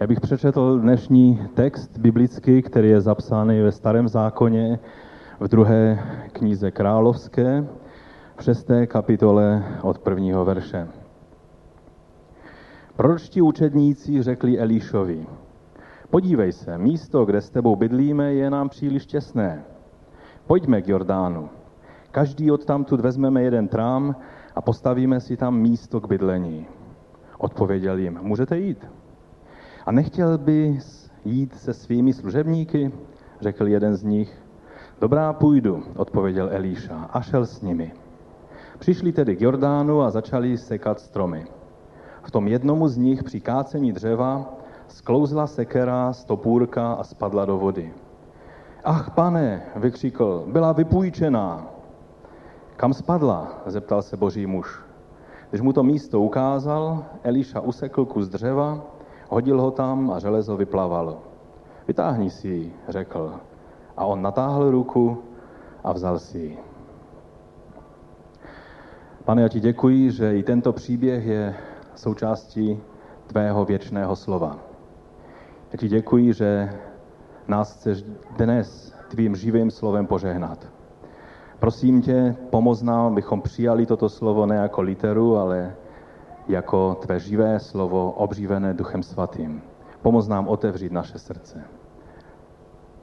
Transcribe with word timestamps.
Já 0.00 0.06
bych 0.06 0.20
přečetl 0.20 0.78
dnešní 0.78 1.48
text 1.54 1.98
biblický, 1.98 2.62
který 2.62 2.88
je 2.88 3.00
zapsaný 3.00 3.60
ve 3.60 3.72
Starém 3.72 4.08
zákoně 4.08 4.78
v 5.40 5.48
druhé 5.48 5.98
knize 6.32 6.70
Královské, 6.70 7.66
v 8.36 8.42
šesté 8.42 8.86
kapitole 8.86 9.64
od 9.82 9.98
prvního 9.98 10.44
verše. 10.44 10.88
Proročtí 12.96 13.42
učedníci 13.42 14.22
řekli 14.22 14.58
Elíšovi, 14.58 15.26
podívej 16.10 16.52
se, 16.52 16.78
místo, 16.78 17.24
kde 17.24 17.40
s 17.40 17.50
tebou 17.50 17.76
bydlíme, 17.76 18.34
je 18.34 18.50
nám 18.50 18.68
příliš 18.68 19.06
těsné. 19.06 19.64
Pojďme 20.46 20.82
k 20.82 20.88
Jordánu. 20.88 21.48
Každý 22.10 22.50
od 22.50 22.64
tamtud 22.64 23.00
vezmeme 23.00 23.42
jeden 23.42 23.68
trám 23.68 24.16
a 24.54 24.62
postavíme 24.62 25.20
si 25.20 25.36
tam 25.36 25.58
místo 25.58 26.00
k 26.00 26.08
bydlení. 26.08 26.66
Odpověděl 27.38 27.98
jim, 27.98 28.18
můžete 28.22 28.58
jít. 28.58 28.86
A 29.86 29.92
nechtěl 29.92 30.38
bys 30.38 31.10
jít 31.24 31.54
se 31.54 31.74
svými 31.74 32.12
služebníky? 32.12 32.92
Řekl 33.40 33.66
jeden 33.66 33.96
z 33.96 34.02
nich. 34.02 34.42
Dobrá, 35.00 35.32
půjdu, 35.32 35.82
odpověděl 35.96 36.48
Elíša 36.52 37.10
a 37.12 37.20
šel 37.20 37.46
s 37.46 37.62
nimi. 37.62 37.92
Přišli 38.78 39.12
tedy 39.12 39.36
k 39.36 39.40
Jordánu 39.40 40.02
a 40.02 40.10
začali 40.10 40.58
sekat 40.58 41.00
stromy. 41.00 41.46
V 42.22 42.30
tom 42.30 42.48
jednomu 42.48 42.88
z 42.88 42.96
nich 42.96 43.24
při 43.24 43.40
kácení 43.40 43.92
dřeva 43.92 44.54
sklouzla 44.88 45.46
sekera 45.46 46.12
z 46.12 46.24
topůrka 46.24 46.92
a 46.92 47.04
spadla 47.04 47.44
do 47.44 47.58
vody. 47.58 47.94
Ach, 48.84 49.10
pane, 49.10 49.62
vykřikl, 49.76 50.44
byla 50.46 50.72
vypůjčená. 50.72 51.66
Kam 52.76 52.94
spadla? 52.94 53.62
zeptal 53.66 54.02
se 54.02 54.16
boží 54.16 54.46
muž. 54.46 54.80
Když 55.50 55.60
mu 55.60 55.72
to 55.72 55.82
místo 55.82 56.20
ukázal, 56.20 57.04
Eliša 57.22 57.60
usekl 57.60 58.04
kus 58.04 58.28
dřeva, 58.28 58.95
hodil 59.28 59.60
ho 59.60 59.70
tam 59.70 60.10
a 60.10 60.18
železo 60.18 60.56
vyplavalo. 60.56 61.18
Vytáhni 61.88 62.30
si 62.30 62.48
ji, 62.48 62.74
řekl. 62.88 63.34
A 63.96 64.04
on 64.04 64.22
natáhl 64.22 64.70
ruku 64.70 65.18
a 65.84 65.92
vzal 65.92 66.18
si 66.18 66.38
ji. 66.38 66.58
Pane, 69.24 69.42
já 69.42 69.48
ti 69.48 69.60
děkuji, 69.60 70.10
že 70.10 70.38
i 70.38 70.42
tento 70.42 70.72
příběh 70.72 71.26
je 71.26 71.54
součástí 71.94 72.80
tvého 73.26 73.64
věčného 73.64 74.16
slova. 74.16 74.58
Já 75.72 75.78
ti 75.78 75.88
děkuji, 75.88 76.32
že 76.32 76.70
nás 77.48 77.72
chceš 77.72 78.04
dnes 78.36 78.94
tvým 79.08 79.36
živým 79.36 79.70
slovem 79.70 80.06
požehnat. 80.06 80.66
Prosím 81.58 82.02
tě, 82.02 82.36
pomoz 82.50 82.82
nám, 82.82 83.12
abychom 83.12 83.42
přijali 83.42 83.86
toto 83.86 84.08
slovo 84.08 84.46
ne 84.46 84.56
jako 84.56 84.82
literu, 84.82 85.36
ale 85.36 85.74
jako 86.48 86.94
tvé 86.94 87.18
živé 87.18 87.60
slovo, 87.60 88.10
obřívené 88.10 88.74
Duchem 88.74 89.02
Svatým. 89.02 89.62
Pomoz 90.02 90.28
nám 90.28 90.48
otevřít 90.48 90.92
naše 90.92 91.18
srdce. 91.18 91.64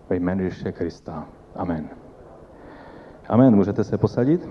Ve 0.10 0.16
jménu 0.16 0.44
Ježíše 0.44 0.72
Krista. 0.72 1.26
Amen. 1.56 1.90
Amen. 3.30 3.56
Můžete 3.56 3.84
se 3.84 3.98
posadit? 3.98 4.50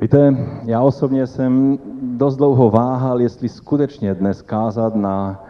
Víte, 0.00 0.36
já 0.64 0.80
osobně 0.80 1.26
jsem 1.26 1.78
dost 2.02 2.36
dlouho 2.36 2.70
váhal, 2.70 3.20
jestli 3.20 3.48
skutečně 3.48 4.14
dnes 4.14 4.42
kázat 4.42 4.94
na, 4.94 5.44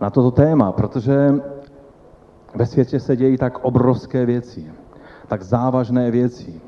na 0.00 0.10
toto 0.10 0.30
téma, 0.30 0.72
protože 0.72 1.34
ve 2.54 2.66
světě 2.66 3.00
se 3.00 3.16
dějí 3.16 3.36
tak 3.36 3.64
obrovské 3.64 4.26
věci, 4.26 4.72
tak 5.28 5.42
závažné 5.42 6.10
věci. 6.10 6.60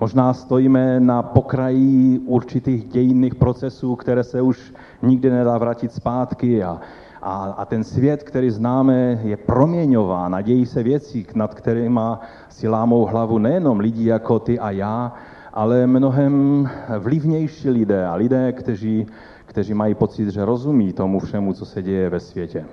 Možná 0.00 0.34
stojíme 0.34 1.00
na 1.00 1.22
pokraji 1.22 2.18
určitých 2.18 2.84
dějinných 2.84 3.34
procesů, 3.34 3.96
které 3.96 4.24
se 4.24 4.42
už 4.42 4.74
nikdy 5.02 5.30
nedá 5.30 5.58
vrátit 5.58 5.92
zpátky 5.92 6.62
a, 6.62 6.80
a, 7.22 7.54
a 7.58 7.64
ten 7.64 7.84
svět, 7.84 8.22
který 8.22 8.50
známe, 8.50 9.20
je 9.22 9.36
proměňován 9.36 10.34
a 10.34 10.40
dějí 10.40 10.66
se 10.66 10.82
věci, 10.82 11.26
nad 11.34 11.54
kterými 11.54 12.00
si 12.48 12.68
lámou 12.68 13.04
hlavu 13.04 13.38
nejenom 13.38 13.80
lidi 13.80 14.04
jako 14.04 14.38
ty 14.38 14.58
a 14.58 14.70
já, 14.70 15.12
ale 15.52 15.86
mnohem 15.86 16.68
vlivnější 16.98 17.70
lidé 17.70 18.06
a 18.06 18.14
lidé, 18.14 18.52
kteří, 18.52 19.06
kteří 19.46 19.74
mají 19.74 19.94
pocit, 19.94 20.30
že 20.30 20.44
rozumí 20.44 20.92
tomu 20.92 21.20
všemu, 21.20 21.52
co 21.52 21.64
se 21.64 21.82
děje 21.82 22.10
ve 22.10 22.20
světě. 22.20 22.64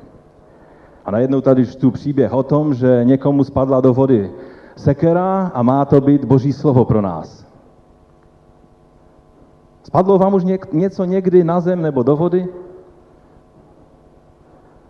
A 1.05 1.11
najednou 1.11 1.41
tady 1.41 1.65
čtu 1.65 1.91
příběh 1.91 2.33
o 2.33 2.43
tom, 2.43 2.73
že 2.73 3.01
někomu 3.03 3.43
spadla 3.43 3.81
do 3.81 3.93
vody 3.93 4.31
sekera 4.75 5.51
a 5.53 5.61
má 5.63 5.85
to 5.85 6.01
být 6.01 6.25
boží 6.25 6.53
slovo 6.53 6.85
pro 6.85 7.01
nás. 7.01 7.45
Spadlo 9.83 10.17
vám 10.17 10.33
už 10.33 10.43
něco 10.71 11.05
někdy 11.05 11.43
na 11.43 11.59
zem 11.59 11.81
nebo 11.81 12.03
do 12.03 12.15
vody? 12.15 12.47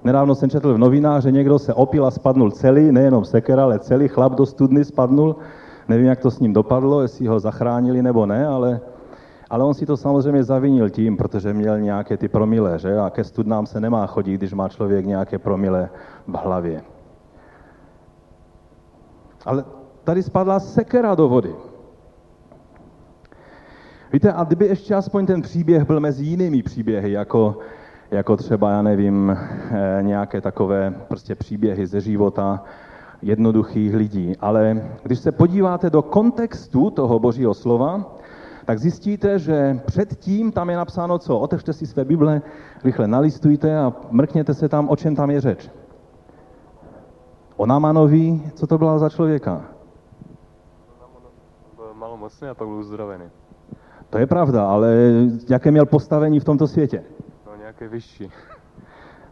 Nedávno 0.04 0.36
jsem 0.36 0.50
četl 0.50 0.74
v 0.74 0.78
novinách, 0.78 1.22
že 1.24 1.32
někdo 1.32 1.60
se 1.60 1.74
opil 1.74 2.06
a 2.06 2.12
spadnul 2.12 2.52
celý, 2.52 2.92
nejenom 2.92 3.26
sekera, 3.26 3.64
ale 3.64 3.80
celý 3.80 4.08
chlap 4.08 4.34
do 4.34 4.46
studny 4.46 4.86
spadnul. 4.86 5.36
Nevím, 5.88 6.06
jak 6.06 6.20
to 6.20 6.32
s 6.32 6.40
ním 6.40 6.54
dopadlo, 6.54 7.02
jestli 7.02 7.28
ho 7.28 7.40
zachránili 7.40 8.02
nebo 8.02 8.26
ne, 8.26 8.48
ale, 8.48 8.82
ale 9.50 9.64
on 9.64 9.74
si 9.74 9.86
to 9.86 9.98
samozřejmě 9.98 10.44
zavinil 10.44 10.90
tím, 10.90 11.18
protože 11.18 11.54
měl 11.54 11.80
nějaké 11.80 12.18
ty 12.18 12.28
promile, 12.28 12.80
že? 12.80 12.98
A 12.98 13.10
ke 13.10 13.24
studnám 13.24 13.66
se 13.66 13.80
nemá 13.80 14.08
chodit, 14.08 14.38
když 14.38 14.54
má 14.54 14.70
člověk 14.70 15.06
nějaké 15.06 15.40
promile 15.40 15.90
v 16.28 16.36
hlavě. 16.38 16.82
Ale 19.46 19.66
tady 20.06 20.24
spadla 20.24 20.60
sekera 20.60 21.16
do 21.16 21.30
vody. 21.30 21.56
Víte, 24.14 24.34
a 24.34 24.44
kdyby 24.44 24.66
ještě 24.66 24.96
aspoň 24.96 25.26
ten 25.26 25.42
příběh 25.42 25.84
byl 25.84 26.00
mezi 26.00 26.26
jinými 26.26 26.64
příběhy, 26.64 27.12
jako, 27.12 27.58
jako 28.12 28.38
třeba, 28.38 28.72
já 28.72 28.82
nevím, 28.82 29.38
eh, 29.38 30.00
nějaké 30.02 30.42
takové 30.42 30.94
prostě 31.08 31.36
příběhy 31.36 31.88
ze 31.88 32.02
života 32.02 32.64
jednoduchých 33.22 33.96
lidí. 33.96 34.34
Ale 34.40 34.82
když 35.04 35.20
se 35.20 35.32
podíváte 35.32 35.90
do 35.90 36.02
kontextu 36.02 36.90
toho 36.90 37.20
božího 37.20 37.54
slova, 37.54 38.16
tak 38.66 38.80
zjistíte, 38.80 39.40
že 39.40 39.80
předtím 39.86 40.52
tam 40.52 40.70
je 40.70 40.78
napsáno 40.78 41.18
co? 41.18 41.40
Otevřte 41.40 41.74
si 41.74 41.86
své 41.88 42.06
Bible, 42.06 42.42
rychle 42.84 43.08
nalistujte 43.08 43.78
a 43.78 43.94
mrkněte 44.12 44.54
se 44.54 44.70
tam, 44.70 44.90
o 44.90 44.96
čem 44.96 45.16
tam 45.16 45.32
je 45.32 45.42
řeč. 45.42 45.70
O 47.58 47.66
Namanovi, 47.66 48.42
co 48.54 48.68
to 48.68 48.78
byla 48.78 49.00
za 49.00 49.10
člověka? 49.10 49.75
Byl 52.16 52.20
malomocný 52.20 52.48
a 52.48 52.54
pak 52.54 52.68
byl 52.68 52.78
uzdravený. 52.78 53.26
To 54.10 54.18
je 54.18 54.28
pravda, 54.28 54.68
ale 54.68 54.96
jaké 55.50 55.72
měl 55.72 55.86
postavení 55.86 56.40
v 56.40 56.44
tomto 56.44 56.68
světě? 56.68 57.04
No 57.46 57.56
nějaké 57.56 57.88
vyšší. 57.88 58.32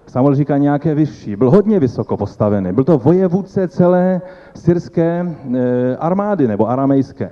Samuel 0.08 0.36
říká 0.36 0.58
nějaké 0.58 0.96
vyšší. 0.96 1.36
Byl 1.36 1.52
hodně 1.52 1.80
vysoko 1.80 2.18
postavený. 2.18 2.74
Byl 2.74 2.84
to 2.84 2.98
vojevůdce 2.98 3.68
celé 3.68 4.22
syrské 4.56 5.36
e, 5.56 5.98
armády 5.98 6.48
nebo 6.48 6.70
aramejské. 6.70 7.32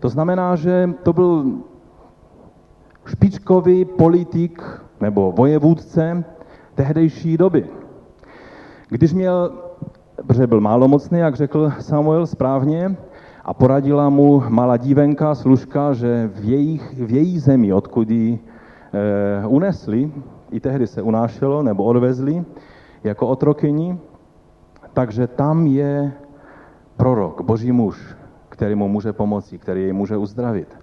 To 0.00 0.08
znamená, 0.08 0.56
že 0.56 0.90
to 1.02 1.12
byl 1.12 1.44
špičkový 3.06 3.84
politik 3.84 4.62
nebo 5.00 5.32
vojevůdce 5.32 6.24
tehdejší 6.74 7.36
doby. 7.36 7.68
Když 8.88 9.12
měl, 9.12 9.52
protože 10.26 10.46
byl 10.46 10.60
málomocný, 10.60 11.18
jak 11.18 11.34
řekl 11.34 11.72
Samuel 11.80 12.26
správně, 12.26 12.96
a 13.44 13.54
poradila 13.54 14.08
mu 14.08 14.40
malá 14.48 14.76
dívenka, 14.76 15.34
služka, 15.34 15.92
že 15.92 16.30
v, 16.34 16.44
jejich, 16.44 16.84
v 16.96 17.10
její 17.10 17.38
zemi, 17.38 17.72
odkud 17.72 18.10
ji 18.10 18.38
e, 18.38 19.46
unesli, 19.46 20.12
i 20.50 20.60
tehdy 20.60 20.86
se 20.86 21.02
unášelo 21.02 21.62
nebo 21.62 21.84
odvezli 21.84 22.44
jako 23.04 23.28
otrokyni, 23.28 23.98
takže 24.92 25.26
tam 25.26 25.66
je 25.66 26.12
prorok, 26.96 27.40
boží 27.40 27.72
muž, 27.72 28.16
který 28.48 28.74
mu 28.74 28.88
může 28.88 29.12
pomoci, 29.12 29.58
který 29.58 29.82
jej 29.82 29.92
může 29.92 30.16
uzdravit. 30.16 30.78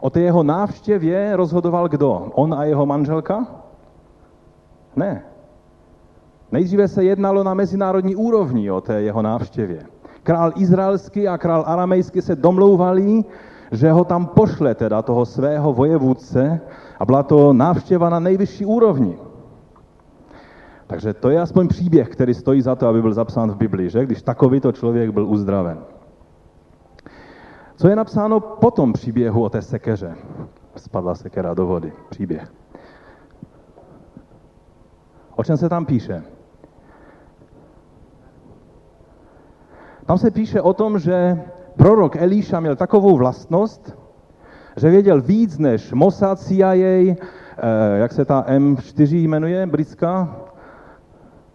O 0.00 0.10
té 0.10 0.20
jeho 0.20 0.42
návštěvě 0.42 1.36
rozhodoval 1.36 1.88
kdo? 1.88 2.30
On 2.34 2.54
a 2.54 2.64
jeho 2.64 2.86
manželka? 2.86 3.46
Ne. 4.96 5.22
Nejdříve 6.52 6.88
se 6.88 7.04
jednalo 7.04 7.44
na 7.44 7.54
mezinárodní 7.54 8.16
úrovni 8.16 8.70
o 8.70 8.80
té 8.80 9.02
jeho 9.02 9.22
návštěvě. 9.22 9.97
Král 10.28 10.52
izraelský 10.56 11.28
a 11.28 11.38
král 11.38 11.64
aramejský 11.66 12.20
se 12.20 12.36
domlouvali, 12.36 13.24
že 13.72 13.92
ho 13.92 14.04
tam 14.04 14.26
pošle 14.26 14.74
teda 14.74 15.02
toho 15.02 15.26
svého 15.26 15.72
vojevůdce 15.72 16.60
a 17.00 17.04
byla 17.04 17.22
to 17.22 17.52
návštěva 17.52 18.10
na 18.10 18.20
nejvyšší 18.20 18.64
úrovni. 18.66 19.18
Takže 20.86 21.14
to 21.14 21.30
je 21.30 21.40
aspoň 21.40 21.68
příběh, 21.68 22.08
který 22.08 22.34
stojí 22.34 22.62
za 22.62 22.76
to, 22.76 22.88
aby 22.88 23.02
byl 23.02 23.12
zapsán 23.12 23.50
v 23.50 23.56
Biblii, 23.56 23.90
že? 23.90 24.06
Když 24.06 24.22
takovýto 24.22 24.72
člověk 24.72 25.10
byl 25.10 25.26
uzdraven. 25.26 25.78
Co 27.76 27.88
je 27.88 27.96
napsáno 27.96 28.40
po 28.40 28.70
tom 28.70 28.92
příběhu 28.92 29.42
o 29.42 29.48
té 29.48 29.62
sekeře? 29.62 30.14
Spadla 30.76 31.14
sekera 31.14 31.54
do 31.54 31.66
vody. 31.66 31.92
Příběh. 32.08 32.52
O 35.36 35.44
čem 35.44 35.56
se 35.56 35.68
tam 35.68 35.86
píše? 35.86 36.37
Tam 40.08 40.18
se 40.18 40.30
píše 40.30 40.60
o 40.60 40.72
tom, 40.72 40.98
že 40.98 41.40
prorok 41.76 42.16
Elíša 42.16 42.60
měl 42.60 42.76
takovou 42.76 43.16
vlastnost, 43.16 43.98
že 44.76 44.90
věděl 44.90 45.20
víc 45.20 45.58
než 45.58 45.92
Mossad, 45.92 46.40
CIA, 46.40 46.74
eh, 46.74 47.16
jak 47.98 48.12
se 48.12 48.24
ta 48.24 48.44
M4 48.48 49.28
jmenuje, 49.28 49.66
britská? 49.66 50.36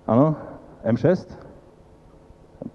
Ano? 0.08 0.36
M6? 0.86 1.26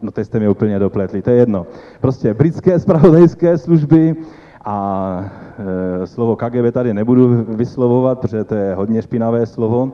No 0.02 0.10
teď 0.10 0.26
jste 0.26 0.38
mě 0.38 0.48
úplně 0.48 0.78
dopletli, 0.78 1.22
to 1.22 1.30
je 1.30 1.36
jedno. 1.36 1.66
Prostě 2.00 2.34
britské 2.34 2.78
spravodajské 2.78 3.58
služby 3.58 4.16
a 4.64 5.30
e, 6.02 6.06
slovo 6.06 6.36
KGB 6.36 6.72
tady 6.72 6.94
nebudu 6.94 7.44
vyslovovat, 7.48 8.18
protože 8.18 8.44
to 8.44 8.54
je 8.54 8.74
hodně 8.74 9.02
špinavé 9.02 9.46
slovo, 9.46 9.92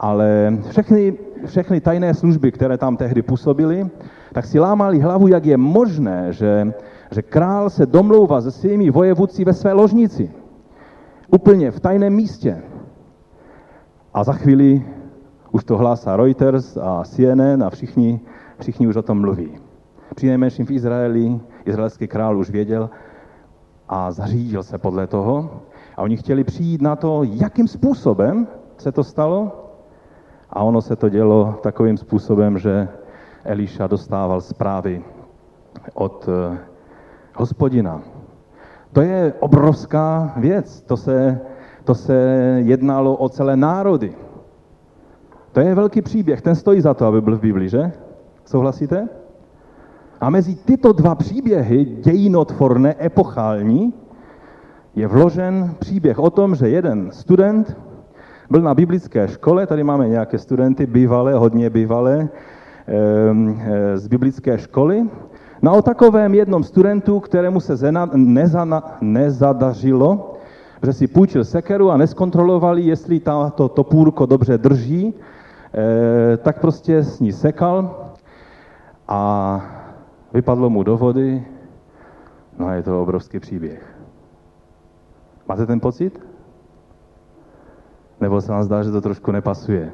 ale 0.00 0.58
všechny, 0.70 1.14
všechny 1.46 1.80
tajné 1.80 2.14
služby, 2.14 2.52
které 2.52 2.78
tam 2.78 2.96
tehdy 2.96 3.22
působily, 3.22 3.90
tak 4.32 4.44
si 4.44 4.58
lámali 4.58 5.00
hlavu, 5.00 5.28
jak 5.28 5.46
je 5.46 5.56
možné, 5.56 6.32
že, 6.32 6.72
že 7.10 7.22
král 7.22 7.70
se 7.70 7.86
domlouvá 7.86 8.40
se 8.40 8.50
svými 8.50 8.90
vojevůdci 8.90 9.44
ve 9.44 9.52
své 9.52 9.72
ložnici. 9.72 10.30
Úplně 11.30 11.70
v 11.70 11.80
tajném 11.80 12.12
místě. 12.12 12.62
A 14.14 14.24
za 14.24 14.32
chvíli 14.32 14.86
už 15.52 15.64
to 15.64 15.76
hlásá 15.76 16.16
Reuters 16.16 16.76
a 16.76 17.04
CNN 17.04 17.62
a 17.64 17.70
všichni, 17.70 18.20
všichni 18.60 18.86
už 18.86 18.96
o 18.96 19.02
tom 19.02 19.20
mluví. 19.20 19.58
Přinejmenším 20.14 20.66
v 20.66 20.70
Izraeli, 20.70 21.40
izraelský 21.64 22.08
král 22.08 22.38
už 22.38 22.50
věděl 22.50 22.90
a 23.88 24.10
zařídil 24.10 24.62
se 24.62 24.78
podle 24.78 25.06
toho. 25.06 25.60
A 25.96 26.02
oni 26.02 26.16
chtěli 26.16 26.44
přijít 26.44 26.82
na 26.82 26.96
to, 26.96 27.22
jakým 27.22 27.68
způsobem 27.68 28.48
se 28.78 28.92
to 28.92 29.04
stalo. 29.04 29.52
A 30.50 30.62
ono 30.62 30.82
se 30.82 30.96
to 30.96 31.08
dělo 31.08 31.58
takovým 31.62 31.96
způsobem, 31.96 32.58
že 32.58 32.88
Eliša 33.46 33.86
dostával 33.86 34.40
zprávy 34.40 35.02
od 35.94 36.28
eh, 36.28 36.58
hospodina. 37.34 38.02
To 38.92 39.00
je 39.00 39.32
obrovská 39.40 40.32
věc. 40.36 40.82
To 40.82 40.96
se, 40.96 41.40
to 41.84 41.94
se 41.94 42.14
jednalo 42.64 43.16
o 43.16 43.28
celé 43.28 43.56
národy. 43.56 44.12
To 45.52 45.60
je 45.60 45.74
velký 45.74 46.02
příběh, 46.02 46.42
ten 46.42 46.54
stojí 46.54 46.80
za 46.80 46.94
to, 46.94 47.06
aby 47.06 47.20
byl 47.20 47.36
v 47.36 47.40
Biblii, 47.40 47.68
že? 47.68 47.92
Souhlasíte? 48.44 49.08
A 50.20 50.30
mezi 50.30 50.54
tyto 50.54 50.92
dva 50.92 51.14
příběhy, 51.14 51.84
dějinotvorné, 51.84 52.94
epochální, 53.00 53.94
je 54.94 55.06
vložen 55.06 55.74
příběh 55.78 56.18
o 56.18 56.30
tom, 56.30 56.54
že 56.54 56.68
jeden 56.68 57.10
student 57.10 57.76
byl 58.50 58.62
na 58.62 58.74
biblické 58.74 59.28
škole, 59.28 59.66
tady 59.66 59.84
máme 59.84 60.08
nějaké 60.08 60.38
studenty, 60.38 60.86
bývalé, 60.86 61.34
hodně 61.34 61.70
bývalé, 61.70 62.28
z 63.94 64.06
biblické 64.06 64.58
školy. 64.58 65.04
No 65.62 65.78
o 65.78 65.82
takovém 65.82 66.34
jednom 66.34 66.64
studentu, 66.64 67.20
kterému 67.20 67.60
se 67.60 67.76
zena, 67.76 68.10
nezana, 68.14 68.98
nezadařilo, 69.00 70.34
že 70.82 70.92
si 70.92 71.06
půjčil 71.06 71.44
sekeru 71.44 71.90
a 71.90 71.96
neskontrolovali, 71.96 72.82
jestli 72.82 73.20
to 73.54 73.68
topůrko 73.68 74.26
dobře 74.26 74.58
drží, 74.58 75.14
Eh, 75.76 76.36
tak 76.36 76.60
prostě 76.60 77.02
s 77.02 77.20
ní 77.20 77.32
sekal 77.32 78.08
a 79.08 79.60
vypadlo 80.32 80.70
mu 80.70 80.82
do 80.82 80.96
vody, 80.96 81.46
no 82.58 82.66
a 82.66 82.74
je 82.74 82.82
to 82.82 83.02
obrovský 83.02 83.40
příběh. 83.40 83.96
Máte 85.48 85.66
ten 85.66 85.80
pocit? 85.80 86.20
Nebo 88.20 88.40
se 88.40 88.52
vám 88.52 88.62
zdá, 88.62 88.82
že 88.82 88.90
to 88.90 89.00
trošku 89.00 89.32
nepasuje? 89.32 89.92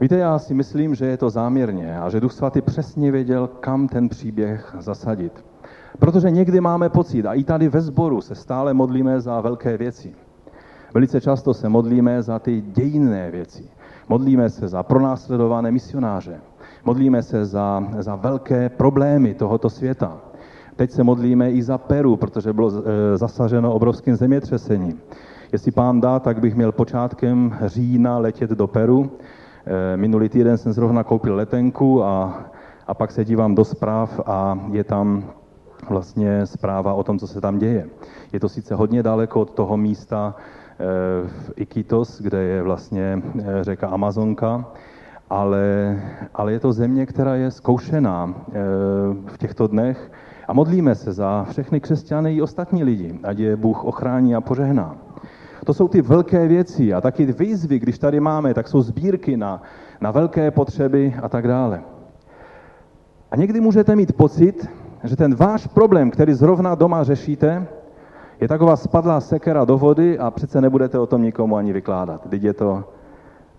Víte, 0.00 0.16
já 0.16 0.38
si 0.38 0.54
myslím, 0.54 0.94
že 0.94 1.06
je 1.06 1.16
to 1.16 1.30
záměrně 1.30 1.98
a 1.98 2.10
že 2.10 2.20
Duch 2.20 2.32
Svatý 2.32 2.60
přesně 2.60 3.12
věděl, 3.12 3.46
kam 3.46 3.88
ten 3.88 4.08
příběh 4.08 4.76
zasadit. 4.78 5.44
Protože 5.98 6.30
někdy 6.30 6.60
máme 6.60 6.88
pocit, 6.88 7.26
a 7.26 7.34
i 7.34 7.44
tady 7.44 7.68
ve 7.68 7.80
sboru 7.80 8.20
se 8.20 8.34
stále 8.34 8.74
modlíme 8.74 9.20
za 9.20 9.40
velké 9.40 9.76
věci. 9.76 10.14
Velice 10.94 11.20
často 11.20 11.54
se 11.54 11.68
modlíme 11.68 12.22
za 12.22 12.38
ty 12.38 12.60
dějinné 12.60 13.30
věci. 13.30 13.70
Modlíme 14.08 14.50
se 14.50 14.68
za 14.68 14.82
pronásledované 14.82 15.70
misionáře. 15.70 16.40
Modlíme 16.84 17.22
se 17.22 17.44
za, 17.44 17.84
za 17.98 18.16
velké 18.16 18.68
problémy 18.68 19.34
tohoto 19.34 19.70
světa. 19.70 20.18
Teď 20.76 20.90
se 20.90 21.02
modlíme 21.04 21.50
i 21.50 21.62
za 21.62 21.78
Peru, 21.78 22.16
protože 22.16 22.52
bylo 22.52 22.70
e, 22.70 23.18
zasaženo 23.18 23.74
obrovským 23.74 24.16
zemětřesením. 24.16 25.00
Jestli 25.52 25.70
pán 25.70 26.00
dá, 26.00 26.20
tak 26.20 26.40
bych 26.40 26.54
měl 26.54 26.72
počátkem 26.72 27.56
října 27.66 28.18
letět 28.18 28.50
do 28.50 28.66
Peru. 28.66 29.10
E, 29.68 29.96
minulý 29.96 30.28
týden 30.28 30.58
jsem 30.58 30.72
zrovna 30.72 31.04
koupil 31.04 31.36
letenku 31.36 32.04
a, 32.04 32.44
a 32.86 32.94
pak 32.94 33.12
se 33.12 33.24
dívám 33.24 33.54
do 33.54 33.64
zpráv 33.64 34.20
a 34.26 34.58
je 34.72 34.84
tam 34.84 35.24
vlastně 35.88 36.46
zpráva 36.46 36.94
o 36.94 37.02
tom, 37.02 37.18
co 37.18 37.26
se 37.26 37.40
tam 37.40 37.58
děje. 37.58 37.86
Je 38.32 38.40
to 38.40 38.48
sice 38.48 38.74
hodně 38.74 39.02
daleko 39.02 39.40
od 39.40 39.50
toho 39.50 39.76
místa 39.76 40.34
eh, 40.36 40.84
v 41.28 41.52
Iquitos, 41.56 42.20
kde 42.20 42.42
je 42.42 42.62
vlastně 42.62 43.22
eh, 43.38 43.64
řeka 43.64 43.88
Amazonka, 43.88 44.64
ale, 45.30 45.96
ale 46.34 46.52
je 46.52 46.60
to 46.60 46.72
země, 46.72 47.06
která 47.06 47.34
je 47.34 47.50
zkoušená 47.50 48.34
eh, 48.34 48.52
v 49.26 49.38
těchto 49.38 49.66
dnech 49.66 50.12
a 50.48 50.52
modlíme 50.52 50.94
se 50.94 51.12
za 51.12 51.46
všechny 51.50 51.80
křesťany 51.80 52.34
i 52.34 52.42
ostatní 52.42 52.84
lidi, 52.84 53.20
ať 53.22 53.38
je 53.38 53.56
Bůh 53.56 53.84
ochrání 53.84 54.34
a 54.34 54.40
požehná. 54.40 54.96
To 55.64 55.74
jsou 55.74 55.88
ty 55.88 56.02
velké 56.02 56.48
věci 56.48 56.94
a 56.94 57.00
taky 57.00 57.32
výzvy, 57.32 57.78
když 57.78 57.98
tady 57.98 58.20
máme, 58.20 58.54
tak 58.54 58.68
jsou 58.68 58.82
sbírky 58.82 59.36
na, 59.36 59.62
na 60.00 60.10
velké 60.10 60.50
potřeby 60.50 61.14
a 61.22 61.28
tak 61.28 61.48
dále. 61.48 61.82
A 63.30 63.36
někdy 63.36 63.60
můžete 63.60 63.96
mít 63.96 64.12
pocit, 64.12 64.68
že 65.04 65.16
ten 65.16 65.34
váš 65.34 65.66
problém, 65.66 66.10
který 66.10 66.34
zrovna 66.34 66.74
doma 66.74 67.04
řešíte, 67.04 67.66
je 68.40 68.48
taková 68.48 68.76
spadlá 68.76 69.20
sekera 69.20 69.64
do 69.64 69.78
vody 69.78 70.18
a 70.18 70.30
přece 70.30 70.60
nebudete 70.60 70.98
o 70.98 71.06
tom 71.06 71.22
nikomu 71.22 71.56
ani 71.56 71.72
vykládat. 71.72 72.28
Teď 72.30 72.42
je 72.42 72.52
to 72.52 72.84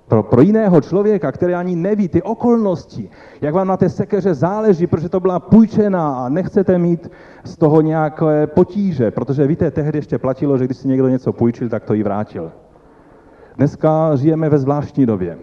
pro, 0.09 0.23
pro 0.23 0.41
jiného 0.41 0.81
člověka, 0.81 1.31
který 1.31 1.53
ani 1.53 1.75
neví 1.75 2.07
ty 2.07 2.21
okolnosti, 2.21 3.09
jak 3.41 3.53
vám 3.53 3.67
na 3.67 3.77
té 3.77 3.89
sekeře 3.89 4.33
záleží, 4.33 4.87
protože 4.87 5.09
to 5.09 5.19
byla 5.19 5.39
půjčená 5.39 6.25
a 6.25 6.29
nechcete 6.29 6.77
mít 6.77 7.11
z 7.43 7.57
toho 7.57 7.81
nějaké 7.81 8.47
potíže, 8.47 9.11
protože 9.11 9.47
víte, 9.47 9.71
tehdy 9.71 9.97
ještě 9.97 10.17
platilo, 10.17 10.57
že 10.57 10.65
když 10.65 10.77
si 10.77 10.87
někdo 10.87 11.07
něco 11.07 11.33
půjčil, 11.33 11.69
tak 11.69 11.83
to 11.83 11.93
i 11.95 12.03
vrátil. 12.03 12.51
Dneska 13.57 14.15
žijeme 14.15 14.49
ve 14.49 14.57
zvláštní 14.57 15.05
době. 15.05 15.37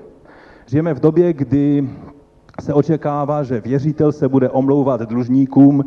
Žijeme 0.67 0.95
v 0.95 1.01
době, 1.01 1.33
kdy 1.33 1.89
se 2.61 2.75
očekává, 2.75 3.43
že 3.43 3.61
věřitel 3.61 4.13
se 4.13 4.29
bude 4.29 4.51
omlouvat 4.51 5.01
dlužníkům, 5.01 5.85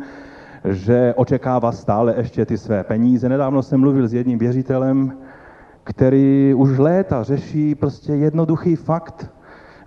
že 0.64 1.14
očekává 1.16 1.72
stále 1.72 2.14
ještě 2.16 2.46
ty 2.46 2.58
své 2.58 2.84
peníze. 2.84 3.28
Nedávno 3.28 3.62
jsem 3.62 3.80
mluvil 3.80 4.08
s 4.08 4.14
jedním 4.14 4.38
věřitelem, 4.38 5.12
který 5.84 6.54
už 6.54 6.78
léta 6.78 7.22
řeší 7.22 7.74
prostě 7.74 8.12
jednoduchý 8.12 8.76
fakt, 8.76 9.30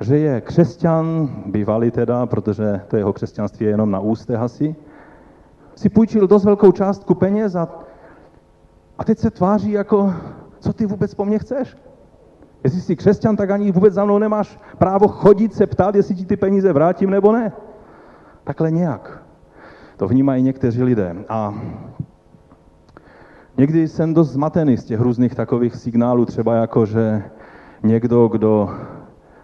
že 0.01 0.17
je 0.17 0.41
křesťan, 0.41 1.29
bývalý 1.45 1.91
teda, 1.91 2.25
protože 2.25 2.81
to 2.88 2.97
jeho 2.97 3.13
křesťanství 3.13 3.65
je 3.65 3.71
jenom 3.71 3.91
na 3.91 4.00
ústech 4.00 4.39
asi, 4.39 4.75
si 5.75 5.89
půjčil 5.89 6.27
dost 6.27 6.45
velkou 6.45 6.71
částku 6.71 7.15
peněz 7.15 7.55
a, 7.55 7.67
a 8.97 9.03
teď 9.03 9.19
se 9.19 9.31
tváří 9.31 9.71
jako, 9.71 10.13
co 10.59 10.73
ty 10.73 10.85
vůbec 10.85 11.13
po 11.13 11.25
mně 11.25 11.39
chceš? 11.39 11.77
Jestli 12.63 12.81
jsi 12.81 12.95
křesťan, 12.95 13.35
tak 13.35 13.50
ani 13.50 13.71
vůbec 13.71 13.93
za 13.93 14.05
mnou 14.05 14.17
nemáš 14.17 14.59
právo 14.77 15.07
chodit 15.07 15.53
se 15.53 15.67
ptát, 15.67 15.95
jestli 15.95 16.15
ti 16.15 16.25
ty 16.25 16.38
peníze 16.38 16.73
vrátím 16.73 17.09
nebo 17.09 17.31
ne. 17.31 17.51
Takhle 18.43 18.71
nějak. 18.71 19.23
To 19.97 20.07
vnímají 20.07 20.43
někteří 20.43 20.83
lidé. 20.83 21.15
A 21.29 21.53
někdy 23.57 23.88
jsem 23.88 24.13
dost 24.13 24.31
zmatený 24.31 24.77
z 24.77 24.86
těch 24.86 25.00
různých 25.00 25.36
takových 25.36 25.75
signálů, 25.75 26.25
třeba 26.25 26.55
jako, 26.55 26.86
že 26.86 27.24
někdo, 27.83 28.27
kdo 28.27 28.69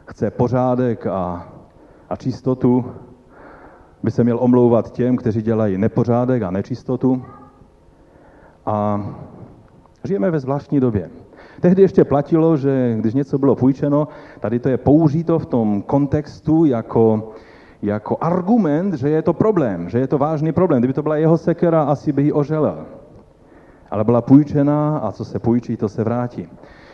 chce 0.05 0.31
pořádek 0.31 1.07
a, 1.07 1.47
a 2.09 2.15
čistotu, 2.15 2.85
by 4.03 4.11
se 4.11 4.23
měl 4.23 4.37
omlouvat 4.41 4.91
těm, 4.91 5.17
kteří 5.17 5.41
dělají 5.41 5.77
nepořádek 5.77 6.43
a 6.43 6.51
nečistotu. 6.51 7.23
A 8.65 9.05
žijeme 10.03 10.31
ve 10.31 10.39
zvláštní 10.39 10.79
době. 10.79 11.09
Tehdy 11.61 11.81
ještě 11.81 12.03
platilo, 12.03 12.57
že 12.57 12.95
když 12.99 13.13
něco 13.13 13.37
bylo 13.37 13.55
půjčeno, 13.55 14.07
tady 14.39 14.59
to 14.59 14.69
je 14.69 14.77
použito 14.77 15.39
v 15.39 15.45
tom 15.45 15.81
kontextu 15.81 16.65
jako, 16.65 17.33
jako 17.81 18.17
argument, 18.21 18.93
že 18.93 19.09
je 19.09 19.21
to 19.21 19.33
problém, 19.33 19.89
že 19.89 19.99
je 19.99 20.07
to 20.07 20.17
vážný 20.17 20.51
problém. 20.51 20.81
Kdyby 20.81 20.93
to 20.93 21.03
byla 21.03 21.15
jeho 21.15 21.37
sekera, 21.37 21.83
asi 21.83 22.11
by 22.11 22.23
ji 22.23 22.31
oželel. 22.31 22.85
Ale 23.91 24.03
byla 24.03 24.21
půjčená 24.21 24.97
a 24.97 25.11
co 25.11 25.25
se 25.25 25.39
půjčí, 25.39 25.77
to 25.77 25.89
se 25.89 26.03
vrátí. 26.03 26.49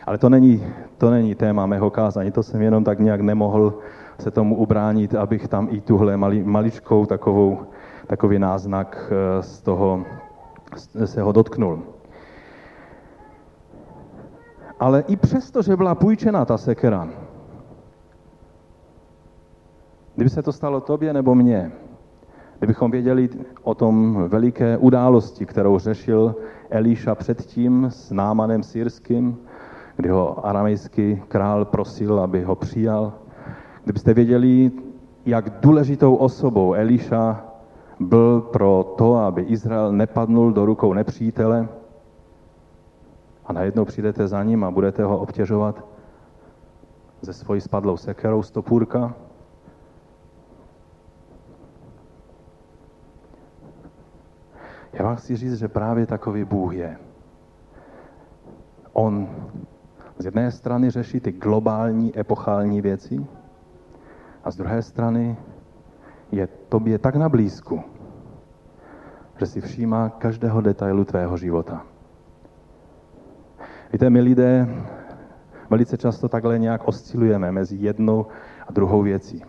Ale 0.05 0.17
to 0.17 0.29
není, 0.29 0.63
to 0.97 1.09
není 1.09 1.35
téma 1.35 1.65
mého 1.65 1.89
kázání, 1.89 2.31
to 2.31 2.43
jsem 2.43 2.61
jenom 2.61 2.83
tak 2.83 2.99
nějak 2.99 3.21
nemohl 3.21 3.73
se 4.19 4.31
tomu 4.31 4.55
ubránit, 4.55 5.15
abych 5.15 5.47
tam 5.47 5.67
i 5.71 5.81
tuhle 5.81 6.17
mali, 6.17 6.43
maličkou 6.43 7.05
takovou, 7.05 7.59
takový 8.07 8.39
náznak 8.39 9.11
eh, 9.11 9.43
z 9.43 9.61
toho 9.61 10.03
se 11.05 11.21
ho 11.21 11.31
dotknul. 11.31 11.79
Ale 14.79 15.03
i 15.07 15.15
přesto, 15.15 15.61
že 15.61 15.75
byla 15.75 15.95
půjčena 15.95 16.45
ta 16.45 16.57
sekera, 16.57 17.07
kdyby 20.15 20.29
se 20.29 20.43
to 20.43 20.51
stalo 20.51 20.81
tobě 20.81 21.13
nebo 21.13 21.35
mně, 21.35 21.71
Kdybychom 22.57 22.91
věděli 22.91 23.29
o 23.63 23.75
tom 23.75 24.25
veliké 24.27 24.77
události, 24.77 25.45
kterou 25.45 25.79
řešil 25.79 26.35
Elíša 26.69 27.15
předtím 27.15 27.85
s 27.89 28.11
Námanem 28.11 28.63
syrským, 28.63 29.37
kdy 29.95 30.09
ho 30.09 30.45
aramejský 30.45 31.21
král 31.27 31.65
prosil, 31.65 32.19
aby 32.19 32.43
ho 32.43 32.55
přijal. 32.55 33.13
Kdybyste 33.83 34.13
věděli, 34.13 34.71
jak 35.25 35.59
důležitou 35.59 36.15
osobou 36.15 36.73
Elíša 36.73 37.45
byl 37.99 38.41
pro 38.41 38.95
to, 38.97 39.15
aby 39.15 39.41
Izrael 39.41 39.91
nepadnul 39.91 40.53
do 40.53 40.65
rukou 40.65 40.93
nepřítele, 40.93 41.67
a 43.45 43.53
najednou 43.53 43.85
přijdete 43.85 44.27
za 44.27 44.43
ním 44.43 44.63
a 44.63 44.71
budete 44.71 45.03
ho 45.03 45.19
obtěžovat 45.19 45.85
ze 47.21 47.33
svojí 47.33 47.61
spadlou 47.61 47.97
sekerou 47.97 48.43
z 48.43 48.51
Já 54.95 55.03
vám 55.03 55.15
chci 55.15 55.35
říct, 55.35 55.53
že 55.53 55.67
právě 55.67 56.05
takový 56.05 56.43
Bůh 56.43 56.73
je. 56.73 56.97
On 58.93 59.29
z 60.17 60.25
jedné 60.25 60.51
strany 60.51 60.89
řeší 60.89 61.19
ty 61.19 61.31
globální, 61.31 62.19
epochální 62.19 62.81
věci 62.81 63.25
a 64.43 64.51
z 64.51 64.55
druhé 64.55 64.81
strany 64.81 65.37
je 66.31 66.47
tobě 66.47 66.99
tak 66.99 67.15
na 67.15 67.29
blízku, 67.29 67.83
že 69.39 69.45
si 69.45 69.61
všímá 69.61 70.09
každého 70.09 70.61
detailu 70.61 71.05
tvého 71.05 71.37
života. 71.37 71.83
Víte, 73.93 74.09
my 74.09 74.21
lidé 74.21 74.67
velice 75.69 75.97
často 75.97 76.29
takhle 76.29 76.59
nějak 76.59 76.87
oscilujeme 76.87 77.51
mezi 77.51 77.75
jednou 77.75 78.25
a 78.67 78.71
druhou 78.71 79.01
věcí. 79.01 79.43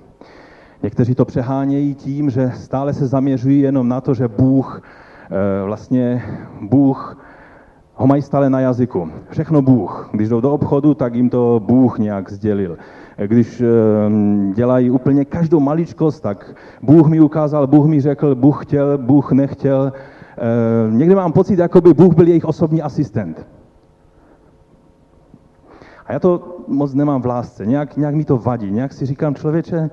Někteří 0.83 1.15
to 1.15 1.25
přehánějí 1.25 1.95
tím, 1.95 2.31
že 2.31 2.51
stále 2.51 2.93
se 2.93 3.07
zaměřují 3.07 3.61
jenom 3.61 3.89
na 3.89 4.01
to, 4.01 4.15
že 4.15 4.29
Bůh 4.29 4.83
vlastně 5.65 6.23
Bůh 6.61 7.17
ho 7.97 8.07
mají 8.07 8.23
stále 8.23 8.51
na 8.51 8.61
jazyku. 8.61 9.11
Všechno 9.31 9.63
Bůh. 9.63 10.09
Když 10.13 10.29
jdou 10.29 10.41
do 10.41 10.53
obchodu, 10.53 10.95
tak 10.95 11.15
jim 11.15 11.31
to 11.31 11.61
Bůh 11.65 11.99
nějak 11.99 12.33
sdělil. 12.33 12.77
Eh, 13.19 13.29
když 13.29 13.61
eh, 13.61 13.67
dělají 14.55 14.91
úplně 14.91 15.25
každou 15.25 15.61
maličkost, 15.61 16.23
tak 16.23 16.55
Bůh 16.83 17.09
mi 17.09 17.21
ukázal, 17.21 17.67
Bůh 17.67 17.87
mi 17.87 18.01
řekl, 18.01 18.35
Bůh 18.35 18.65
chtěl, 18.65 18.99
Bůh 18.99 19.33
nechtěl. 19.33 19.93
Někdy 20.91 21.15
mám 21.15 21.33
pocit, 21.33 21.59
jako 21.59 21.81
by 21.81 21.95
Bůh 21.95 22.15
byl 22.15 22.29
jejich 22.29 22.45
osobní 22.45 22.83
asistent. 22.83 23.47
A 26.07 26.13
já 26.13 26.19
to 26.19 26.57
moc 26.69 26.95
nemám 26.95 27.23
v 27.23 27.27
lásce, 27.27 27.67
nějak, 27.67 27.97
nějak 27.97 28.15
mi 28.15 28.25
to 28.25 28.39
vadí, 28.39 28.71
nějak 28.71 28.93
si 28.93 29.07
říkám, 29.07 29.35
člověče, 29.35 29.91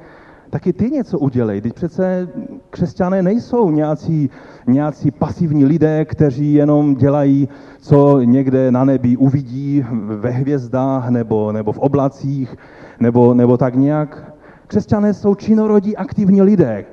taky 0.54 0.74
ty 0.74 0.92
něco 0.92 1.20
udělej. 1.20 1.62
Teď 1.62 1.74
přece 1.74 2.28
křesťané 2.70 3.22
nejsou 3.22 3.72
nějací, 3.72 4.30
nějací 4.68 5.12
pasivní 5.12 5.66
lidé, 5.66 6.06
kteří 6.06 6.54
jenom 6.54 6.96
dělají, 6.96 7.50
co 7.82 8.22
někde 8.22 8.72
na 8.72 8.86
nebi 8.86 9.18
uvidí 9.18 9.86
ve 10.22 10.30
hvězdách 10.30 11.10
nebo, 11.10 11.52
nebo 11.52 11.72
v 11.72 11.80
oblacích, 11.80 12.56
nebo, 13.00 13.34
nebo 13.34 13.58
tak 13.58 13.76
nějak. 13.76 14.34
Křesťané 14.68 15.14
jsou 15.14 15.36
činorodí 15.36 15.98
aktivní 15.98 16.42
lidé, 16.42 16.86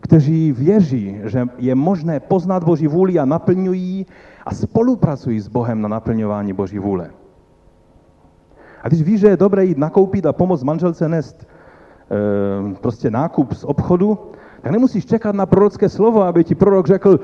kteří 0.00 0.52
věří, 0.52 1.20
že 1.24 1.46
je 1.58 1.74
možné 1.74 2.20
poznat 2.20 2.64
Boží 2.64 2.88
vůli 2.88 3.18
a 3.18 3.24
naplňují 3.24 4.06
a 4.46 4.54
spolupracují 4.54 5.40
s 5.40 5.48
Bohem 5.48 5.80
na 5.80 5.88
naplňování 5.88 6.52
Boží 6.52 6.78
vůle. 6.78 7.10
A 8.82 8.88
když 8.88 9.02
víš, 9.02 9.20
že 9.20 9.28
je 9.28 9.36
dobré 9.36 9.64
jít 9.64 9.78
nakoupit 9.78 10.26
a 10.26 10.32
pomoct 10.32 10.62
manželce 10.62 11.08
Ehm, 11.08 11.51
prostě 12.80 13.10
nákup 13.10 13.52
z 13.52 13.64
obchodu, 13.64 14.18
tak 14.62 14.72
nemusíš 14.72 15.06
čekat 15.06 15.34
na 15.34 15.46
prorocké 15.46 15.88
slovo, 15.88 16.22
aby 16.22 16.44
ti 16.44 16.54
prorok 16.54 16.86
řekl, 16.86 17.20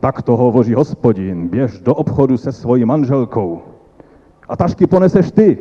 tak 0.00 0.22
to 0.22 0.36
hovoří 0.36 0.74
hospodin, 0.74 1.48
běž 1.48 1.80
do 1.80 1.94
obchodu 1.94 2.36
se 2.36 2.52
svojí 2.52 2.84
manželkou 2.84 3.62
a 4.48 4.56
tašky 4.56 4.86
poneseš 4.86 5.32
ty. 5.32 5.58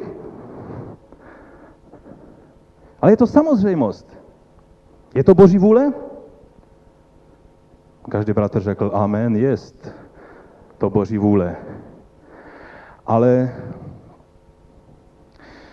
Ale 3.01 3.11
je 3.11 3.17
to 3.17 3.27
samozřejmost. 3.27 4.17
Je 5.15 5.23
to 5.23 5.33
boží 5.33 5.57
vůle? 5.57 5.93
Každý 8.09 8.33
bratr 8.33 8.59
řekl, 8.59 8.91
amen, 8.93 9.35
jest 9.35 9.91
to 10.77 10.89
boží 10.89 11.17
vůle. 11.17 11.55
Ale 13.05 13.51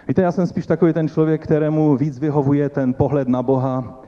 Víte, 0.08 0.22
já 0.22 0.32
jsem 0.32 0.46
spíš 0.46 0.66
takový 0.66 0.92
ten 0.92 1.08
člověk, 1.08 1.42
kterému 1.42 1.96
víc 1.96 2.18
vyhovuje 2.18 2.68
ten 2.68 2.94
pohled 2.94 3.28
na 3.28 3.42
Boha, 3.42 4.02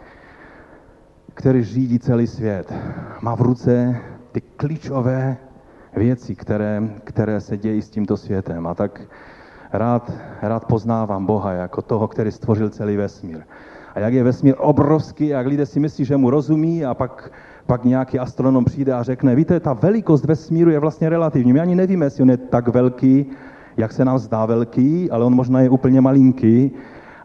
který 1.34 1.64
řídí 1.64 1.98
celý 1.98 2.26
svět. 2.26 2.74
Má 3.20 3.36
v 3.36 3.40
ruce 3.40 3.96
ty 4.32 4.40
klíčové 4.40 5.36
věci, 5.96 6.34
které, 6.34 6.82
které 7.04 7.40
se 7.40 7.56
dějí 7.56 7.82
s 7.82 7.90
tímto 7.90 8.16
světem. 8.16 8.66
A 8.66 8.74
tak 8.74 9.00
rád, 9.72 10.12
rád 10.42 10.64
poznávám 10.64 11.26
Boha 11.26 11.52
jako 11.52 11.82
toho, 11.82 12.08
který 12.08 12.32
stvořil 12.32 12.70
celý 12.70 12.96
vesmír. 12.96 13.40
A 13.94 14.00
jak 14.00 14.12
je 14.12 14.22
vesmír 14.24 14.54
obrovský, 14.58 15.26
jak 15.26 15.46
lidé 15.46 15.66
si 15.66 15.80
myslí, 15.80 16.04
že 16.04 16.16
mu 16.16 16.30
rozumí 16.30 16.84
a 16.84 16.94
pak, 16.94 17.32
pak 17.66 17.84
nějaký 17.84 18.18
astronom 18.18 18.64
přijde 18.64 18.92
a 18.92 19.02
řekne, 19.02 19.34
víte, 19.34 19.60
ta 19.60 19.72
velikost 19.72 20.24
vesmíru 20.24 20.70
je 20.70 20.78
vlastně 20.78 21.08
relativní. 21.08 21.52
My 21.52 21.60
ani 21.60 21.74
nevíme, 21.74 22.06
jestli 22.06 22.22
on 22.22 22.30
je 22.30 22.36
tak 22.36 22.68
velký, 22.68 23.26
jak 23.78 23.92
se 23.92 24.04
nám 24.04 24.18
zdá 24.18 24.46
velký, 24.46 25.10
ale 25.10 25.24
on 25.24 25.34
možná 25.34 25.60
je 25.60 25.70
úplně 25.70 26.00
malinký. 26.00 26.70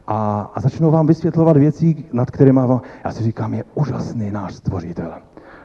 A, 0.08 0.52
a 0.56 0.62
začnou 0.62 0.92
vám 0.92 1.08
vysvětlovat 1.08 1.58
věci, 1.58 1.96
nad 2.14 2.32
kterými 2.32 2.60
vám, 2.60 2.82
já 3.06 3.12
si 3.12 3.24
říkám, 3.24 3.54
je 3.54 3.64
úžasný 3.76 4.32
náš 4.32 4.54
stvořitel. 4.54 5.12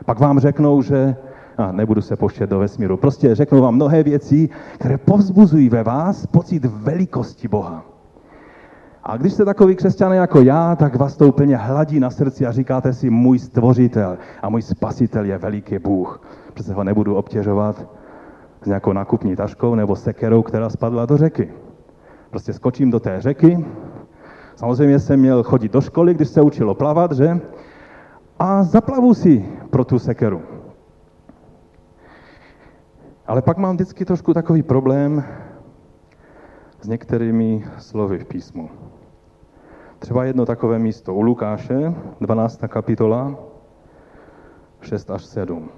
Pak 0.04 0.21
vám 0.21 0.38
řeknou, 0.38 0.83
že, 0.83 1.16
a 1.57 1.73
nebudu 1.73 2.00
se 2.00 2.16
poštět 2.16 2.50
do 2.50 2.59
vesmíru, 2.59 2.97
prostě 2.97 3.35
řeknou 3.35 3.62
vám 3.62 3.75
mnohé 3.75 4.02
věci, 4.02 4.49
které 4.75 4.99
povzbuzují 4.99 5.68
ve 5.68 5.83
vás 5.83 6.26
pocit 6.26 6.64
velikosti 6.64 7.49
Boha. 7.49 7.85
A 9.04 9.16
když 9.16 9.33
jste 9.33 9.45
takový 9.45 9.76
křesťané 9.76 10.16
jako 10.16 10.40
já, 10.40 10.76
tak 10.76 10.97
vás 10.97 11.16
to 11.16 11.28
úplně 11.28 11.57
hladí 11.57 12.00
na 12.00 12.11
srdci 12.11 12.47
a 12.47 12.52
říkáte 12.52 12.92
si, 12.92 13.11
můj 13.11 13.38
stvořitel 13.38 14.18
a 14.42 14.49
můj 14.49 14.62
spasitel 14.62 15.25
je 15.25 15.38
veliký 15.38 15.78
Bůh. 15.78 16.23
Přece 16.54 16.75
ho 16.75 16.85
nebudu 16.85 17.14
obtěžovat, 17.14 17.87
nějakou 18.68 18.92
nákupní 18.92 19.37
taškou 19.37 19.75
nebo 19.75 19.96
sekerou, 19.96 20.42
která 20.42 20.70
spadla 20.70 21.06
do 21.06 21.16
řeky. 21.16 21.52
Prostě 22.30 22.52
skočím 22.52 22.90
do 22.90 23.00
té 23.00 23.20
řeky. 23.20 23.66
Samozřejmě 24.56 24.98
jsem 24.98 25.20
měl 25.20 25.42
chodit 25.42 25.72
do 25.72 25.80
školy, 25.80 26.14
když 26.14 26.28
se 26.28 26.42
učilo 26.42 26.75
plavat, 26.75 27.12
že? 27.12 27.40
A 28.38 28.62
zaplavu 28.62 29.14
si 29.14 29.48
pro 29.70 29.84
tu 29.84 29.98
sekeru. 29.98 30.42
Ale 33.26 33.42
pak 33.42 33.56
mám 33.56 33.75
vždycky 33.75 34.04
trošku 34.04 34.34
takový 34.34 34.62
problém 34.62 35.25
s 36.80 36.88
některými 36.88 37.64
slovy 37.78 38.18
v 38.18 38.25
písmu. 38.25 38.70
Třeba 39.98 40.25
jedno 40.25 40.46
takové 40.46 40.78
místo 40.78 41.14
u 41.14 41.20
Lukáše, 41.20 41.94
12. 42.20 42.60
kapitola, 42.68 43.34
6 44.80 45.10
až 45.10 45.25
7. 45.25 45.70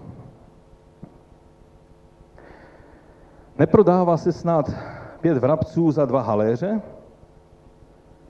Neprodává 3.60 4.16
se 4.16 4.32
snad 4.32 4.70
pět 5.20 5.38
vrabců 5.38 5.90
za 5.90 6.04
dva 6.04 6.22
haléře? 6.22 6.80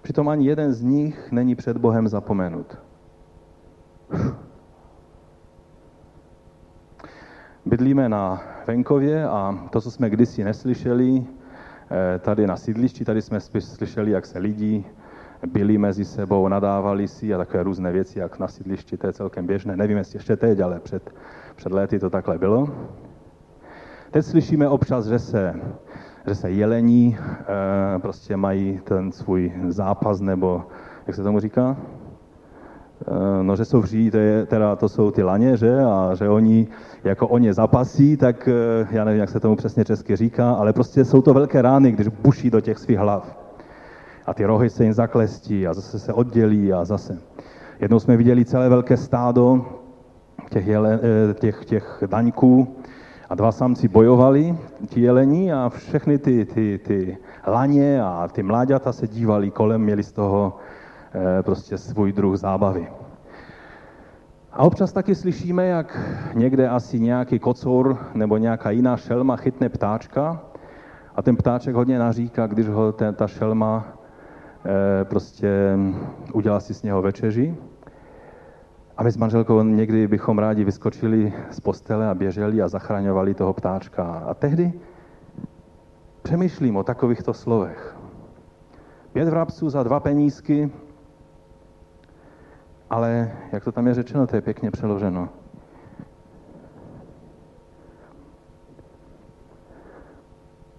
Přitom 0.02 0.28
ani 0.28 0.46
jeden 0.46 0.72
z 0.72 0.82
nich 0.82 1.32
není 1.32 1.54
před 1.54 1.76
Bohem 1.76 2.08
zapomenut. 2.08 2.78
Bydlíme 7.66 8.08
na 8.08 8.42
venkově 8.66 9.28
a 9.28 9.68
to, 9.70 9.80
co 9.80 9.90
jsme 9.90 10.10
kdysi 10.10 10.44
neslyšeli, 10.44 11.24
eh, 11.90 12.18
tady 12.18 12.46
na 12.46 12.56
sídlišti, 12.56 13.04
tady 13.04 13.22
jsme 13.22 13.40
spíš 13.40 13.64
slyšeli, 13.64 14.10
jak 14.10 14.26
se 14.26 14.38
lidi 14.38 14.84
byli 15.46 15.78
mezi 15.78 16.04
sebou, 16.04 16.48
nadávali 16.48 17.08
si 17.08 17.34
a 17.34 17.38
takové 17.38 17.62
různé 17.62 17.92
věci, 17.92 18.18
jak 18.18 18.38
na 18.38 18.48
sídlišti, 18.48 18.96
to 18.96 19.06
je 19.06 19.12
celkem 19.12 19.46
běžné. 19.46 19.76
Nevím, 19.76 19.96
jestli 19.96 20.16
ještě 20.16 20.36
teď, 20.36 20.60
ale 20.60 20.80
před, 20.80 21.14
před 21.56 21.72
léty 21.72 21.98
to 21.98 22.10
takhle 22.10 22.38
bylo. 22.38 22.68
Teď 24.10 24.24
slyšíme 24.24 24.68
občas, 24.68 25.06
že 25.06 25.18
se, 25.18 25.54
že 26.26 26.34
se 26.34 26.50
jelení 26.50 27.18
e, 27.18 27.98
prostě 27.98 28.36
mají 28.36 28.80
ten 28.84 29.12
svůj 29.12 29.52
zápas, 29.68 30.20
nebo 30.20 30.62
jak 31.06 31.16
se 31.16 31.22
tomu 31.22 31.40
říká? 31.40 31.76
E, 33.06 33.42
no, 33.42 33.56
že 33.56 33.64
jsou 33.64 33.80
vří, 33.80 34.10
to, 34.10 34.16
je, 34.16 34.46
teda, 34.46 34.76
to 34.76 34.88
jsou 34.88 35.10
ty 35.10 35.22
laně, 35.22 35.56
že? 35.56 35.78
A 35.84 36.14
že 36.14 36.28
oni, 36.28 36.68
jako 37.04 37.28
oni 37.28 37.54
zapasí, 37.54 38.16
tak 38.16 38.48
e, 38.48 38.52
já 38.90 39.04
nevím, 39.04 39.20
jak 39.20 39.30
se 39.30 39.40
tomu 39.40 39.56
přesně 39.56 39.84
česky 39.84 40.16
říká, 40.16 40.50
ale 40.50 40.72
prostě 40.72 41.04
jsou 41.04 41.22
to 41.22 41.34
velké 41.34 41.62
rány, 41.62 41.92
když 41.92 42.08
buší 42.08 42.50
do 42.50 42.60
těch 42.60 42.78
svých 42.78 42.98
hlav. 42.98 43.36
A 44.26 44.34
ty 44.34 44.44
rohy 44.44 44.70
se 44.70 44.84
jim 44.84 44.92
zaklestí 44.92 45.66
a 45.66 45.74
zase 45.74 45.98
se 45.98 46.12
oddělí 46.12 46.72
a 46.72 46.84
zase. 46.84 47.18
Jednou 47.80 48.00
jsme 48.00 48.16
viděli 48.16 48.44
celé 48.44 48.68
velké 48.68 48.96
stádo 48.96 49.66
těch, 50.50 50.66
jele, 50.66 51.00
těch, 51.34 51.64
těch 51.64 52.02
daňků, 52.06 52.76
a 53.30 53.34
dva 53.34 53.52
samci 53.52 53.88
bojovali, 53.88 54.58
ti 54.86 55.00
jelení, 55.00 55.52
a 55.52 55.68
všechny 55.68 56.18
ty, 56.18 56.44
ty, 56.44 56.78
ty 56.78 57.18
laně 57.46 58.02
a 58.02 58.28
ty 58.32 58.42
mláďata 58.42 58.92
se 58.92 59.08
dívali 59.08 59.50
kolem, 59.50 59.80
měli 59.80 60.02
z 60.02 60.12
toho 60.12 60.56
eh, 61.14 61.42
prostě 61.42 61.78
svůj 61.78 62.12
druh 62.12 62.36
zábavy. 62.36 62.88
A 64.52 64.58
občas 64.62 64.92
taky 64.92 65.14
slyšíme, 65.14 65.66
jak 65.66 65.98
někde 66.34 66.68
asi 66.68 67.00
nějaký 67.00 67.38
kocour 67.38 67.98
nebo 68.14 68.36
nějaká 68.36 68.70
jiná 68.70 68.96
šelma 68.96 69.36
chytne 69.36 69.68
ptáčka 69.68 70.42
a 71.16 71.22
ten 71.22 71.36
ptáček 71.36 71.74
hodně 71.74 71.98
naříká, 71.98 72.46
když 72.46 72.68
ho 72.68 72.92
ta 72.92 73.26
šelma 73.26 73.84
e, 74.66 75.04
prostě 75.04 75.78
udělá 76.32 76.60
si 76.60 76.74
z 76.74 76.82
něho 76.82 77.02
večeři. 77.02 77.56
A 79.00 79.02
my 79.02 79.12
s 79.12 79.16
manželkou 79.16 79.62
někdy 79.62 80.08
bychom 80.08 80.38
rádi 80.38 80.64
vyskočili 80.64 81.32
z 81.50 81.60
postele 81.60 82.08
a 82.08 82.14
běželi 82.14 82.62
a 82.62 82.68
zachraňovali 82.68 83.34
toho 83.34 83.52
ptáčka. 83.52 84.04
A 84.04 84.34
tehdy 84.34 84.72
přemýšlím 86.22 86.76
o 86.76 86.82
takovýchto 86.82 87.34
slovech. 87.34 87.96
Pět 89.12 89.28
vrabců 89.28 89.70
za 89.70 89.82
dva 89.82 90.00
penízky, 90.00 90.72
ale 92.90 93.32
jak 93.52 93.64
to 93.64 93.72
tam 93.72 93.86
je 93.86 93.94
řečeno, 93.94 94.26
to 94.26 94.36
je 94.36 94.42
pěkně 94.42 94.70
přeloženo. 94.70 95.28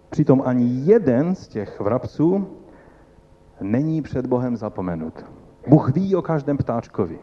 Přitom 0.10 0.44
ani 0.46 0.66
jeden 0.66 1.36
z 1.36 1.48
těch 1.48 1.80
vrabců 1.80 2.48
není 3.62 4.02
před 4.02 4.26
Bohem 4.26 4.58
zapomenut. 4.58 5.26
Bůh 5.68 5.96
ví 5.96 6.16
o 6.16 6.22
každém 6.22 6.58
ptáčkovi, 6.58 7.20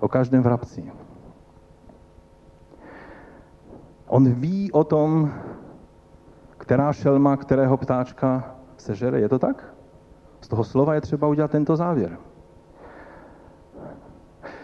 o 0.00 0.08
každém 0.08 0.42
vrabci. 0.42 0.92
On 4.06 4.32
ví 4.32 4.72
o 4.72 4.84
tom, 4.84 5.32
která 6.58 6.92
šelma, 6.92 7.36
kterého 7.36 7.76
ptáčka 7.76 8.54
sežere. 8.76 9.20
Je 9.20 9.28
to 9.28 9.38
tak? 9.38 9.74
Z 10.40 10.48
toho 10.48 10.64
slova 10.64 10.94
je 10.94 11.00
třeba 11.00 11.28
udělat 11.28 11.50
tento 11.50 11.76
závěr. 11.76 12.18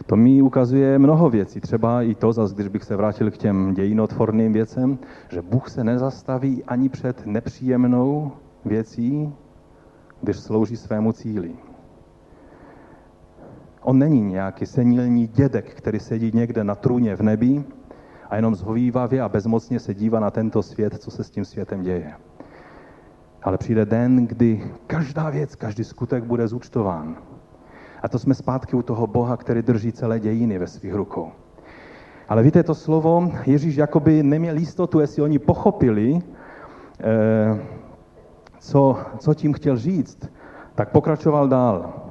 To 0.06 0.16
mi 0.16 0.42
ukazuje 0.42 0.98
mnoho 0.98 1.30
věcí. 1.30 1.60
Třeba 1.60 2.02
i 2.02 2.14
to, 2.14 2.32
zase 2.32 2.54
když 2.54 2.68
bych 2.68 2.84
se 2.84 2.96
vrátil 2.96 3.30
k 3.30 3.36
těm 3.36 3.74
dějinotvorným 3.74 4.52
věcem, 4.52 4.98
že 5.28 5.42
Bůh 5.42 5.68
se 5.70 5.84
nezastaví 5.84 6.64
ani 6.64 6.88
před 6.88 7.26
nepříjemnou 7.26 8.32
věcí, 8.64 9.34
když 10.20 10.36
slouží 10.36 10.76
svému 10.76 11.12
cíli. 11.12 11.65
On 13.86 13.98
není 13.98 14.20
nějaký 14.20 14.66
senilní 14.66 15.26
dědek, 15.26 15.74
který 15.74 16.00
sedí 16.00 16.30
někde 16.34 16.64
na 16.64 16.74
trůně 16.74 17.16
v 17.16 17.20
nebi 17.20 17.64
a 18.30 18.36
jenom 18.36 18.54
zhovývavě 18.54 19.22
a 19.22 19.28
bezmocně 19.28 19.80
se 19.80 19.94
dívá 19.94 20.20
na 20.20 20.30
tento 20.30 20.62
svět, 20.62 21.02
co 21.02 21.10
se 21.10 21.24
s 21.24 21.30
tím 21.30 21.44
světem 21.44 21.82
děje. 21.82 22.12
Ale 23.42 23.58
přijde 23.58 23.86
den, 23.86 24.26
kdy 24.26 24.70
každá 24.86 25.30
věc, 25.30 25.54
každý 25.54 25.84
skutek 25.84 26.24
bude 26.24 26.48
zúčtován. 26.48 27.16
A 28.02 28.08
to 28.08 28.18
jsme 28.18 28.34
zpátky 28.34 28.76
u 28.76 28.82
toho 28.82 29.06
Boha, 29.06 29.36
který 29.36 29.62
drží 29.62 29.92
celé 29.92 30.20
dějiny 30.20 30.58
ve 30.58 30.66
svých 30.66 30.94
rukou. 30.94 31.30
Ale 32.28 32.42
víte, 32.42 32.62
to 32.62 32.74
slovo, 32.74 33.32
Ježíš 33.46 33.76
jakoby 33.76 34.22
neměl 34.22 34.56
jistotu, 34.56 35.00
jestli 35.00 35.22
oni 35.22 35.38
pochopili, 35.38 36.18
eh, 37.00 37.60
co, 38.58 38.98
co 39.18 39.34
tím 39.34 39.52
chtěl 39.52 39.76
říct, 39.76 40.30
tak 40.74 40.90
pokračoval 40.90 41.48
dál. 41.48 42.05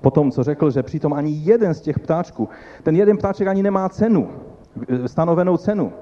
Potom, 0.00 0.30
co 0.30 0.42
řekl, 0.42 0.70
že 0.70 0.82
přitom 0.82 1.12
ani 1.12 1.30
jeden 1.30 1.74
z 1.74 1.80
těch 1.80 1.98
ptáčků, 1.98 2.48
ten 2.82 2.96
jeden 2.96 3.16
ptáček 3.16 3.48
ani 3.48 3.62
nemá 3.62 3.88
cenu, 3.88 4.30
eh, 4.88 5.08
stanovenou 5.08 5.56
cenu. 5.56 5.92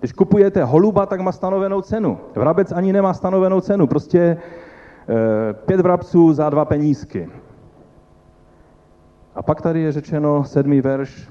Když 0.00 0.12
kupujete 0.12 0.64
holuba, 0.64 1.06
tak 1.06 1.20
má 1.20 1.32
stanovenou 1.32 1.82
cenu. 1.82 2.18
Vrabec 2.34 2.72
ani 2.72 2.92
nemá 2.92 3.14
stanovenou 3.14 3.60
cenu. 3.60 3.86
Prostě 3.86 4.18
e, 4.18 4.36
pět 5.52 5.80
vrabců 5.80 6.32
za 6.32 6.50
dva 6.50 6.64
penízky. 6.64 7.28
A 9.34 9.42
pak 9.42 9.62
tady 9.62 9.80
je 9.80 9.92
řečeno 9.92 10.44
sedmý 10.44 10.80
verš. 10.80 11.30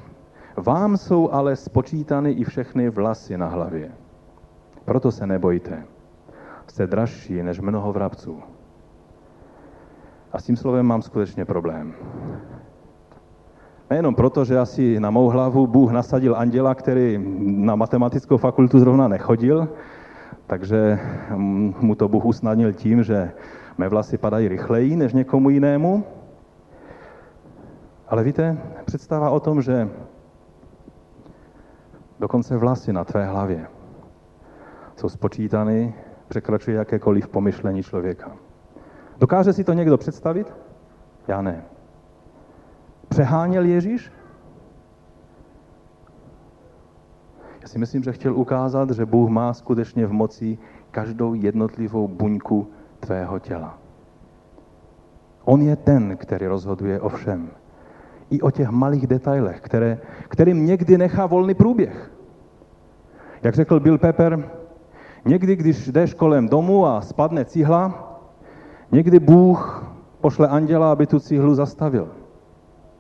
Vám 0.58 0.98
jsou 0.98 1.32
ale 1.32 1.56
spočítany 1.56 2.32
i 2.32 2.44
všechny 2.44 2.90
vlasy 2.90 3.38
na 3.38 3.48
hlavě. 3.48 3.92
Proto 4.86 5.12
se 5.12 5.28
nebojte. 5.28 5.84
Jste 6.68 6.88
dražší 6.88 7.44
než 7.44 7.60
mnoho 7.60 7.94
vrabců. 7.94 8.44
A 10.36 10.40
s 10.40 10.44
tím 10.44 10.58
slovem 10.58 10.86
mám 10.86 11.02
skutečně 11.02 11.46
problém. 11.46 11.94
Nejenom 13.90 14.16
proto, 14.16 14.46
že 14.46 14.60
asi 14.60 15.00
na 15.00 15.10
mou 15.10 15.28
hlavu 15.28 15.68
Bůh 15.68 15.92
nasadil 15.92 16.36
anděla, 16.36 16.76
který 16.76 17.20
na 17.40 17.76
matematickou 17.76 18.38
fakultu 18.38 18.80
zrovna 18.80 19.08
nechodil, 19.08 19.68
takže 20.48 21.00
mu 21.80 21.96
to 21.96 22.08
Bůh 22.08 22.26
usnadnil 22.26 22.74
tím, 22.74 23.04
že 23.04 23.32
mé 23.78 23.90
vlasy 23.90 24.18
padají 24.18 24.48
rychleji 24.48 24.96
než 24.96 25.14
někomu 25.14 25.50
jinému. 25.50 26.04
Ale 28.08 28.24
víte, 28.24 28.58
představa 28.86 29.30
o 29.30 29.40
tom, 29.40 29.62
že 29.62 29.90
dokonce 32.20 32.58
vlasy 32.58 32.94
na 32.94 33.04
tvé 33.04 33.26
hlavě 33.26 33.68
jsou 34.96 35.10
spočítany, 35.10 35.96
překračuje 36.28 36.78
jakékoliv 36.78 37.28
pomyšlení 37.28 37.84
člověka. 37.84 38.45
Dokáže 39.18 39.54
si 39.54 39.64
to 39.64 39.74
někdo 39.74 39.98
představit? 39.98 40.54
Já 41.28 41.42
ne. 41.42 41.64
Přeháněl 43.10 43.66
Ježíš? 43.66 44.12
Já 47.62 47.68
si 47.68 47.80
myslím, 47.80 48.04
že 48.04 48.12
chtěl 48.12 48.36
ukázat, 48.36 48.90
že 48.92 49.06
Bůh 49.06 49.30
má 49.30 49.54
skutečně 49.54 50.06
v 50.06 50.14
moci 50.14 50.58
každou 50.92 51.34
jednotlivou 51.34 52.08
buňku 52.08 52.68
tvého 53.00 53.40
těla. 53.40 53.78
On 55.46 55.62
je 55.62 55.76
ten, 55.76 56.18
který 56.18 56.48
rozhoduje 56.48 57.02
o 57.02 57.10
všem. 57.10 57.50
I 58.30 58.42
o 58.42 58.52
těch 58.52 58.70
malých 58.70 59.08
detailech, 59.08 59.62
které, 59.62 60.00
kterým 60.28 60.66
někdy 60.66 60.98
nechá 60.98 61.26
volný 61.26 61.54
průběh. 61.54 62.12
Jak 63.44 63.56
řekl 63.56 63.80
Bill 63.80 63.98
Pepper, 63.98 64.50
někdy, 65.26 65.56
když 65.56 65.88
jdeš 65.88 66.14
kolem 66.14 66.50
domu 66.50 66.86
a 66.86 67.02
spadne 67.02 67.46
cihla, 67.46 68.15
někdy 68.92 69.20
Bůh 69.20 69.86
pošle 70.22 70.48
anděla, 70.48 70.92
aby 70.92 71.08
tu 71.08 71.20
cihlu 71.20 71.56
zastavil 71.56 72.12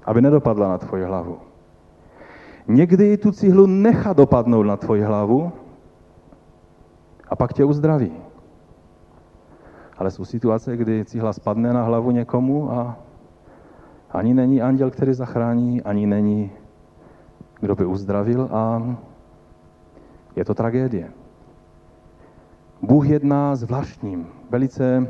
aby 0.05 0.21
nedopadla 0.21 0.69
na 0.69 0.77
tvoji 0.77 1.03
hlavu. 1.03 1.37
Někdy 2.67 3.17
tu 3.17 3.31
cihlu 3.31 3.65
nechá 3.65 4.13
dopadnout 4.13 4.63
na 4.63 4.77
tvoji 4.77 5.01
hlavu 5.01 5.51
a 7.27 7.35
pak 7.35 7.53
tě 7.53 7.63
uzdraví. 7.63 8.11
Ale 9.97 10.11
jsou 10.11 10.25
situace, 10.25 10.77
kdy 10.77 11.05
cihla 11.05 11.33
spadne 11.33 11.73
na 11.73 11.83
hlavu 11.83 12.11
někomu 12.11 12.71
a 12.71 12.97
ani 14.11 14.33
není 14.33 14.61
anděl, 14.61 14.91
který 14.91 15.13
zachrání, 15.13 15.81
ani 15.81 16.05
není, 16.07 16.51
kdo 17.59 17.75
by 17.75 17.85
uzdravil 17.85 18.49
a 18.51 18.83
je 20.35 20.45
to 20.45 20.53
tragédie. 20.53 21.11
Bůh 22.81 23.09
jedná 23.09 23.55
zvláštním, 23.55 24.27
velice 24.49 25.07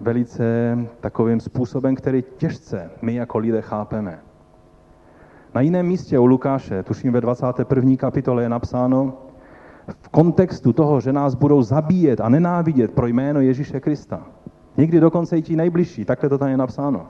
velice 0.00 0.78
takovým 1.00 1.40
způsobem, 1.40 1.94
který 1.94 2.24
těžce 2.36 2.90
my 3.02 3.14
jako 3.14 3.38
lidé 3.38 3.62
chápeme. 3.62 4.18
Na 5.54 5.60
jiném 5.60 5.86
místě 5.86 6.18
u 6.18 6.26
Lukáše, 6.26 6.82
tuším 6.82 7.12
ve 7.12 7.20
21. 7.20 7.96
kapitole 7.96 8.42
je 8.42 8.48
napsáno, 8.48 9.14
v 10.02 10.08
kontextu 10.08 10.72
toho, 10.72 11.00
že 11.00 11.12
nás 11.12 11.34
budou 11.34 11.62
zabíjet 11.62 12.20
a 12.20 12.28
nenávidět 12.28 12.90
pro 12.92 13.06
jméno 13.06 13.40
Ježíše 13.40 13.80
Krista. 13.80 14.26
Někdy 14.76 15.00
dokonce 15.00 15.38
i 15.38 15.42
ti 15.42 15.56
nejbližší, 15.56 16.04
takhle 16.04 16.28
to 16.28 16.38
tam 16.38 16.48
je 16.48 16.56
napsáno. 16.56 17.06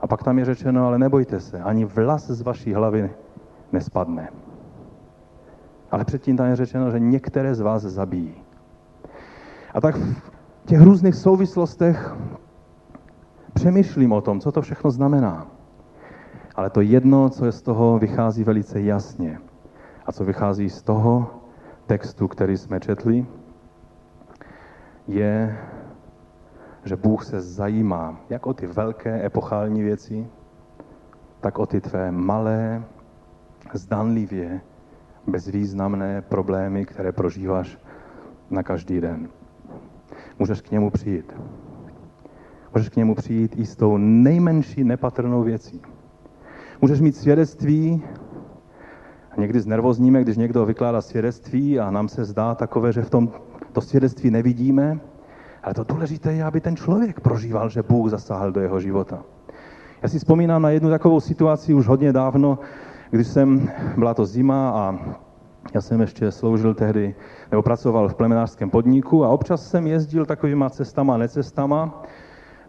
A 0.00 0.06
pak 0.06 0.22
tam 0.22 0.38
je 0.38 0.44
řečeno, 0.44 0.86
ale 0.86 0.98
nebojte 0.98 1.40
se, 1.40 1.62
ani 1.62 1.84
vlas 1.84 2.30
z 2.30 2.42
vaší 2.42 2.74
hlavy 2.74 3.10
nespadne. 3.72 4.28
Ale 5.90 6.04
předtím 6.04 6.36
tam 6.36 6.46
je 6.46 6.56
řečeno, 6.56 6.90
že 6.90 7.00
některé 7.00 7.54
z 7.54 7.60
vás 7.60 7.82
zabijí. 7.82 8.34
A 9.74 9.80
tak 9.80 9.98
těch 10.70 10.80
různých 10.80 11.14
souvislostech 11.14 12.14
přemýšlím 13.54 14.12
o 14.12 14.20
tom, 14.20 14.40
co 14.40 14.52
to 14.52 14.62
všechno 14.62 14.90
znamená. 14.90 15.46
Ale 16.54 16.70
to 16.70 16.80
jedno, 16.80 17.30
co 17.30 17.46
je 17.46 17.52
z 17.52 17.62
toho, 17.62 17.98
vychází 17.98 18.44
velice 18.44 18.80
jasně. 18.80 19.38
A 20.06 20.12
co 20.12 20.24
vychází 20.24 20.70
z 20.70 20.82
toho 20.82 21.30
textu, 21.86 22.28
který 22.28 22.56
jsme 22.56 22.80
četli, 22.80 23.26
je, 25.08 25.58
že 26.84 26.96
Bůh 26.96 27.24
se 27.24 27.40
zajímá 27.40 28.20
jak 28.30 28.46
o 28.46 28.54
ty 28.54 28.66
velké 28.66 29.26
epochální 29.26 29.82
věci, 29.82 30.26
tak 31.40 31.58
o 31.58 31.66
ty 31.66 31.80
tvé 31.80 32.12
malé, 32.12 32.84
zdanlivě 33.74 34.60
bezvýznamné 35.26 36.22
problémy, 36.22 36.86
které 36.86 37.12
prožíváš 37.12 37.78
na 38.50 38.62
každý 38.62 39.00
den 39.00 39.39
můžeš 40.40 40.60
k 40.60 40.70
němu 40.70 40.90
přijít. 40.90 41.32
Můžeš 42.74 42.88
k 42.88 42.96
němu 42.96 43.14
přijít 43.14 43.58
i 43.58 43.66
s 43.66 43.76
tou 43.76 43.96
nejmenší 43.96 44.84
nepatrnou 44.84 45.42
věcí. 45.42 45.80
Můžeš 46.80 47.00
mít 47.00 47.16
svědectví, 47.16 48.02
a 49.30 49.40
někdy 49.40 49.60
znervozníme, 49.60 50.20
když 50.20 50.36
někdo 50.36 50.66
vykládá 50.66 51.00
svědectví 51.00 51.80
a 51.80 51.90
nám 51.90 52.08
se 52.08 52.24
zdá 52.24 52.54
takové, 52.54 52.92
že 52.92 53.02
v 53.02 53.10
tom 53.10 53.30
to 53.72 53.80
svědectví 53.80 54.30
nevidíme, 54.30 55.00
ale 55.62 55.74
to 55.74 55.84
důležité 55.84 56.32
je, 56.32 56.44
aby 56.44 56.60
ten 56.60 56.76
člověk 56.76 57.20
prožíval, 57.20 57.68
že 57.68 57.82
Bůh 57.82 58.10
zasáhl 58.10 58.52
do 58.52 58.60
jeho 58.60 58.80
života. 58.80 59.22
Já 60.02 60.08
si 60.08 60.18
vzpomínám 60.18 60.62
na 60.62 60.70
jednu 60.70 60.90
takovou 60.90 61.20
situaci 61.20 61.74
už 61.74 61.86
hodně 61.86 62.12
dávno, 62.12 62.58
když 63.10 63.26
jsem, 63.26 63.70
byla 63.96 64.14
to 64.14 64.26
zima 64.26 64.70
a 64.70 64.98
já 65.74 65.80
jsem 65.80 66.00
ještě 66.00 66.30
sloužil 66.30 66.74
tehdy, 66.74 67.14
nebo 67.50 67.62
pracoval 67.62 68.08
v 68.08 68.14
plemenářském 68.14 68.70
podniku 68.70 69.24
a 69.24 69.28
občas 69.28 69.70
jsem 69.70 69.86
jezdil 69.86 70.26
takovýma 70.26 70.70
cestama, 70.70 71.16
necestama, 71.16 72.02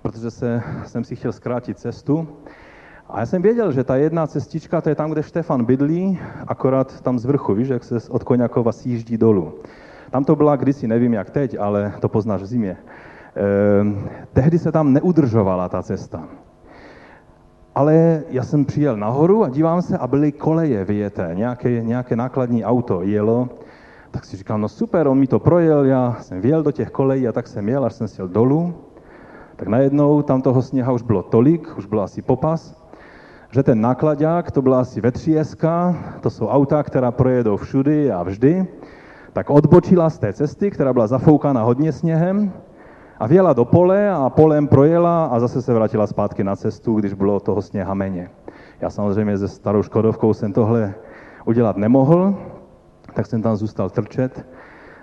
protože 0.01 0.32
se, 0.32 0.62
jsem 0.86 1.04
si 1.04 1.15
chtěl 1.15 1.32
zkrátit 1.32 1.80
cestu. 1.80 2.27
A 3.10 3.19
já 3.19 3.25
jsem 3.25 3.41
věděl, 3.41 3.71
že 3.71 3.84
ta 3.84 3.95
jedna 3.95 4.27
cestička, 4.27 4.82
to 4.82 4.89
je 4.89 4.95
tam, 4.95 5.12
kde 5.12 5.23
Štefan 5.23 5.65
bydlí, 5.65 6.19
akorát 6.47 7.01
tam 7.01 7.19
z 7.19 7.25
vrchu, 7.25 7.54
víš, 7.54 7.67
jak 7.67 7.84
se 7.84 7.95
od 8.10 8.23
Koňakova 8.23 8.71
sjíždí 8.71 9.17
dolů. 9.17 9.54
Tam 10.12 10.23
to 10.23 10.36
byla 10.36 10.56
kdysi, 10.56 10.88
nevím 10.88 11.13
jak 11.13 11.30
teď, 11.30 11.58
ale 11.60 11.93
to 11.99 12.10
poznáš 12.10 12.41
v 12.41 12.45
zimě. 12.45 12.77
Ehm, 13.36 14.10
tehdy 14.34 14.60
se 14.60 14.71
tam 14.71 14.93
neudržovala 14.93 15.69
ta 15.69 15.84
cesta. 15.84 16.27
Ale 17.75 18.23
já 18.29 18.43
jsem 18.43 18.65
přijel 18.65 18.97
nahoru 18.97 19.43
a 19.43 19.49
dívám 19.49 19.81
se 19.81 19.97
a 19.97 20.07
byly 20.07 20.31
koleje 20.31 20.86
vyjeté, 20.86 21.31
nějaké, 21.34 21.69
nějaké 21.69 22.15
nákladní 22.15 22.65
auto 22.65 23.01
jelo. 23.01 23.49
Tak 24.12 24.25
si 24.25 24.38
říkám, 24.38 24.62
no 24.62 24.69
super, 24.69 25.07
on 25.07 25.19
mi 25.19 25.27
to 25.27 25.39
projel, 25.39 25.86
já 25.86 26.17
jsem 26.21 26.41
vjel 26.41 26.63
do 26.63 26.71
těch 26.71 26.91
kolejí 26.91 27.27
a 27.27 27.31
tak 27.31 27.47
jsem 27.47 27.69
jel, 27.69 27.86
až 27.86 27.93
jsem 27.93 28.07
sjel 28.07 28.27
dolů. 28.27 28.73
Tak 29.55 29.67
najednou 29.67 30.21
tam 30.21 30.41
toho 30.41 30.62
sněha 30.62 30.91
už 30.91 31.01
bylo 31.01 31.23
tolik, 31.23 31.77
už 31.77 31.86
bylo 31.86 32.01
asi 32.01 32.21
popas, 32.21 32.81
že 33.51 33.63
ten 33.63 33.81
nákladák, 33.81 34.51
to 34.51 34.62
byla 34.62 34.79
asi 34.81 35.01
ve 35.01 35.12
3 35.12 35.36
to 36.19 36.29
jsou 36.29 36.47
auta, 36.47 36.84
která 36.84 37.12
projedou 37.12 37.57
všudy 37.57 38.12
a 38.12 38.23
vždy, 38.23 38.67
tak 39.34 39.49
odbočila 39.49 40.10
z 40.10 40.17
té 40.17 40.34
cesty, 40.34 40.71
která 40.71 40.93
byla 40.93 41.07
zafoukána 41.07 41.63
hodně 41.63 41.91
sněhem 41.91 42.53
a 43.21 43.27
vjela 43.27 43.53
do 43.53 43.65
pole 43.65 44.10
a 44.10 44.29
polem 44.29 44.67
projela 44.67 45.25
a 45.25 45.39
zase 45.39 45.62
se 45.62 45.73
vrátila 45.73 46.07
zpátky 46.07 46.43
na 46.43 46.55
cestu, 46.55 46.95
když 46.95 47.13
bylo 47.13 47.39
toho 47.39 47.62
sněha 47.62 47.93
méně. 47.93 48.29
Já 48.81 48.89
samozřejmě 48.89 49.38
se 49.38 49.47
starou 49.47 49.84
Škodovkou 49.84 50.34
jsem 50.34 50.53
tohle 50.53 50.93
udělat 51.45 51.77
nemohl, 51.77 52.36
tak 53.13 53.25
jsem 53.25 53.41
tam 53.41 53.55
zůstal 53.55 53.89
trčet 53.89 54.45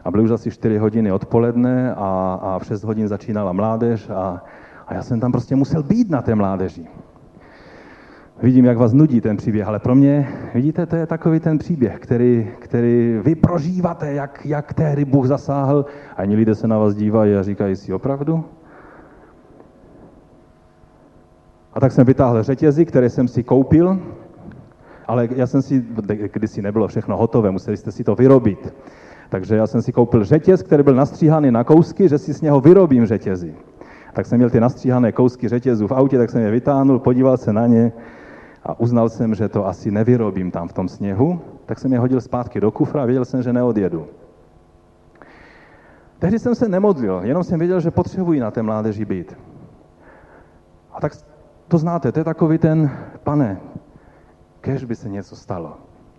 a 0.04 0.10
byly 0.10 0.24
už 0.24 0.30
asi 0.30 0.50
4 0.50 0.78
hodiny 0.78 1.12
odpoledne 1.12 1.94
a, 1.94 2.38
a 2.42 2.58
v 2.58 2.64
6 2.64 2.84
hodin 2.84 3.08
začínala 3.08 3.52
mládež 3.52 4.10
a, 4.10 4.42
a 4.86 4.94
já 4.94 5.02
jsem 5.02 5.20
tam 5.20 5.32
prostě 5.32 5.56
musel 5.56 5.82
být 5.82 6.10
na 6.10 6.22
té 6.22 6.34
mládeži. 6.34 6.88
Vidím, 8.42 8.64
jak 8.64 8.78
vás 8.78 8.92
nudí 8.92 9.20
ten 9.20 9.36
příběh, 9.36 9.68
ale 9.68 9.78
pro 9.78 9.94
mě, 9.94 10.28
vidíte, 10.54 10.86
to 10.86 10.96
je 10.96 11.06
takový 11.06 11.40
ten 11.40 11.58
příběh, 11.58 11.98
který, 11.98 12.50
který 12.58 13.20
vy 13.24 13.34
prožíváte, 13.34 14.12
jak, 14.12 14.46
jak 14.46 14.74
tehdy 14.74 15.04
Bůh 15.04 15.26
zasáhl 15.26 15.84
a 16.16 16.22
ani 16.22 16.36
lidé 16.36 16.54
se 16.54 16.68
na 16.68 16.78
vás 16.78 16.94
dívají 16.94 17.34
a 17.34 17.42
říkají 17.42 17.76
si 17.76 17.92
opravdu? 17.92 18.44
A 21.72 21.80
tak 21.80 21.92
jsem 21.92 22.06
vytáhl 22.06 22.42
řetězy, 22.42 22.86
které 22.86 23.10
jsem 23.10 23.28
si 23.28 23.42
koupil, 23.42 23.98
ale 25.06 25.28
já 25.36 25.46
jsem 25.46 25.62
si, 25.62 25.84
když 26.32 26.50
si 26.50 26.62
nebylo 26.62 26.88
všechno 26.88 27.16
hotové, 27.16 27.50
museli 27.50 27.76
jste 27.76 27.92
si 27.92 28.04
to 28.04 28.14
vyrobit. 28.14 28.74
Takže 29.28 29.56
já 29.56 29.66
jsem 29.66 29.82
si 29.82 29.92
koupil 29.92 30.24
řetěz, 30.24 30.62
který 30.62 30.82
byl 30.82 30.94
nastříhaný 30.94 31.50
na 31.50 31.64
kousky, 31.64 32.08
že 32.08 32.18
si 32.18 32.34
z 32.34 32.40
něho 32.40 32.60
vyrobím 32.60 33.06
řetězy. 33.06 33.54
Tak 34.12 34.26
jsem 34.26 34.38
měl 34.38 34.50
ty 34.50 34.60
nastříhané 34.60 35.12
kousky 35.12 35.48
řetězů 35.48 35.86
v 35.86 35.92
autě, 35.92 36.18
tak 36.18 36.30
jsem 36.30 36.42
je 36.42 36.50
vytáhnul, 36.50 36.98
podíval 36.98 37.36
se 37.36 37.52
na 37.52 37.66
ně 37.66 37.92
a 38.68 38.80
uznal 38.80 39.08
jsem, 39.08 39.34
že 39.34 39.48
to 39.48 39.66
asi 39.66 39.90
nevyrobím 39.90 40.50
tam 40.50 40.68
v 40.68 40.72
tom 40.72 40.88
sněhu, 40.88 41.40
tak 41.66 41.78
jsem 41.78 41.92
je 41.92 41.98
hodil 41.98 42.20
zpátky 42.20 42.60
do 42.60 42.70
kufra 42.70 43.02
a 43.02 43.06
věděl 43.06 43.24
jsem, 43.24 43.42
že 43.42 43.52
neodjedu. 43.52 44.06
Tehdy 46.18 46.38
jsem 46.38 46.54
se 46.54 46.68
nemodlil, 46.68 47.20
jenom 47.24 47.44
jsem 47.44 47.58
věděl, 47.58 47.80
že 47.80 47.90
potřebuji 47.90 48.40
na 48.40 48.50
té 48.50 48.62
mládeži 48.62 49.04
být. 49.04 49.36
A 50.92 51.00
tak 51.00 51.12
to 51.68 51.78
znáte, 51.78 52.12
to 52.12 52.20
je 52.20 52.24
takový 52.24 52.58
ten, 52.58 52.90
pane, 53.24 53.60
kež 54.60 54.84
by 54.84 54.96
se 54.96 55.08
něco 55.08 55.36
stalo. 55.36 55.76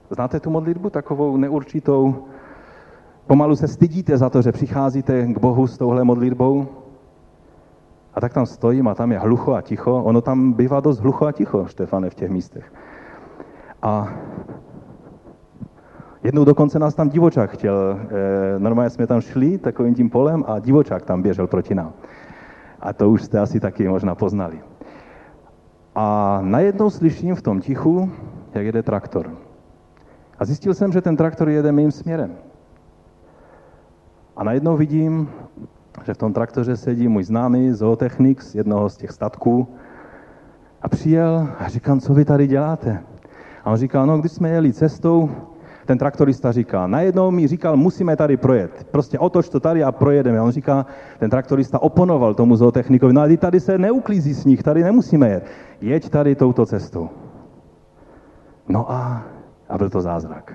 Znáte 0.09 0.39
tu 0.39 0.49
modlitbu, 0.49 0.89
takovou 0.89 1.37
neurčitou? 1.37 2.25
Pomalu 3.27 3.55
se 3.55 3.67
stydíte 3.67 4.17
za 4.17 4.29
to, 4.29 4.41
že 4.41 4.51
přicházíte 4.51 5.27
k 5.27 5.37
Bohu 5.37 5.67
s 5.67 5.77
touhle 5.77 6.03
modlitbou? 6.03 6.67
A 8.13 8.21
tak 8.21 8.33
tam 8.33 8.45
stojím 8.45 8.87
a 8.87 8.95
tam 8.95 9.11
je 9.11 9.19
hlucho 9.19 9.53
a 9.53 9.61
ticho. 9.61 10.03
Ono 10.03 10.21
tam 10.21 10.53
bývá 10.53 10.79
dost 10.79 10.99
hlucho 10.99 11.25
a 11.25 11.31
ticho, 11.31 11.67
Štefane, 11.67 12.09
v 12.09 12.15
těch 12.15 12.29
místech. 12.31 12.73
A 13.81 14.13
jednou 16.23 16.45
dokonce 16.45 16.79
nás 16.79 16.95
tam 16.95 17.09
divočák 17.09 17.51
chtěl. 17.51 17.99
E, 18.55 18.59
normálně 18.59 18.89
jsme 18.89 19.07
tam 19.07 19.21
šli 19.21 19.57
takovým 19.57 19.95
tím 19.95 20.09
polem 20.09 20.43
a 20.47 20.59
divočák 20.59 21.05
tam 21.05 21.21
běžel 21.21 21.47
proti 21.47 21.75
nám. 21.75 21.93
A 22.79 22.93
to 22.93 23.09
už 23.09 23.23
jste 23.23 23.39
asi 23.39 23.59
taky 23.59 23.87
možná 23.87 24.15
poznali. 24.15 24.61
A 25.95 26.39
najednou 26.43 26.89
slyším 26.89 27.35
v 27.35 27.41
tom 27.41 27.61
tichu, 27.61 28.11
jak 28.53 28.65
jede 28.65 28.83
traktor. 28.83 29.31
A 30.39 30.45
zjistil 30.45 30.73
jsem, 30.73 30.91
že 30.91 31.01
ten 31.01 31.17
traktor 31.17 31.49
jede 31.49 31.71
mým 31.71 31.91
směrem. 31.91 32.35
A 34.35 34.43
najednou 34.43 34.77
vidím 34.77 35.29
že 36.05 36.13
v 36.13 36.17
tom 36.17 36.33
traktoře 36.33 36.77
sedí 36.77 37.07
můj 37.07 37.23
známý 37.23 37.71
zootechnik 37.71 38.41
z 38.41 38.55
jednoho 38.55 38.89
z 38.89 38.97
těch 38.97 39.11
statků 39.11 39.67
a 40.81 40.89
přijel 40.89 41.47
a 41.59 41.67
říkám, 41.67 41.99
co 41.99 42.13
vy 42.13 42.25
tady 42.25 42.47
děláte? 42.47 43.03
A 43.63 43.71
on 43.71 43.77
říká, 43.77 44.05
no 44.05 44.17
když 44.17 44.31
jsme 44.31 44.49
jeli 44.49 44.73
cestou, 44.73 45.29
ten 45.85 45.97
traktorista 45.97 46.51
říká, 46.51 46.87
najednou 46.87 47.31
mi 47.31 47.47
říkal, 47.47 47.77
musíme 47.77 48.15
tady 48.15 48.37
projet. 48.37 48.87
Prostě 48.91 49.19
otoč 49.19 49.49
to 49.49 49.59
tady 49.59 49.83
a 49.83 49.91
projedeme. 49.91 50.39
A 50.39 50.43
on 50.43 50.51
říká, 50.51 50.85
ten 51.19 51.29
traktorista 51.29 51.81
oponoval 51.81 52.33
tomu 52.33 52.55
zootechnikovi, 52.55 53.13
no 53.13 53.21
ale 53.21 53.37
tady 53.37 53.59
se 53.59 53.77
neuklízí 53.77 54.33
sníh, 54.33 54.63
tady 54.63 54.83
nemusíme 54.83 55.29
jet. 55.29 55.45
Jeď 55.81 56.09
tady 56.09 56.35
touto 56.35 56.65
cestou. 56.65 57.09
No 58.67 58.91
a, 58.91 59.23
a 59.69 59.77
byl 59.77 59.89
to 59.89 60.01
zázrak. 60.01 60.53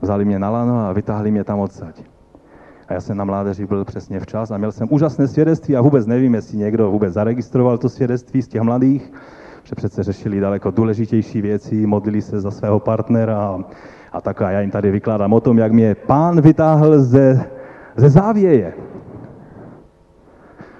Vzali 0.00 0.24
mě 0.24 0.38
na 0.38 0.50
lano 0.50 0.80
a 0.80 0.92
vytáhli 0.92 1.30
mě 1.30 1.44
tam 1.44 1.60
odsaď. 1.60 2.09
A 2.90 2.94
já 2.94 3.00
jsem 3.00 3.16
na 3.16 3.24
mládeži 3.24 3.66
byl 3.66 3.84
přesně 3.84 4.20
včas 4.20 4.50
a 4.50 4.58
měl 4.58 4.72
jsem 4.72 4.88
úžasné 4.90 5.28
svědectví 5.28 5.76
a 5.76 5.80
vůbec 5.80 6.06
nevím, 6.06 6.34
jestli 6.34 6.58
někdo 6.58 6.90
vůbec 6.90 7.12
zaregistroval 7.12 7.78
to 7.78 7.88
svědectví 7.88 8.42
z 8.42 8.48
těch 8.48 8.62
mladých, 8.62 9.12
že 9.62 9.74
přece 9.74 10.02
řešili 10.02 10.40
daleko 10.40 10.70
důležitější 10.70 11.42
věci, 11.42 11.86
modlili 11.86 12.22
se 12.22 12.40
za 12.40 12.50
svého 12.50 12.80
partnera 12.80 13.38
a, 13.38 13.58
a 14.12 14.20
tak 14.20 14.42
a 14.42 14.50
já 14.50 14.60
jim 14.60 14.70
tady 14.70 14.90
vykládám 14.90 15.32
o 15.32 15.40
tom, 15.40 15.58
jak 15.58 15.72
mě 15.72 15.94
pán 15.94 16.40
vytáhl 16.40 17.00
ze, 17.00 17.50
ze 17.96 18.10
závěje. 18.10 18.74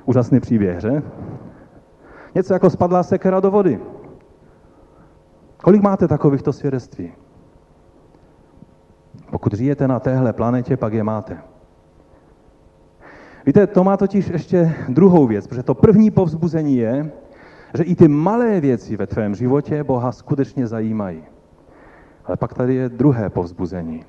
Úžasný 0.04 0.40
příběh, 0.40 0.80
že? 0.80 1.02
Něco 2.34 2.52
jako 2.52 2.70
spadla 2.70 3.02
sekera 3.02 3.40
do 3.40 3.50
vody. 3.50 3.80
Kolik 5.56 5.82
máte 5.82 6.08
takovýchto 6.08 6.52
svědectví? 6.52 7.12
Pokud 9.30 9.54
žijete 9.54 9.88
na 9.88 10.00
téhle 10.00 10.32
planetě, 10.32 10.76
pak 10.76 10.92
je 10.92 11.04
máte. 11.04 11.49
Víte, 13.46 13.66
to 13.66 13.84
má 13.84 13.96
totiž 13.96 14.28
ještě 14.28 14.74
druhou 14.88 15.26
věc, 15.26 15.46
protože 15.46 15.62
to 15.62 15.74
první 15.74 16.10
povzbuzení 16.10 16.76
je, 16.76 17.10
že 17.74 17.82
i 17.82 17.96
ty 17.96 18.08
malé 18.08 18.60
věci 18.60 18.96
ve 18.96 19.06
tvém 19.06 19.34
životě 19.34 19.84
Boha 19.84 20.12
skutečně 20.12 20.66
zajímají. 20.66 21.22
Ale 22.24 22.36
pak 22.36 22.54
tady 22.54 22.74
je 22.74 22.88
druhé 22.88 23.30
povzbuzení. 23.30 24.04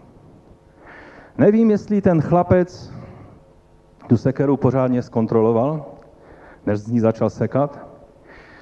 Nevím, 1.37 1.71
jestli 1.71 2.01
ten 2.01 2.21
chlapec 2.21 2.93
tu 4.07 4.17
sekeru 4.17 4.57
pořádně 4.57 5.01
zkontroloval, 5.01 5.85
než 6.65 6.79
z 6.79 6.87
ní 6.87 6.99
začal 6.99 7.29
sekat, 7.29 7.87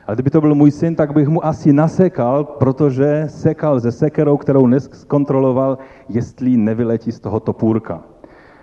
ale 0.07 0.15
kdyby 0.15 0.29
to 0.29 0.41
byl 0.41 0.55
můj 0.55 0.71
syn, 0.71 0.95
tak 0.95 1.13
bych 1.13 1.27
mu 1.27 1.45
asi 1.45 1.73
nasekal, 1.73 2.43
protože 2.43 3.23
sekal 3.27 3.79
ze 3.79 3.91
sekerou, 3.91 4.37
kterou 4.37 4.67
neskontroloval, 4.67 5.77
jestli 6.09 6.57
nevyletí 6.57 7.11
z 7.11 7.19
toho 7.19 7.39
topůrka. 7.39 8.03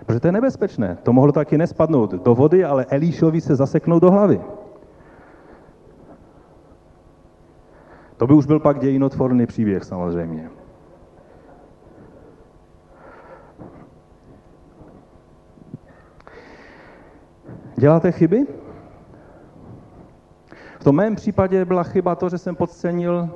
Protože 0.07 0.19
to 0.19 0.27
je 0.27 0.31
nebezpečné. 0.31 0.97
To 1.03 1.13
mohlo 1.13 1.31
taky 1.31 1.57
nespadnout 1.57 2.11
do 2.11 2.35
vody, 2.35 2.63
ale 2.63 2.85
Elíšovi 2.85 3.41
se 3.41 3.55
zaseknout 3.55 4.01
do 4.01 4.11
hlavy. 4.11 4.41
To 8.17 8.27
by 8.27 8.33
už 8.33 8.45
byl 8.45 8.59
pak 8.59 8.79
dějinotvorný 8.79 9.45
příběh 9.45 9.83
samozřejmě. 9.83 10.49
Děláte 17.75 18.11
chyby? 18.11 18.47
V 20.79 20.83
tom 20.83 20.95
mém 20.95 21.15
případě 21.15 21.65
byla 21.65 21.83
chyba 21.83 22.15
to, 22.15 22.29
že 22.29 22.37
jsem 22.37 22.55
podcenil 22.55 23.29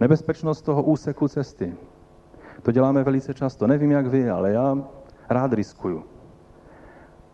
nebezpečnost 0.00 0.62
toho 0.62 0.82
úseku 0.82 1.28
cesty. 1.28 1.74
To 2.62 2.72
děláme 2.72 3.04
velice 3.04 3.34
často. 3.34 3.66
Nevím, 3.66 3.90
jak 3.90 4.06
vy, 4.06 4.30
ale 4.30 4.52
já 4.52 4.78
rád 5.28 5.52
riskuju. 5.52 6.04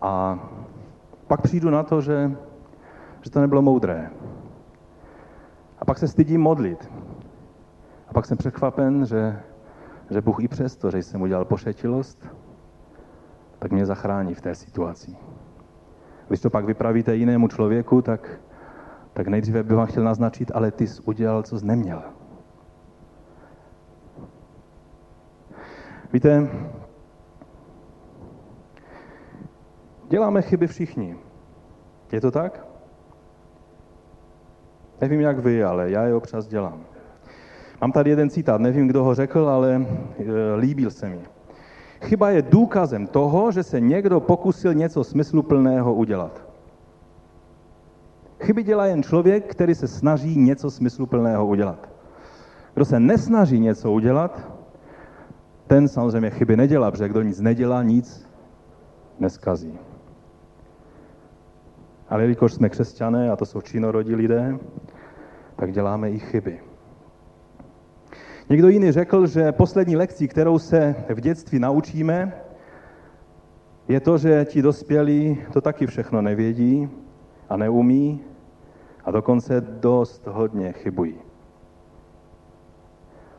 A 0.00 0.38
pak 1.26 1.40
přijdu 1.40 1.70
na 1.70 1.82
to, 1.82 2.00
že, 2.00 2.36
že 3.22 3.30
to 3.30 3.40
nebylo 3.40 3.62
moudré. 3.62 4.10
A 5.78 5.84
pak 5.84 5.98
se 5.98 6.08
stydím 6.08 6.40
modlit. 6.40 6.90
A 8.08 8.12
pak 8.12 8.26
jsem 8.26 8.36
překvapen, 8.38 9.06
že, 9.06 9.40
že 10.10 10.20
Bůh 10.20 10.44
i 10.44 10.48
přesto, 10.48 10.90
že 10.90 10.98
jsem 10.98 11.22
udělal 11.22 11.44
pošetilost, 11.44 12.26
tak 13.58 13.72
mě 13.72 13.86
zachrání 13.86 14.34
v 14.34 14.40
té 14.40 14.54
situaci. 14.54 15.16
Když 16.28 16.40
to 16.40 16.50
pak 16.50 16.64
vypravíte 16.64 17.16
jinému 17.16 17.48
člověku, 17.48 18.02
tak, 18.02 18.40
tak 19.12 19.28
nejdříve 19.28 19.62
bych 19.62 19.76
vám 19.76 19.86
chtěl 19.86 20.04
naznačit, 20.04 20.50
ale 20.54 20.70
ty 20.70 20.86
jsi 20.86 21.02
udělal, 21.02 21.42
co 21.42 21.58
jsi 21.58 21.66
neměl. 21.66 22.02
Víte, 26.12 26.48
děláme 30.08 30.42
chyby 30.42 30.66
všichni. 30.66 31.16
Je 32.12 32.20
to 32.20 32.30
tak? 32.30 32.66
Nevím, 35.00 35.20
jak 35.20 35.38
vy, 35.38 35.64
ale 35.64 35.90
já 35.90 36.02
je 36.04 36.14
občas 36.14 36.46
dělám. 36.46 36.84
Mám 37.80 37.92
tady 37.92 38.10
jeden 38.10 38.30
citát, 38.30 38.60
nevím, 38.60 38.88
kdo 38.88 39.04
ho 39.04 39.14
řekl, 39.14 39.48
ale 39.48 39.74
e, 39.74 39.84
líbil 40.56 40.90
se 40.90 41.08
mi. 41.08 41.20
Chyba 42.00 42.30
je 42.30 42.42
důkazem 42.42 43.06
toho, 43.06 43.52
že 43.52 43.62
se 43.62 43.80
někdo 43.80 44.20
pokusil 44.20 44.74
něco 44.74 45.04
smysluplného 45.04 45.94
udělat. 45.94 46.48
Chyby 48.40 48.62
dělá 48.62 48.86
jen 48.86 49.02
člověk, 49.02 49.46
který 49.46 49.74
se 49.74 49.88
snaží 49.88 50.38
něco 50.38 50.70
smysluplného 50.70 51.46
udělat. 51.46 51.88
Kdo 52.74 52.84
se 52.84 53.00
nesnaží 53.00 53.60
něco 53.60 53.92
udělat, 53.92 54.48
ten 55.66 55.88
samozřejmě 55.88 56.30
chyby 56.30 56.56
nedělá, 56.56 56.90
protože 56.90 57.08
kdo 57.08 57.22
nic 57.22 57.40
nedělá, 57.40 57.82
nic 57.82 58.28
neskazí. 59.18 59.78
Ale 62.08 62.22
jelikož 62.22 62.52
jsme 62.52 62.68
křesťané, 62.68 63.30
a 63.30 63.36
to 63.36 63.46
jsou 63.46 63.60
činorodí 63.60 64.14
lidé, 64.14 64.58
tak 65.56 65.72
děláme 65.72 66.10
i 66.10 66.18
chyby. 66.18 66.60
Někdo 68.50 68.68
jiný 68.68 68.92
řekl, 68.92 69.26
že 69.26 69.52
poslední 69.52 69.96
lekcí, 69.96 70.28
kterou 70.28 70.58
se 70.58 70.94
v 71.08 71.20
dětství 71.20 71.58
naučíme, 71.58 72.32
je 73.88 74.00
to, 74.00 74.18
že 74.18 74.44
ti 74.44 74.62
dospělí 74.62 75.38
to 75.52 75.60
taky 75.60 75.86
všechno 75.86 76.22
nevědí 76.22 76.88
a 77.48 77.56
neumí 77.56 78.20
a 79.04 79.10
dokonce 79.10 79.60
dost 79.60 80.26
hodně 80.26 80.72
chybují. 80.72 81.14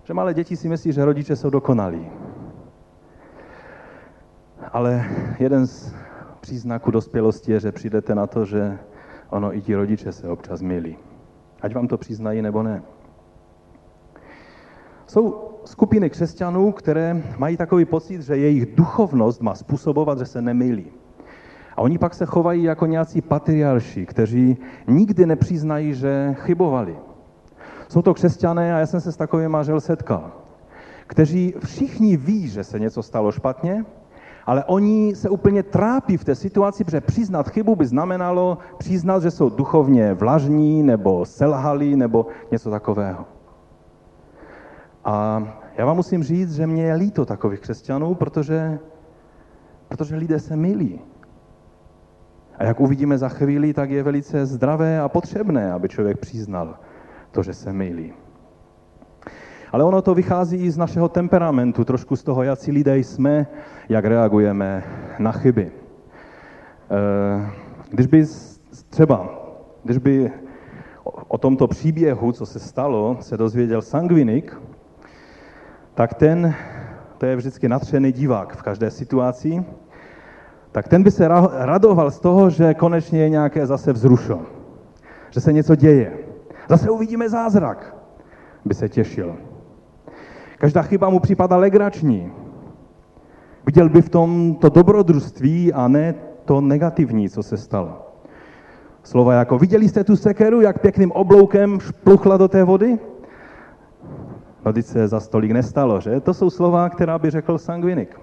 Že 0.03 0.13
malé 0.13 0.34
děti 0.34 0.55
si 0.55 0.69
myslí, 0.69 0.91
že 0.91 1.05
rodiče 1.05 1.36
jsou 1.36 1.49
dokonalí. 1.49 2.10
Ale 4.71 5.05
jeden 5.39 5.67
z 5.67 5.95
příznaků 6.39 6.91
dospělosti 6.91 7.52
je, 7.52 7.60
že 7.60 7.71
přijdete 7.71 8.15
na 8.15 8.28
to, 8.28 8.45
že 8.45 8.80
ono 9.30 9.56
i 9.56 9.62
ti 9.62 9.75
rodiče 9.75 10.12
se 10.12 10.30
občas 10.30 10.62
milí. 10.62 10.97
Ať 11.62 11.75
vám 11.75 11.88
to 11.88 11.97
přiznají 11.97 12.41
nebo 12.41 12.63
ne. 12.63 12.82
Jsou 15.08 15.49
skupiny 15.65 16.10
křesťanů, 16.10 16.71
které 16.71 17.23
mají 17.38 17.58
takový 17.58 17.86
pocit, 17.86 18.21
že 18.21 18.38
jejich 18.38 18.75
duchovnost 18.75 19.41
má 19.41 19.56
způsobovat, 19.56 20.19
že 20.19 20.25
se 20.25 20.41
nemýlí. 20.41 20.86
A 21.75 21.82
oni 21.82 21.97
pak 21.97 22.13
se 22.13 22.25
chovají 22.25 22.63
jako 22.63 22.86
nějací 22.86 23.21
patriarši, 23.21 24.06
kteří 24.06 24.58
nikdy 24.88 25.25
nepřiznají, 25.25 25.93
že 25.93 26.36
chybovali. 26.39 26.97
Jsou 27.88 28.02
to 28.02 28.13
křesťané, 28.13 28.75
a 28.75 28.80
já 28.80 28.86
jsem 28.86 29.02
se 29.02 29.12
s 29.12 29.17
takovým 29.17 29.58
žel 29.62 29.82
setkal, 29.82 30.32
kteří 31.08 31.54
všichni 31.65 32.17
ví, 32.17 32.47
že 32.47 32.63
se 32.63 32.80
něco 32.80 33.04
stalo 33.04 33.32
špatně, 33.32 33.86
ale 34.45 34.63
oni 34.63 35.15
se 35.15 35.30
úplně 35.30 35.63
trápí 35.63 36.17
v 36.17 36.23
té 36.23 36.36
situaci, 36.36 36.84
protože 36.84 37.02
přiznat 37.02 37.49
chybu 37.49 37.75
by 37.75 37.86
znamenalo 37.86 38.58
přiznat, 38.78 39.23
že 39.23 39.32
jsou 39.32 39.49
duchovně 39.49 40.13
vlažní, 40.13 40.84
nebo 40.84 41.25
selhali, 41.25 41.95
nebo 41.95 42.28
něco 42.52 42.69
takového. 42.69 43.25
A 45.06 45.43
já 45.78 45.86
vám 45.86 45.95
musím 45.95 46.23
říct, 46.23 46.56
že 46.56 46.67
mě 46.67 46.84
je 46.84 46.93
líto 46.93 47.25
takových 47.25 47.60
křesťanů, 47.60 48.15
protože, 48.15 48.80
protože 49.88 50.15
lidé 50.15 50.39
se 50.39 50.56
milí. 50.56 51.02
A 52.58 52.63
jak 52.63 52.80
uvidíme 52.80 53.17
za 53.17 53.30
chvíli, 53.30 53.73
tak 53.73 53.89
je 53.89 54.04
velice 54.04 54.45
zdravé 54.45 54.99
a 54.99 55.10
potřebné, 55.10 55.71
aby 55.73 55.89
člověk 55.89 56.17
přiznal 56.17 56.78
to, 57.32 57.43
že 57.43 57.54
se 57.54 57.73
milí. 57.73 58.13
Ale 59.71 59.84
ono 59.84 60.01
to 60.01 60.15
vychází 60.15 60.58
i 60.58 60.71
z 60.71 60.77
našeho 60.77 61.10
temperamentu, 61.10 61.86
trošku 61.86 62.15
z 62.15 62.23
toho, 62.23 62.43
jaký 62.43 62.71
lidé 62.71 62.97
jsme, 62.97 63.47
jak 63.89 64.05
reagujeme 64.05 64.84
na 65.19 65.32
chyby. 65.32 65.71
Eh, 66.91 67.49
když 67.89 68.08
by 68.08 68.25
třeba, 68.89 69.29
když 69.84 69.97
by 69.97 70.32
o 71.27 71.38
tomto 71.38 71.67
příběhu, 71.67 72.32
co 72.32 72.45
se 72.45 72.60
stalo, 72.60 73.17
se 73.19 73.38
dozvěděl 73.38 73.82
sangvinik, 73.82 74.58
tak 75.93 76.13
ten, 76.13 76.55
to 77.17 77.25
je 77.25 77.36
vždycky 77.36 77.69
natřený 77.69 78.12
divák 78.12 78.55
v 78.55 78.62
každé 78.62 78.91
situaci, 78.91 79.65
tak 80.71 80.88
ten 80.88 81.03
by 81.03 81.12
se 81.12 81.27
radoval 81.53 82.12
z 82.12 82.19
toho, 82.19 82.49
že 82.49 82.73
konečně 82.73 83.19
je 83.19 83.29
nějaké 83.29 83.67
zase 83.67 83.93
vzrušo, 83.93 84.41
že 85.29 85.39
se 85.41 85.53
něco 85.53 85.75
děje. 85.75 86.17
Zase 86.69 86.89
uvidíme 86.89 87.29
zázrak, 87.29 87.95
by 88.65 88.73
se 88.73 88.89
těšil. 88.89 89.49
Každá 90.60 90.82
chyba 90.82 91.10
mu 91.10 91.19
připadá 91.19 91.58
legrační. 91.58 92.32
Viděl 93.65 93.89
by 93.89 94.02
v 94.02 94.10
tom 94.10 94.56
to 94.56 94.69
dobrodružství 94.69 95.74
a 95.74 95.88
ne 95.88 96.15
to 96.45 96.62
negativní, 96.62 97.30
co 97.30 97.43
se 97.43 97.58
stalo. 97.58 98.06
Slova 99.04 99.34
jako, 99.34 99.58
viděli 99.58 99.89
jste 99.89 100.04
tu 100.04 100.15
sekeru, 100.15 100.62
jak 100.62 100.82
pěkným 100.82 101.12
obloukem 101.12 101.80
špluchla 101.80 102.38
do 102.38 102.48
té 102.48 102.63
vody? 102.63 103.00
No, 104.65 104.74
teď 104.74 104.86
se 104.86 105.08
za 105.08 105.19
stolik 105.19 105.52
nestalo, 105.52 106.02
že? 106.02 106.19
To 106.19 106.34
jsou 106.34 106.50
slova, 106.50 106.89
která 106.89 107.19
by 107.19 107.30
řekl 107.30 107.58
sangvinik. 107.58 108.19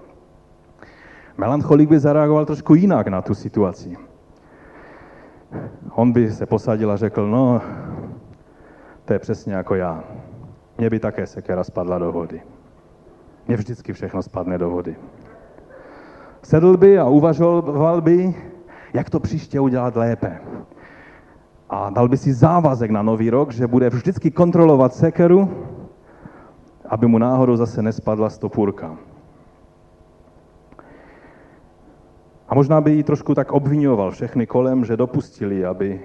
Melancholik 1.37 1.89
by 1.89 1.99
zareagoval 1.99 2.45
trošku 2.45 2.75
jinak 2.75 3.07
na 3.07 3.21
tu 3.21 3.33
situaci. 3.33 3.97
On 5.91 6.11
by 6.11 6.31
se 6.31 6.45
posadil 6.45 6.91
a 6.91 6.97
řekl, 6.97 7.27
no, 7.27 7.61
to 9.05 9.13
je 9.13 9.19
přesně 9.19 9.53
jako 9.53 9.75
já. 9.75 10.03
Mně 10.77 10.89
by 10.89 10.99
také 10.99 11.27
sekera 11.27 11.63
spadla 11.63 11.99
do 11.99 12.11
vody. 12.11 12.41
Mně 13.47 13.57
vždycky 13.57 13.93
všechno 13.93 14.23
spadne 14.23 14.57
do 14.57 14.69
vody. 14.69 14.95
Sedl 16.43 16.77
by 16.77 16.99
a 16.99 17.05
uvažoval 17.05 18.01
by, 18.01 18.35
jak 18.93 19.09
to 19.09 19.19
příště 19.19 19.59
udělat 19.59 19.95
lépe. 19.95 20.39
A 21.69 21.89
dal 21.89 22.07
by 22.07 22.17
si 22.17 22.33
závazek 22.33 22.91
na 22.91 23.01
nový 23.01 23.29
rok, 23.29 23.51
že 23.51 23.67
bude 23.67 23.89
vždycky 23.89 24.31
kontrolovat 24.31 24.93
sekeru, 24.93 25.49
aby 26.85 27.07
mu 27.07 27.17
náhodou 27.17 27.55
zase 27.55 27.81
nespadla 27.81 28.29
stopůrka. 28.29 28.97
A 32.49 32.55
možná 32.55 32.81
by 32.81 32.91
ji 32.91 33.03
trošku 33.03 33.35
tak 33.35 33.51
obvinoval 33.51 34.11
všechny 34.11 34.47
kolem, 34.47 34.85
že 34.85 34.97
dopustili, 34.97 35.65
aby, 35.65 36.01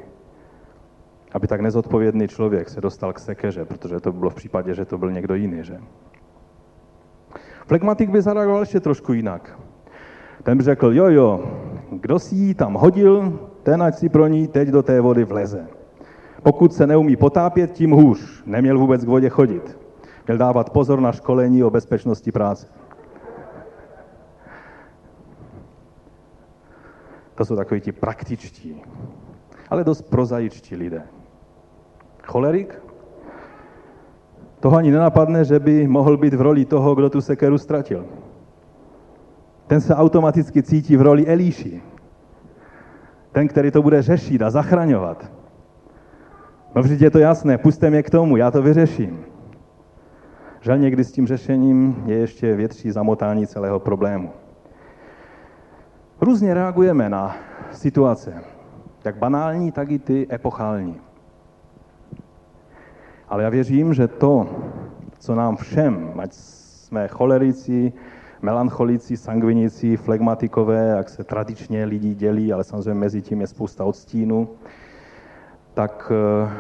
aby 1.35 1.47
tak 1.47 1.61
nezodpovědný 1.61 2.29
člověk 2.29 2.69
se 2.69 2.81
dostal 2.81 3.13
k 3.13 3.19
sekeře, 3.19 3.65
protože 3.65 4.01
to 4.01 4.13
bylo 4.13 4.31
v 4.31 4.35
případě, 4.35 4.75
že 4.75 4.85
to 4.85 4.99
byl 4.99 5.13
někdo 5.13 5.35
jiný, 5.35 5.65
že? 5.65 5.79
Flegmatik 7.67 8.11
by 8.11 8.23
zareagoval 8.23 8.63
ještě 8.63 8.81
trošku 8.81 9.13
jinak. 9.13 9.59
Ten 10.43 10.59
by 10.59 10.65
řekl, 10.65 10.93
jo, 10.93 11.11
jo, 11.11 11.45
kdo 11.91 12.19
si 12.19 12.35
ji 12.35 12.55
tam 12.55 12.75
hodil, 12.75 13.39
ten 13.63 13.83
ať 13.83 13.95
si 13.95 14.09
pro 14.09 14.27
ní 14.27 14.49
teď 14.49 14.69
do 14.69 14.83
té 14.83 15.01
vody 15.01 15.25
vleze. 15.25 15.67
Pokud 16.43 16.75
se 16.75 16.87
neumí 16.87 17.17
potápět, 17.17 17.73
tím 17.73 17.91
hůř. 17.91 18.43
Neměl 18.47 18.79
vůbec 18.79 19.05
k 19.05 19.09
vodě 19.09 19.29
chodit. 19.29 19.79
Měl 20.27 20.39
dávat 20.39 20.71
pozor 20.71 21.01
na 21.01 21.13
školení 21.13 21.65
o 21.65 21.71
bezpečnosti 21.71 22.33
práce. 22.33 22.67
To 27.35 27.45
jsou 27.45 27.57
takoví 27.57 27.81
ti 27.81 27.93
praktičtí, 27.93 28.83
ale 29.71 29.85
dost 29.85 30.03
prozaičtí 30.03 30.77
lidé. 30.77 31.03
Cholerik? 32.27 32.83
Toho 34.61 34.77
ani 34.77 34.91
nenapadne, 34.91 35.45
že 35.45 35.59
by 35.59 35.89
mohl 35.89 36.17
být 36.17 36.35
v 36.35 36.41
roli 36.41 36.65
toho, 36.65 36.95
kdo 36.95 37.11
tu 37.11 37.21
sekeru 37.21 37.59
ztratil. 37.59 38.07
Ten 39.67 39.81
se 39.81 39.95
automaticky 39.95 40.63
cítí 40.63 40.97
v 40.97 41.03
roli 41.03 41.27
Elíši. 41.27 41.83
Ten, 43.33 43.49
který 43.49 43.71
to 43.71 43.83
bude 43.83 44.03
řešit 44.03 44.43
a 44.43 44.51
zachraňovat. 44.51 45.33
No 46.75 46.83
vždyť 46.83 47.01
je 47.01 47.11
to 47.11 47.19
jasné, 47.19 47.59
puste 47.59 47.91
mě 47.91 48.03
k 48.03 48.11
tomu, 48.11 48.37
já 48.37 48.51
to 48.51 48.63
vyřeším. 48.63 49.25
Žal 50.61 50.79
někdy 50.79 51.05
s 51.05 51.13
tím 51.13 51.27
řešením 51.27 52.03
je 52.07 52.17
ještě 52.17 52.55
větší 52.55 52.91
zamotání 52.91 53.47
celého 53.47 53.81
problému. 53.81 54.31
Různě 56.21 56.55
reagujeme 56.55 57.09
na 57.09 57.37
situace, 57.73 58.35
jak 59.05 59.17
banální, 59.17 59.73
tak 59.73 59.91
i 59.91 59.99
ty 59.99 60.27
epochální. 60.33 61.01
Ale 63.33 63.43
já 63.43 63.49
věřím, 63.51 63.95
že 63.95 64.09
to, 64.09 64.47
co 65.19 65.35
nám 65.35 65.57
všem, 65.57 66.13
ať 66.19 66.33
jsme 66.33 67.09
cholerici, 67.09 67.93
melancholici, 68.43 69.17
sangvinici, 69.17 69.97
flegmatikové, 69.97 70.95
jak 70.97 71.09
se 71.09 71.25
tradičně 71.25 71.85
lidi 71.85 72.15
dělí, 72.15 72.53
ale 72.53 72.65
samozřejmě 72.65 72.95
mezi 72.95 73.23
tím 73.23 73.41
je 73.41 73.47
spousta 73.47 73.85
odstínů, 73.85 74.49
tak 75.75 76.13
eh, 76.13 76.51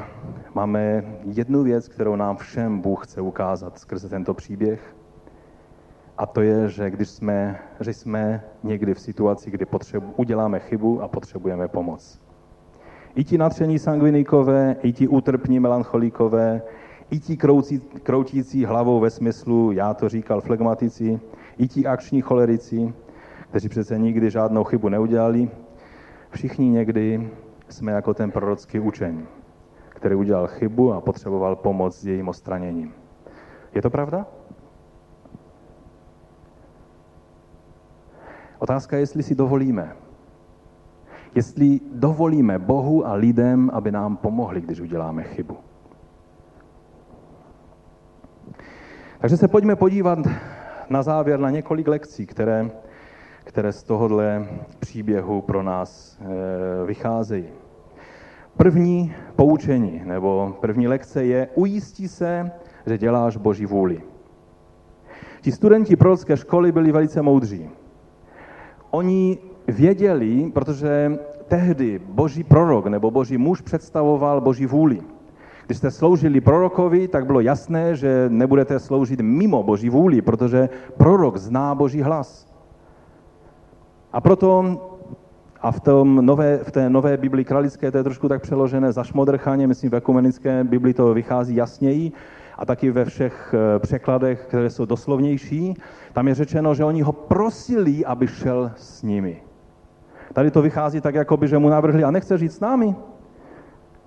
máme 0.54 1.04
jednu 1.24 1.62
věc, 1.62 1.88
kterou 1.88 2.16
nám 2.16 2.36
všem 2.36 2.80
Bůh 2.80 3.06
chce 3.06 3.20
ukázat 3.20 3.78
skrze 3.78 4.08
tento 4.08 4.34
příběh. 4.34 4.96
A 6.18 6.26
to 6.26 6.40
je, 6.40 6.68
že 6.68 6.90
když 6.90 7.08
jsme, 7.08 7.58
že 7.80 7.94
jsme 7.94 8.44
někdy 8.62 8.94
v 8.94 9.00
situaci, 9.00 9.50
kdy 9.50 9.64
potřebu, 9.66 10.12
uděláme 10.16 10.60
chybu 10.60 11.02
a 11.02 11.08
potřebujeme 11.08 11.68
pomoc. 11.68 12.20
I 13.14 13.24
ti 13.24 13.38
natření 13.38 13.78
sangvinikové, 13.78 14.76
i 14.82 14.92
ti 14.92 15.08
útrpní 15.08 15.60
melancholikové, 15.60 16.62
i 17.10 17.20
ti 17.20 17.36
kroucí, 17.36 17.80
kroutící 17.80 18.64
hlavou 18.64 19.00
ve 19.00 19.10
smyslu, 19.10 19.72
já 19.72 19.94
to 19.94 20.08
říkal, 20.08 20.40
flegmatici, 20.40 21.20
i 21.58 21.68
ti 21.68 21.86
akční 21.86 22.20
cholerici, 22.20 22.94
kteří 23.50 23.68
přece 23.68 23.98
nikdy 23.98 24.30
žádnou 24.30 24.64
chybu 24.64 24.88
neudělali, 24.88 25.50
všichni 26.30 26.68
někdy 26.68 27.30
jsme 27.68 27.92
jako 27.92 28.14
ten 28.14 28.30
prorocký 28.30 28.80
učeň, 28.80 29.22
který 29.88 30.14
udělal 30.14 30.46
chybu 30.46 30.92
a 30.92 31.00
potřeboval 31.00 31.56
pomoc 31.56 31.96
s 31.96 32.06
jejím 32.06 32.28
ostraněním. 32.28 32.92
Je 33.74 33.82
to 33.82 33.90
pravda? 33.90 34.26
Otázka 38.58 38.96
je, 38.96 39.02
jestli 39.02 39.22
si 39.22 39.34
dovolíme. 39.34 40.01
Jestli 41.34 41.80
dovolíme 41.92 42.58
Bohu 42.58 43.06
a 43.06 43.14
lidem, 43.14 43.70
aby 43.72 43.92
nám 43.92 44.16
pomohli, 44.16 44.60
když 44.60 44.80
uděláme 44.80 45.22
chybu. 45.22 45.56
Takže 49.18 49.36
se 49.36 49.48
pojďme 49.48 49.76
podívat 49.76 50.18
na 50.90 51.02
závěr 51.02 51.40
na 51.40 51.50
několik 51.50 51.88
lekcí, 51.88 52.26
které, 52.26 52.70
které 53.44 53.72
z 53.72 53.82
tohohle 53.82 54.46
příběhu 54.78 55.40
pro 55.40 55.62
nás 55.62 56.18
e, 56.20 56.86
vycházejí. 56.86 57.48
První 58.56 59.14
poučení 59.36 60.02
nebo 60.04 60.56
první 60.60 60.88
lekce 60.88 61.24
je 61.24 61.48
ujistí 61.54 62.08
se, 62.08 62.50
že 62.86 62.98
děláš 62.98 63.36
Boží 63.36 63.66
vůli. 63.66 64.02
Ti 65.40 65.52
studenti 65.52 65.96
prorocké 65.96 66.36
školy 66.36 66.72
byli 66.72 66.92
velice 66.92 67.22
moudří. 67.22 67.70
Oni 68.90 69.38
věděli, 69.68 70.50
protože 70.54 71.18
tehdy 71.48 72.00
boží 72.04 72.44
prorok 72.44 72.86
nebo 72.86 73.10
boží 73.10 73.38
muž 73.38 73.60
představoval 73.60 74.40
boží 74.40 74.66
vůli. 74.66 75.00
Když 75.66 75.78
jste 75.78 75.90
sloužili 75.90 76.40
prorokovi, 76.40 77.08
tak 77.08 77.26
bylo 77.26 77.40
jasné, 77.40 77.96
že 77.96 78.26
nebudete 78.28 78.78
sloužit 78.78 79.20
mimo 79.20 79.62
boží 79.62 79.90
vůli, 79.90 80.22
protože 80.22 80.68
prorok 80.96 81.36
zná 81.36 81.74
boží 81.74 82.02
hlas. 82.02 82.46
A 84.12 84.20
proto 84.20 84.78
a 85.60 85.72
v, 85.72 85.80
tom 85.80 86.26
nové, 86.26 86.58
v 86.58 86.70
té 86.70 86.90
nové 86.90 87.16
Bibli 87.16 87.44
kralické, 87.44 87.90
to 87.90 87.96
je 87.96 88.04
trošku 88.04 88.28
tak 88.28 88.42
přeložené 88.42 88.92
zašmodrchaně, 88.92 89.66
myslím 89.66 89.90
v 89.90 89.94
ekumenické 89.94 90.64
Bibli 90.64 90.94
to 90.94 91.14
vychází 91.14 91.54
jasněji, 91.54 92.12
a 92.58 92.66
taky 92.66 92.90
ve 92.90 93.04
všech 93.04 93.54
eh, 93.54 93.78
překladech, 93.78 94.44
které 94.48 94.70
jsou 94.70 94.84
doslovnější, 94.84 95.74
tam 96.12 96.28
je 96.28 96.34
řečeno, 96.34 96.74
že 96.74 96.84
oni 96.84 97.02
ho 97.02 97.12
prosili, 97.12 98.04
aby 98.04 98.26
šel 98.26 98.72
s 98.76 99.02
nimi. 99.02 99.42
Tady 100.32 100.50
to 100.50 100.62
vychází 100.62 101.00
tak, 101.00 101.14
jako 101.14 101.36
by, 101.36 101.48
že 101.48 101.58
mu 101.58 101.68
navrhli, 101.68 102.04
a 102.04 102.10
nechce 102.10 102.38
žít 102.38 102.52
s 102.52 102.60
námi? 102.60 102.96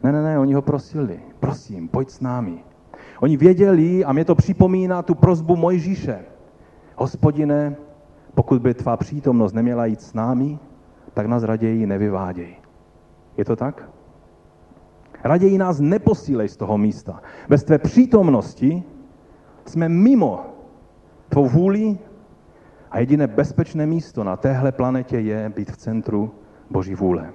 Ne, 0.04 0.12
ne, 0.12 0.24
ne, 0.24 0.40
oni 0.40 0.54
ho 0.54 0.62
prosili, 0.62 1.20
prosím, 1.40 1.88
pojď 1.88 2.10
s 2.10 2.22
námi. 2.22 2.64
Oni 3.22 3.38
věděli, 3.38 4.06
a 4.06 4.14
mě 4.14 4.26
to 4.26 4.36
připomíná 4.36 5.02
tu 5.02 5.16
prozbu 5.16 5.56
Mojžíše. 5.56 6.26
Hospodine, 6.96 7.76
pokud 8.36 8.62
by 8.62 8.74
tvá 8.74 8.98
přítomnost 8.98 9.54
neměla 9.54 9.86
jít 9.86 10.02
s 10.02 10.14
námi, 10.14 10.60
tak 11.14 11.26
nás 11.26 11.44
raději 11.44 11.86
nevyváděj. 11.86 12.56
Je 13.38 13.46
to 13.46 13.56
tak? 13.56 13.90
Raději 15.24 15.58
nás 15.58 15.80
neposílej 15.80 16.50
z 16.50 16.58
toho 16.58 16.78
místa. 16.78 17.22
Bez 17.50 17.64
tvé 17.64 17.78
přítomnosti 17.78 18.84
jsme 19.66 19.90
mimo 19.90 20.46
tvou 21.30 21.46
vůli 21.50 21.98
a 22.96 23.00
jediné 23.00 23.28
bezpečné 23.28 23.86
místo 23.86 24.24
na 24.24 24.38
téhle 24.38 24.72
planetě 24.72 25.20
je 25.20 25.52
být 25.56 25.72
v 25.72 25.78
centru 25.78 26.32
Boží 26.70 26.96
vůle. 26.96 27.30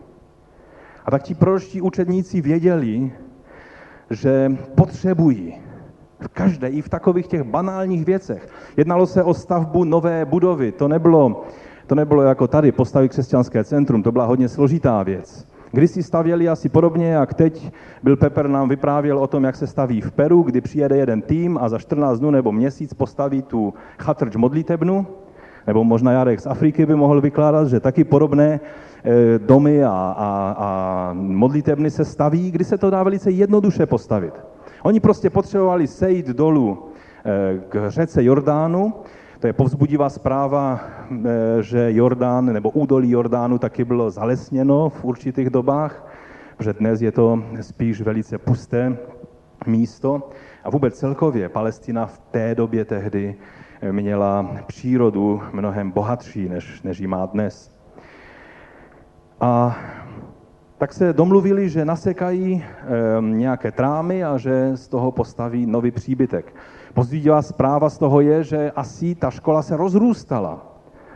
A 1.05 1.11
tak 1.11 1.23
ti 1.23 1.35
proročtí 1.35 1.81
učedníci 1.81 2.40
věděli, 2.40 3.12
že 4.11 4.57
potřebují 4.75 5.55
v 6.20 6.29
každé, 6.29 6.68
i 6.68 6.83
v 6.83 6.88
takových 6.88 7.27
těch 7.27 7.42
banálních 7.42 8.05
věcech. 8.05 8.49
Jednalo 8.77 9.07
se 9.07 9.23
o 9.23 9.35
stavbu 9.35 9.85
nové 9.85 10.25
budovy. 10.25 10.73
To 10.73 10.88
nebylo, 10.88 11.44
to 11.87 11.94
nebylo 11.94 12.23
jako 12.23 12.49
tady 12.49 12.73
postavit 12.73 13.09
křesťanské 13.09 13.64
centrum, 13.64 14.03
to 14.03 14.12
byla 14.12 14.25
hodně 14.25 14.49
složitá 14.49 15.03
věc. 15.03 15.46
Když 15.73 15.90
si 15.90 16.03
stavěli 16.03 16.49
asi 16.49 16.68
podobně, 16.68 17.07
jak 17.07 17.35
teď 17.35 17.73
byl 18.03 18.16
Pepper 18.16 18.49
nám 18.49 18.68
vyprávěl 18.68 19.18
o 19.18 19.27
tom, 19.27 19.44
jak 19.44 19.57
se 19.57 19.66
staví 19.66 20.01
v 20.01 20.12
Peru, 20.12 20.42
kdy 20.42 20.61
přijede 20.61 20.96
jeden 20.96 21.23
tým 21.23 21.59
a 21.59 21.68
za 21.68 21.79
14 21.79 22.18
dnů 22.18 22.31
nebo 22.31 22.53
měsíc 22.53 22.94
postaví 22.94 23.42
tu 23.42 23.75
chatrč 23.99 24.37
modlitebnu, 24.37 25.07
nebo 25.66 25.85
možná 25.85 26.12
Jarek 26.12 26.40
z 26.40 26.46
Afriky 26.46 26.87
by 26.87 26.94
mohl 26.94 27.20
vykládat, 27.20 27.68
že 27.68 27.81
taky 27.81 28.05
podobné 28.05 28.61
e, 29.05 29.38
domy 29.38 29.85
a, 29.85 29.88
a, 29.90 30.55
a 30.59 31.11
modlitebny 31.12 31.90
se 31.90 32.05
staví, 32.05 32.51
kdy 32.51 32.64
se 32.64 32.79
to 32.79 32.90
dá 32.90 33.03
velice 33.03 33.31
jednoduše 33.31 33.87
postavit. 33.87 34.35
Oni 34.83 35.01
prostě 35.01 35.31
potřebovali 35.31 35.87
sejít 35.87 36.27
dolů 36.27 36.79
e, 37.25 37.59
k 37.68 37.90
řece 37.90 38.25
Jordánu, 38.25 38.94
to 39.40 39.46
je 39.46 39.53
povzbudivá 39.53 40.09
zpráva, 40.09 40.81
e, 41.11 41.62
že 41.62 41.92
Jordán 41.92 42.53
nebo 42.53 42.70
údolí 42.70 43.11
Jordánu 43.11 43.59
taky 43.59 43.85
bylo 43.85 44.11
zalesněno 44.11 44.88
v 44.88 45.05
určitých 45.05 45.51
dobách, 45.51 46.07
protože 46.57 46.73
dnes 46.73 47.03
je 47.03 47.12
to 47.12 47.42
spíš 47.61 48.01
velice 48.01 48.38
pusté 48.38 48.96
místo. 49.66 50.29
A 50.64 50.70
vůbec 50.70 50.99
celkově 50.99 51.49
Palestina 51.49 52.07
v 52.07 52.18
té 52.18 52.55
době 52.55 52.85
tehdy 52.85 53.35
měla 53.90 54.57
přírodu 54.66 55.42
mnohem 55.53 55.90
bohatší, 55.90 56.49
než, 56.49 56.83
než 56.83 56.99
ji 56.99 57.07
má 57.07 57.27
dnes. 57.27 57.77
A 59.40 59.79
tak 60.79 60.92
se 60.92 61.12
domluvili, 61.12 61.68
že 61.68 61.85
nasekají 61.85 62.64
e, 62.64 62.64
nějaké 63.23 63.73
trámy 63.73 64.25
a 64.25 64.38
že 64.38 64.70
z 64.75 64.88
toho 64.88 65.12
postaví 65.12 65.66
nový 65.66 65.90
příbytek. 65.90 66.55
Pozdvídivá 66.94 67.42
zpráva 67.42 67.90
z 67.90 67.99
toho 67.99 68.20
je, 68.20 68.44
že 68.44 68.70
asi 68.77 69.14
ta 69.14 69.31
škola 69.31 69.62
se 69.62 69.77
rozrůstala, 69.77 70.66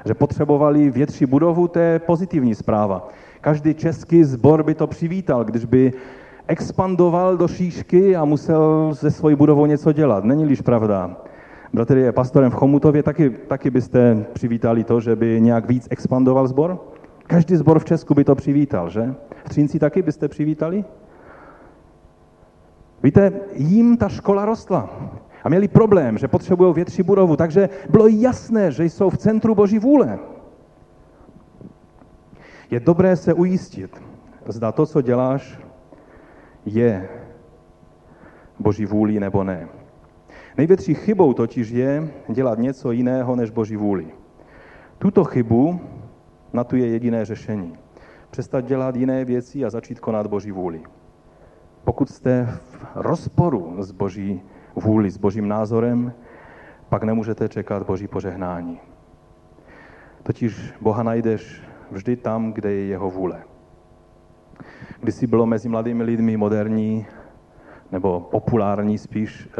že 0.05 0.15
potřebovali 0.15 0.91
větší 0.91 1.27
budovu, 1.27 1.69
to 1.69 1.79
je 1.79 1.99
pozitivní 1.99 2.55
zpráva. 2.55 3.09
Každý 3.41 3.75
český 3.75 4.25
zbor 4.25 4.63
by 4.63 4.75
to 4.75 4.87
přivítal, 4.87 5.45
když 5.45 5.65
by 5.65 5.93
expandoval 6.49 7.37
do 7.37 7.49
šíšky 7.49 8.17
a 8.17 8.25
musel 8.25 8.91
ze 8.93 9.11
svojí 9.11 9.37
budovou 9.37 9.67
něco 9.67 9.93
dělat. 9.93 10.25
Není-liž 10.25 10.61
pravda? 10.61 11.17
Bratr 11.73 11.97
je 11.97 12.13
pastorem 12.13 12.51
v 12.51 12.55
Chomutově, 12.55 13.03
taky, 13.03 13.31
taky 13.31 13.71
byste 13.71 14.27
přivítali 14.33 14.85
to, 14.85 15.01
že 15.01 15.17
by 15.17 15.41
nějak 15.41 15.69
víc 15.69 15.89
expandoval 15.91 16.47
zbor? 16.47 16.79
Každý 17.27 17.57
zbor 17.57 17.79
v 17.79 17.85
Česku 17.85 18.15
by 18.15 18.25
to 18.25 18.35
přivítal, 18.35 18.91
že? 18.91 19.15
V 19.45 19.49
Třínci 19.49 19.79
taky 19.79 20.03
byste 20.03 20.29
přivítali? 20.29 20.85
Víte, 23.03 23.33
jim 23.53 23.97
ta 23.97 24.09
škola 24.09 24.45
rostla. 24.45 24.91
A 25.45 25.49
měli 25.49 25.69
problém, 25.69 26.19
že 26.19 26.29
potřebují 26.29 26.75
větší 26.75 27.03
budovu, 27.03 27.37
takže 27.37 27.69
bylo 27.91 28.07
jasné, 28.09 28.73
že 28.73 28.85
jsou 28.85 29.11
v 29.11 29.19
centru 29.19 29.55
Boží 29.55 29.79
vůle. 29.79 30.19
Je 32.71 32.81
dobré 32.81 33.17
se 33.17 33.35
ujistit, 33.35 34.03
zda 34.47 34.73
to, 34.73 34.87
co 34.87 35.01
děláš, 35.01 35.59
je 36.67 37.09
Boží 38.59 38.87
vůli 38.87 39.21
nebo 39.21 39.45
ne. 39.45 39.69
Největší 40.57 40.95
chybou 40.95 41.33
totiž 41.33 41.71
je 41.71 42.09
dělat 42.29 42.59
něco 42.59 42.93
jiného 42.93 43.37
než 43.37 43.51
Boží 43.51 43.77
vůli. 43.77 44.07
Tuto 44.99 45.25
chybu, 45.25 45.81
na 46.53 46.65
tu 46.65 46.77
je 46.77 46.87
jediné 46.87 47.25
řešení. 47.25 47.77
Přestat 48.31 48.61
dělat 48.61 48.97
jiné 48.97 49.25
věci 49.25 49.65
a 49.65 49.71
začít 49.71 50.01
konat 50.01 50.27
Boží 50.27 50.51
vůli. 50.51 50.83
Pokud 51.85 52.11
jste 52.11 52.45
v 52.47 52.87
rozporu 52.95 53.83
s 53.83 53.93
Boží 53.93 54.43
vůli, 54.75 55.11
s 55.11 55.17
Božím 55.17 55.49
názorem, 55.49 56.13
pak 56.89 57.03
nemůžete 57.03 57.49
čekat 57.49 57.87
Boží 57.87 58.09
požehnání. 58.09 58.81
Totiž 60.23 60.73
Boha 60.81 61.03
najdeš 61.03 61.63
vždy 61.91 62.17
tam, 62.17 62.53
kde 62.53 62.73
je 62.73 62.87
jeho 62.87 63.11
vůle. 63.11 63.43
Když 65.05 65.15
si 65.15 65.27
bylo 65.27 65.47
mezi 65.47 65.69
mladými 65.69 66.03
lidmi 66.03 66.37
moderní 66.37 67.07
nebo 67.93 68.21
populární 68.21 68.99
spíš 68.99 69.47
e, 69.47 69.51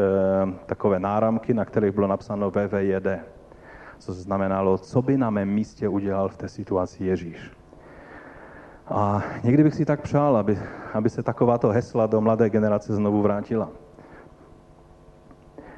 takové 0.65 0.99
náramky, 0.99 1.53
na 1.53 1.65
kterých 1.65 1.91
bylo 1.91 2.07
napsáno 2.07 2.51
VVJD, 2.51 3.07
co 3.97 4.13
znamenalo, 4.13 4.77
co 4.77 5.01
by 5.01 5.17
na 5.17 5.29
mém 5.29 5.49
místě 5.49 5.87
udělal 5.87 6.29
v 6.29 6.37
té 6.37 6.49
situaci 6.49 7.05
Ježíš. 7.05 7.51
A 8.87 9.23
někdy 9.43 9.63
bych 9.63 9.75
si 9.75 9.85
tak 9.85 10.01
přál, 10.01 10.37
aby, 10.37 10.59
aby 10.93 11.09
se 11.09 11.23
takováto 11.23 11.69
hesla 11.69 12.07
do 12.07 12.21
mladé 12.21 12.49
generace 12.49 12.93
znovu 12.93 13.21
vrátila. 13.21 13.69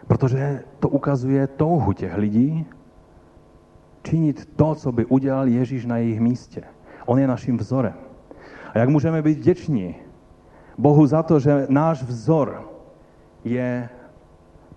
Protože 0.07 0.63
to 0.79 0.89
ukazuje 0.89 1.47
touhu 1.47 1.93
těch 1.93 2.17
lidí 2.17 2.65
činit 4.03 4.49
to, 4.55 4.75
co 4.75 4.91
by 4.91 5.05
udělal 5.05 5.47
Ježíš 5.47 5.85
na 5.85 5.97
jejich 5.97 6.19
místě. 6.19 6.63
On 7.05 7.19
je 7.19 7.27
naším 7.27 7.57
vzorem. 7.57 8.06
A 8.77 8.79
jak 8.79 8.89
můžeme 8.89 9.21
být 9.21 9.37
vděční 9.37 9.95
Bohu 10.77 11.05
za 11.05 11.23
to, 11.23 11.39
že 11.39 11.65
náš 11.69 12.03
vzor 12.03 12.69
je 13.43 13.89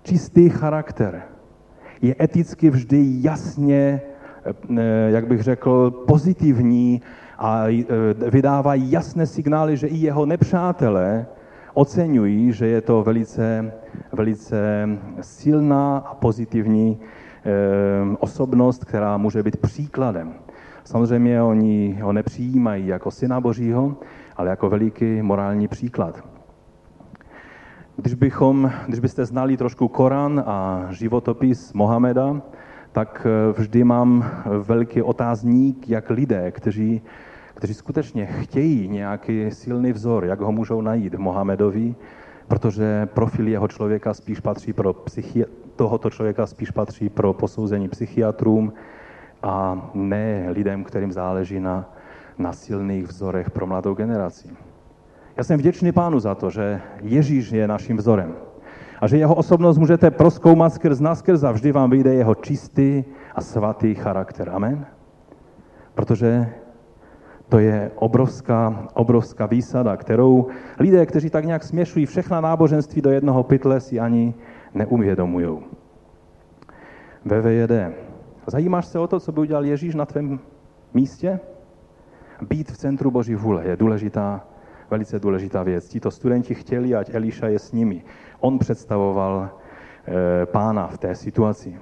čistý 0.02 0.48
charakter, 0.48 1.22
je 2.02 2.14
eticky 2.20 2.70
vždy 2.70 3.04
jasně 3.04 4.00
eh, 4.44 5.10
jak 5.10 5.26
bych 5.26 5.42
řekl, 5.42 5.90
pozitivní 5.90 7.02
a 7.38 7.64
eh, 7.68 7.84
vydávají 8.30 8.90
jasné 8.90 9.26
signály, 9.26 9.76
že 9.76 9.86
i 9.86 9.96
jeho 9.96 10.26
nepřátelé 10.26 11.26
oceňují, 11.74 12.52
že 12.52 12.66
je 12.66 12.80
to 12.80 13.02
velice, 13.02 13.72
velice 14.12 14.88
silná 15.20 15.98
a 15.98 16.14
pozitivní 16.14 17.00
eh, 17.00 18.16
osobnost, 18.18 18.84
která 18.84 19.16
může 19.16 19.42
být 19.42 19.56
příkladem. 19.56 20.34
Samozřejmě 20.84 21.42
oni 21.42 21.98
ho 22.02 22.12
nepřijímají 22.12 22.86
jako 22.86 23.10
syna 23.10 23.40
Božího, 23.40 23.96
ale 24.36 24.50
jako 24.50 24.70
veliký 24.70 25.22
morální 25.22 25.68
příklad. 25.68 26.24
Když, 27.96 28.14
bychom, 28.14 28.72
když 28.86 29.00
byste 29.00 29.24
znali 29.24 29.56
trošku 29.56 29.88
Koran 29.88 30.44
a 30.46 30.86
životopis 30.90 31.72
Mohameda, 31.72 32.42
tak 32.92 33.26
eh, 33.26 33.52
vždy 33.60 33.84
mám 33.84 34.30
velký 34.62 35.02
otázník, 35.02 35.88
jak 35.88 36.10
lidé, 36.10 36.50
kteří, 36.50 37.02
kteří 37.54 37.74
skutečně 37.74 38.26
chtějí 38.26 38.88
nějaký 38.88 39.50
silný 39.50 39.92
vzor, 39.92 40.24
jak 40.24 40.40
ho 40.40 40.52
můžou 40.52 40.80
najít 40.80 41.14
Mohamedovi, 41.14 41.94
protože 42.48 43.06
profil 43.06 43.48
jeho 43.48 43.68
člověka 43.68 44.14
spíš 44.14 44.40
patří 44.40 44.72
pro 44.72 44.92
psychi- 44.92 45.46
tohoto 45.76 46.10
člověka 46.10 46.46
spíš 46.46 46.70
patří 46.70 47.08
pro 47.08 47.32
posouzení 47.32 47.88
psychiatrům 47.88 48.72
a 49.42 49.90
ne 49.94 50.46
lidem, 50.50 50.84
kterým 50.84 51.12
záleží 51.12 51.60
na, 51.60 51.88
na 52.38 52.52
silných 52.52 53.04
vzorech 53.04 53.50
pro 53.50 53.66
mladou 53.66 53.94
generaci. 53.94 54.48
Já 55.36 55.44
jsem 55.44 55.58
vděčný 55.58 55.92
pánu 55.92 56.20
za 56.20 56.34
to, 56.34 56.50
že 56.50 56.80
Ježíš 57.02 57.50
je 57.52 57.68
naším 57.68 57.96
vzorem 57.96 58.34
a 59.00 59.06
že 59.06 59.16
jeho 59.16 59.34
osobnost 59.34 59.78
můžete 59.78 60.10
proskoumat 60.10 60.74
skrz 60.74 61.00
naskrz 61.00 61.42
a 61.42 61.52
vždy 61.52 61.72
vám 61.72 61.90
vyjde 61.90 62.14
jeho 62.14 62.34
čistý 62.34 63.04
a 63.34 63.40
svatý 63.40 63.94
charakter. 63.94 64.50
Amen? 64.50 64.86
Protože 65.94 66.48
to 67.48 67.58
je 67.58 67.90
obrovská, 67.94 68.88
obrovská 68.94 69.46
výsada, 69.46 69.96
kterou 69.96 70.46
lidé, 70.78 71.06
kteří 71.06 71.30
tak 71.30 71.44
nějak 71.44 71.64
směšují 71.64 72.06
všechna 72.06 72.40
náboženství 72.40 73.02
do 73.02 73.10
jednoho 73.10 73.42
pytle, 73.42 73.80
si 73.80 74.00
ani 74.00 74.34
neuvědomují. 74.74 75.58
VVJD. 77.24 78.09
Zajímáš 78.50 78.86
se 78.86 78.98
o 78.98 79.06
to, 79.06 79.20
co 79.20 79.32
by 79.32 79.40
udělal 79.40 79.64
Ježíš 79.64 79.94
na 79.94 80.06
tvém 80.06 80.40
místě? 80.94 81.40
Být 82.42 82.70
v 82.70 82.76
centru 82.76 83.10
Boží 83.10 83.34
vůle 83.34 83.66
je 83.66 83.76
důležitá, 83.76 84.46
velice 84.90 85.18
důležitá 85.18 85.62
věc. 85.62 85.88
Tito 85.88 86.10
studenti 86.10 86.54
chtěli, 86.54 86.94
ať 86.94 87.14
Eliša 87.14 87.46
je 87.48 87.58
s 87.58 87.72
nimi. 87.72 88.04
On 88.40 88.58
představoval 88.58 89.50
e, 89.50 90.46
pána 90.46 90.86
v 90.86 90.98
té 90.98 91.14
situaci. 91.14 91.78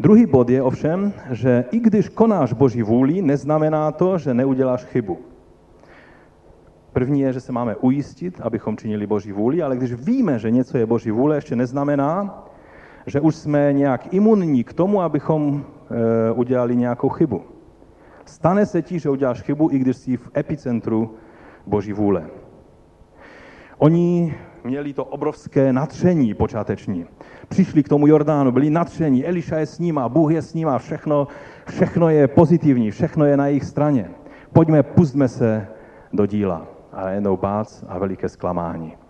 Druhý 0.00 0.26
bod 0.26 0.50
je 0.50 0.62
ovšem, 0.62 1.12
že 1.30 1.64
i 1.70 1.78
když 1.78 2.08
konáš 2.08 2.52
Boží 2.52 2.82
vůli, 2.82 3.22
neznamená 3.22 3.92
to, 3.92 4.18
že 4.18 4.34
neuděláš 4.34 4.84
chybu. 4.84 5.18
První 6.92 7.20
je, 7.20 7.32
že 7.32 7.40
se 7.40 7.52
máme 7.52 7.76
ujistit, 7.76 8.40
abychom 8.40 8.76
činili 8.76 9.06
Boží 9.06 9.32
vůli, 9.32 9.62
ale 9.62 9.76
když 9.76 9.92
víme, 9.92 10.38
že 10.38 10.50
něco 10.50 10.78
je 10.78 10.86
Boží 10.86 11.10
vůle, 11.10 11.36
ještě 11.36 11.56
neznamená, 11.56 12.44
že 13.06 13.20
už 13.20 13.36
jsme 13.36 13.72
nějak 13.72 14.14
imunní 14.14 14.64
k 14.64 14.72
tomu, 14.72 15.02
abychom 15.02 15.64
e, 15.64 16.32
udělali 16.32 16.76
nějakou 16.76 17.08
chybu. 17.08 17.42
Stane 18.24 18.66
se 18.66 18.82
ti, 18.82 18.98
že 18.98 19.10
uděláš 19.10 19.42
chybu, 19.42 19.70
i 19.72 19.78
když 19.78 19.96
jsi 19.96 20.16
v 20.16 20.30
epicentru 20.36 21.14
Boží 21.66 21.92
vůle. 21.92 22.26
Oni 23.78 24.34
měli 24.64 24.92
to 24.92 25.04
obrovské 25.04 25.72
natření 25.72 26.34
počáteční. 26.34 27.06
Přišli 27.48 27.82
k 27.82 27.88
tomu 27.88 28.06
Jordánu, 28.06 28.52
byli 28.52 28.70
natření, 28.70 29.26
Eliša 29.26 29.58
je 29.58 29.66
s 29.66 29.78
nima, 29.78 30.08
Bůh 30.08 30.32
je 30.32 30.42
s 30.42 30.54
nima, 30.54 30.78
všechno, 30.78 31.28
všechno 31.68 32.08
je 32.08 32.28
pozitivní, 32.28 32.90
všechno 32.90 33.24
je 33.24 33.36
na 33.36 33.46
jejich 33.46 33.64
straně. 33.64 34.10
Pojďme, 34.52 34.82
pustme 34.82 35.28
se 35.28 35.66
do 36.12 36.26
díla. 36.26 36.66
A 36.92 37.10
jednou 37.10 37.36
bác 37.36 37.84
a 37.88 37.98
veliké 37.98 38.28
zklamání. 38.28 39.03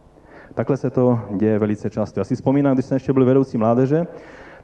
Takhle 0.54 0.76
se 0.76 0.90
to 0.90 1.20
děje 1.30 1.58
velice 1.58 1.90
často. 1.90 2.20
Já 2.20 2.24
si 2.24 2.34
vzpomínám, 2.34 2.74
když 2.74 2.86
jsem 2.86 2.96
ještě 2.96 3.12
byl 3.12 3.24
vedoucí 3.24 3.58
mládeže, 3.58 4.06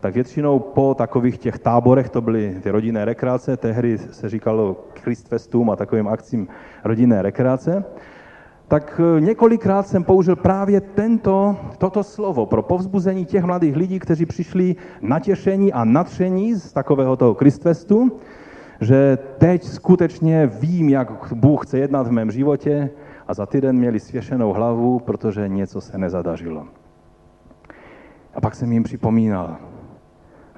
tak 0.01 0.15
většinou 0.15 0.59
po 0.59 0.95
takových 0.95 1.39
těch 1.39 1.59
táborech, 1.59 2.11
to 2.11 2.21
byly 2.21 2.57
ty 2.63 2.71
rodinné 2.71 3.05
rekreace, 3.05 3.57
tehdy 3.57 3.99
se 3.99 4.29
říkalo 4.29 4.77
Christfestům 5.03 5.71
a 5.71 5.77
takovým 5.77 6.09
akcím 6.09 6.49
rodinné 6.85 7.23
rekreace, 7.23 7.85
tak 8.69 9.01
e, 9.17 9.21
několikrát 9.21 9.87
jsem 9.87 10.05
použil 10.05 10.37
právě 10.37 10.81
tento, 10.81 11.57
toto 11.79 12.05
slovo 12.05 12.47
pro 12.47 12.63
povzbuzení 12.63 13.25
těch 13.25 13.45
mladých 13.45 13.77
lidí, 13.77 13.99
kteří 13.99 14.27
přišli 14.27 14.77
natěšení 15.01 15.73
a 15.73 15.85
natření 15.85 16.55
z 16.55 16.73
takového 16.73 17.17
toho 17.17 17.35
Christfestu, 17.35 18.21
že 18.81 19.19
teď 19.39 19.65
skutečně 19.65 20.47
vím, 20.47 20.89
jak 20.89 21.33
Bůh 21.35 21.67
chce 21.67 21.79
jednat 21.79 22.07
v 22.07 22.11
mém 22.11 22.31
životě 22.31 22.91
a 23.31 23.35
za 23.35 23.47
týden 23.47 23.77
měli 23.77 24.01
svěšenou 24.01 24.53
hlavu, 24.53 24.99
protože 24.99 25.49
něco 25.49 25.81
se 25.81 25.99
nezadařilo. 25.99 26.67
A 28.35 28.41
pak 28.41 28.55
jsem 28.55 28.73
jim 28.73 28.83
připomínal, 28.83 29.57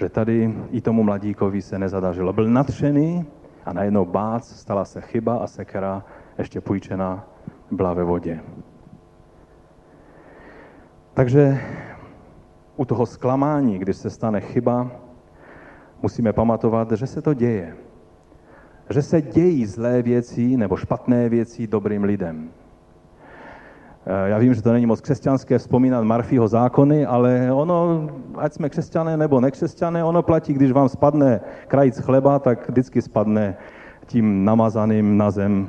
že 0.00 0.08
tady 0.08 0.54
i 0.70 0.80
tomu 0.80 1.02
mladíkovi 1.02 1.62
se 1.62 1.78
nezadařilo. 1.78 2.32
Byl 2.32 2.48
natřený 2.48 3.26
a 3.64 3.72
najednou 3.72 4.04
bác, 4.04 4.60
stala 4.60 4.84
se 4.84 5.00
chyba 5.00 5.36
a 5.36 5.46
sekera 5.46 6.04
ještě 6.38 6.60
půjčena 6.60 7.28
byla 7.70 7.94
ve 7.94 8.04
vodě. 8.04 8.40
Takže 11.14 11.60
u 12.76 12.84
toho 12.84 13.06
zklamání, 13.06 13.78
když 13.78 13.96
se 13.96 14.10
stane 14.10 14.40
chyba, 14.40 14.90
musíme 16.02 16.32
pamatovat, 16.32 16.92
že 16.92 17.06
se 17.06 17.22
to 17.22 17.34
děje. 17.34 17.76
Že 18.90 19.02
se 19.02 19.22
dějí 19.22 19.66
zlé 19.66 20.02
věci 20.02 20.56
nebo 20.56 20.76
špatné 20.76 21.28
věci 21.28 21.66
dobrým 21.66 22.04
lidem. 22.04 22.50
Eh, 24.06 24.28
já 24.28 24.38
vím, 24.38 24.54
že 24.54 24.62
to 24.62 24.72
není 24.72 24.86
moc 24.86 25.00
křesťanské 25.00 25.58
vzpomínat 25.58 26.04
Marfího 26.04 26.48
zákony, 26.48 27.06
ale 27.06 27.52
ono, 27.52 28.08
ať 28.38 28.52
jsme 28.52 28.68
křesťané 28.68 29.16
nebo 29.16 29.40
nekřesťané, 29.40 30.04
ono 30.04 30.22
platí, 30.22 30.52
když 30.52 30.72
vám 30.72 30.88
spadne 30.88 31.40
krajíc 31.66 31.98
chleba, 31.98 32.38
tak 32.38 32.68
vždycky 32.68 33.02
spadne 33.02 33.56
tím 34.06 34.44
namazaným 34.44 35.16
na 35.16 35.30
zem. 35.30 35.68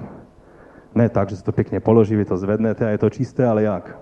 Ne 0.96 1.10
tak, 1.10 1.30
že 1.30 1.36
se 1.36 1.44
to 1.44 1.52
pěkně 1.52 1.80
položí, 1.80 2.16
vy 2.16 2.26
to 2.26 2.38
zvednete 2.38 2.86
a 2.86 2.90
je 2.90 2.98
to 2.98 3.10
čisté, 3.10 3.48
ale 3.48 3.64
jak? 3.64 3.98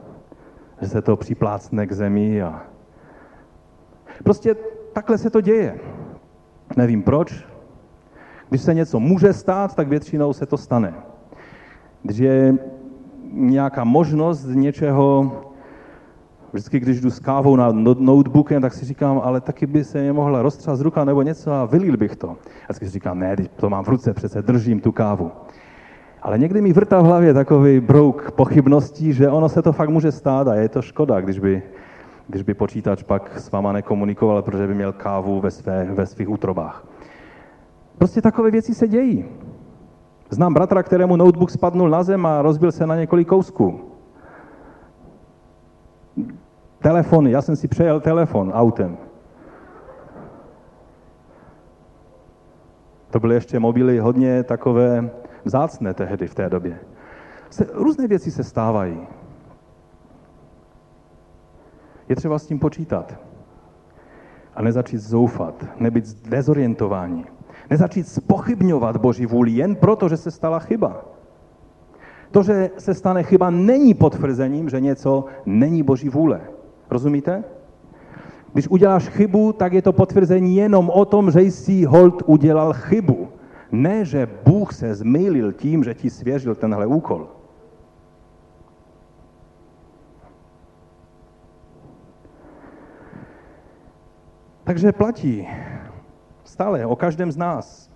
Že 0.82 0.88
se 0.88 1.02
to 1.02 1.16
připlácne 1.16 1.88
k 1.88 1.92
zemi 1.92 2.42
a... 2.42 2.64
Prostě 4.24 4.56
takhle 4.94 5.18
se 5.18 5.30
to 5.30 5.42
děje. 5.42 5.80
Nevím 6.78 7.04
proč. 7.04 7.46
Když 8.50 8.62
se 8.62 8.74
něco 8.74 9.00
může 9.00 9.34
stát, 9.34 9.76
tak 9.76 9.88
většinou 9.88 10.34
se 10.34 10.46
to 10.46 10.58
stane. 10.58 10.94
Když 12.04 12.18
je 12.18 12.58
nějaká 13.32 13.84
možnost 13.84 14.46
něčeho, 14.46 15.32
vždycky, 16.54 16.80
když 16.80 17.02
jdu 17.02 17.10
s 17.10 17.20
kávou 17.20 17.56
na 17.56 17.72
no-, 17.72 17.96
notebookem, 18.00 18.62
tak 18.62 18.74
si 18.74 18.86
říkám, 18.86 19.22
ale 19.24 19.42
taky 19.42 19.66
by 19.66 19.84
se 19.84 20.02
mě 20.02 20.14
mohla 20.14 20.42
roztřást 20.42 20.82
ruka 20.82 21.06
nebo 21.06 21.22
něco 21.22 21.52
a 21.52 21.66
vylil 21.66 21.98
bych 21.98 22.16
to. 22.16 22.30
A 22.30 22.36
vždycky 22.66 22.86
si 22.86 22.92
říkám, 22.92 23.20
ne, 23.20 23.36
to 23.56 23.70
mám 23.70 23.84
v 23.84 23.90
ruce, 23.90 24.14
přece 24.14 24.42
držím 24.42 24.80
tu 24.80 24.92
kávu. 24.92 25.32
Ale 26.22 26.38
někdy 26.38 26.62
mi 26.62 26.74
vrtá 26.74 27.02
v 27.02 27.06
hlavě 27.06 27.34
takový 27.34 27.80
brouk 27.80 28.32
pochybností, 28.32 29.14
že 29.14 29.30
ono 29.30 29.50
se 29.50 29.62
to 29.62 29.72
fakt 29.72 29.90
může 29.90 30.12
stát 30.12 30.48
a 30.48 30.56
je 30.56 30.70
to 30.70 30.82
škoda, 30.82 31.22
když 31.22 31.40
by, 31.40 31.64
když 32.28 32.44
by 32.44 32.54
počítač 32.54 33.04
pak 33.04 33.40
s 33.40 33.52
váma 33.52 33.72
nekomunikoval, 33.72 34.42
protože 34.42 34.68
by 34.68 34.74
měl 34.74 34.94
kávu 34.94 35.42
ve, 35.42 35.52
své, 35.52 35.88
ve 35.92 36.06
svých 36.06 36.30
útrobách. 36.30 36.88
Prostě 37.98 38.22
takové 38.22 38.52
věci 38.52 38.74
se 38.74 38.88
dějí. 38.88 39.26
Znám 40.32 40.54
bratra, 40.54 40.84
kterému 40.84 41.16
notebook 41.16 41.52
spadnul 41.52 41.90
na 41.90 42.04
zem 42.04 42.26
a 42.26 42.42
rozbil 42.42 42.72
se 42.72 42.88
na 42.88 42.96
několik 42.96 43.28
kousků. 43.28 43.80
Telefony, 46.80 47.32
já 47.32 47.42
jsem 47.42 47.56
si 47.56 47.68
přejel 47.68 48.00
telefon 48.00 48.52
autem. 48.52 48.98
To 53.10 53.20
byly 53.20 53.36
ještě 53.36 53.60
mobily 53.60 54.00
hodně 54.00 54.44
takové 54.44 55.10
vzácné 55.46 55.94
tehdy 55.94 56.28
v 56.28 56.36
té 56.36 56.50
době. 56.50 56.80
Se, 57.50 57.68
různé 57.74 58.08
věci 58.08 58.32
se 58.32 58.44
stávají. 58.44 59.08
Je 62.10 62.16
třeba 62.16 62.40
s 62.40 62.48
tím 62.48 62.60
počítat. 62.60 63.20
A 64.56 64.62
nezačít 64.62 65.00
zoufat, 65.00 65.66
nebyt 65.80 66.28
dezorientováni. 66.28 67.26
Nezačít 67.72 68.08
spochybňovat 68.08 68.98
Boží 68.98 69.26
vůli 69.26 69.52
jen 69.52 69.76
proto, 69.76 70.10
že 70.10 70.18
se 70.18 70.32
stala 70.32 70.60
chyba. 70.60 71.06
To, 72.32 72.44
že 72.44 72.70
se 72.78 72.94
stane 72.94 73.24
chyba, 73.24 73.50
není 73.50 73.94
potvrzením, 73.94 74.70
že 74.70 74.82
něco 74.82 75.26
není 75.46 75.84
Boží 75.84 76.10
vůle. 76.10 76.42
Rozumíte? 76.90 77.44
Když 78.54 78.68
uděláš 78.68 79.08
chybu, 79.08 79.54
tak 79.54 79.74
je 79.74 79.82
to 79.82 79.94
potvrzení 79.94 80.56
jenom 80.56 80.90
o 80.90 81.06
tom, 81.06 81.32
že 81.32 81.42
jsi 81.42 81.84
hold 81.84 82.24
udělal 82.26 82.74
chybu. 82.74 83.28
Ne, 83.72 84.06
že 84.06 84.28
Bůh 84.46 84.74
se 84.74 84.96
zmýlil 84.96 85.52
tím, 85.52 85.84
že 85.84 85.94
ti 85.94 86.10
svěřil 86.10 86.56
tenhle 86.56 86.86
úkol. 86.86 87.28
Takže 94.64 94.92
platí, 94.92 95.48
Stále, 96.52 96.86
o 96.86 96.96
každém 96.96 97.32
z 97.32 97.38
nás. 97.38 97.92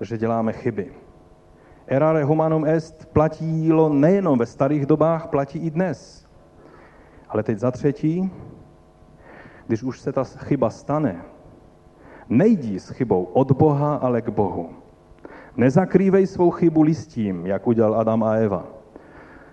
Že 0.00 0.18
děláme 0.18 0.52
chyby. 0.52 0.92
Erare 1.86 2.24
humanum 2.24 2.64
est 2.64 3.06
platilo 3.12 3.88
nejenom 3.88 4.38
ve 4.38 4.46
starých 4.46 4.86
dobách, 4.86 5.26
platí 5.26 5.58
i 5.58 5.70
dnes. 5.70 6.26
Ale 7.28 7.42
teď 7.42 7.58
za 7.58 7.70
třetí, 7.70 8.30
když 9.66 9.82
už 9.82 10.00
se 10.00 10.12
ta 10.12 10.24
chyba 10.24 10.70
stane, 10.70 11.22
nejdí 12.28 12.80
s 12.80 12.88
chybou 12.88 13.24
od 13.24 13.52
Boha, 13.52 13.94
ale 13.94 14.22
k 14.22 14.28
Bohu. 14.28 14.70
Nezakrývej 15.56 16.26
svou 16.26 16.50
chybu 16.50 16.82
listím, 16.82 17.46
jak 17.46 17.66
udělal 17.66 18.00
Adam 18.00 18.24
a 18.24 18.34
Eva, 18.34 18.66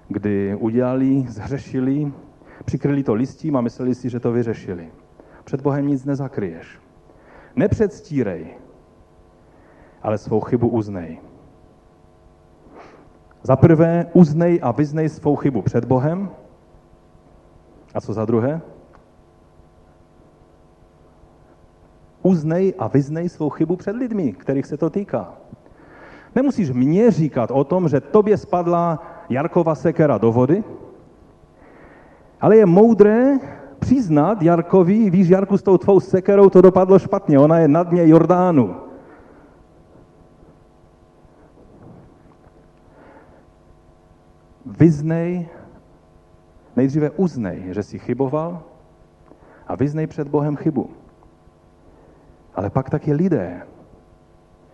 kdy 0.08 0.56
udělali, 0.56 1.26
zhřešili, 1.28 2.14
přikryli 2.66 3.04
to 3.04 3.14
listím 3.14 3.56
a 3.56 3.62
mysleli 3.62 3.96
si, 3.96 4.10
že 4.10 4.20
to 4.20 4.32
vyřešili. 4.32 5.01
Před 5.44 5.62
Bohem 5.62 5.88
nic 5.88 6.06
nezakryješ. 6.06 6.80
Nepředstírej, 7.56 8.58
ale 10.02 10.18
svou 10.18 10.40
chybu 10.40 10.68
uznej. 10.68 11.20
Za 13.44 13.56
prvé, 13.56 14.06
uznej 14.14 14.60
a 14.62 14.72
vyznej 14.72 15.10
svou 15.10 15.36
chybu 15.36 15.62
před 15.62 15.86
Bohem. 15.86 16.30
A 17.94 18.02
co 18.02 18.14
za 18.14 18.26
druhé? 18.26 18.62
Uznej 22.22 22.74
a 22.80 22.88
vyznej 22.88 23.30
svou 23.30 23.50
chybu 23.50 23.76
před 23.76 23.96
lidmi, 23.96 24.34
kterých 24.34 24.66
se 24.66 24.78
to 24.78 24.90
týká. 24.90 25.34
Nemusíš 26.36 26.72
mě 26.72 27.12
říkat 27.12 27.52
o 27.52 27.64
tom, 27.64 27.90
že 27.90 28.02
tobě 28.02 28.38
spadla 28.38 29.04
Jarkova 29.30 29.76
sekera 29.76 30.18
do 30.18 30.32
vody, 30.32 30.64
ale 32.42 32.58
je 32.58 32.66
moudré 32.66 33.40
přiznat 33.82 34.42
Jarkovi, 34.42 35.10
víš, 35.10 35.30
Jarku, 35.30 35.58
s 35.58 35.64
tou 35.64 35.78
tvou 35.78 36.00
sekerou 36.00 36.50
to 36.50 36.62
dopadlo 36.62 37.00
špatně, 37.00 37.40
ona 37.40 37.58
je 37.60 37.68
na 37.68 37.84
dně 37.84 38.08
Jordánu. 38.08 38.76
Vyznej, 44.66 45.50
nejdříve 46.76 47.10
uznej, 47.10 47.74
že 47.74 47.84
jsi 47.84 48.00
chyboval 48.00 48.64
a 49.68 49.76
vyznej 49.76 50.08
před 50.08 50.28
Bohem 50.28 50.56
chybu. 50.56 50.90
Ale 52.56 52.70
pak 52.70 52.90
taky 52.90 53.14
lidé, 53.14 53.62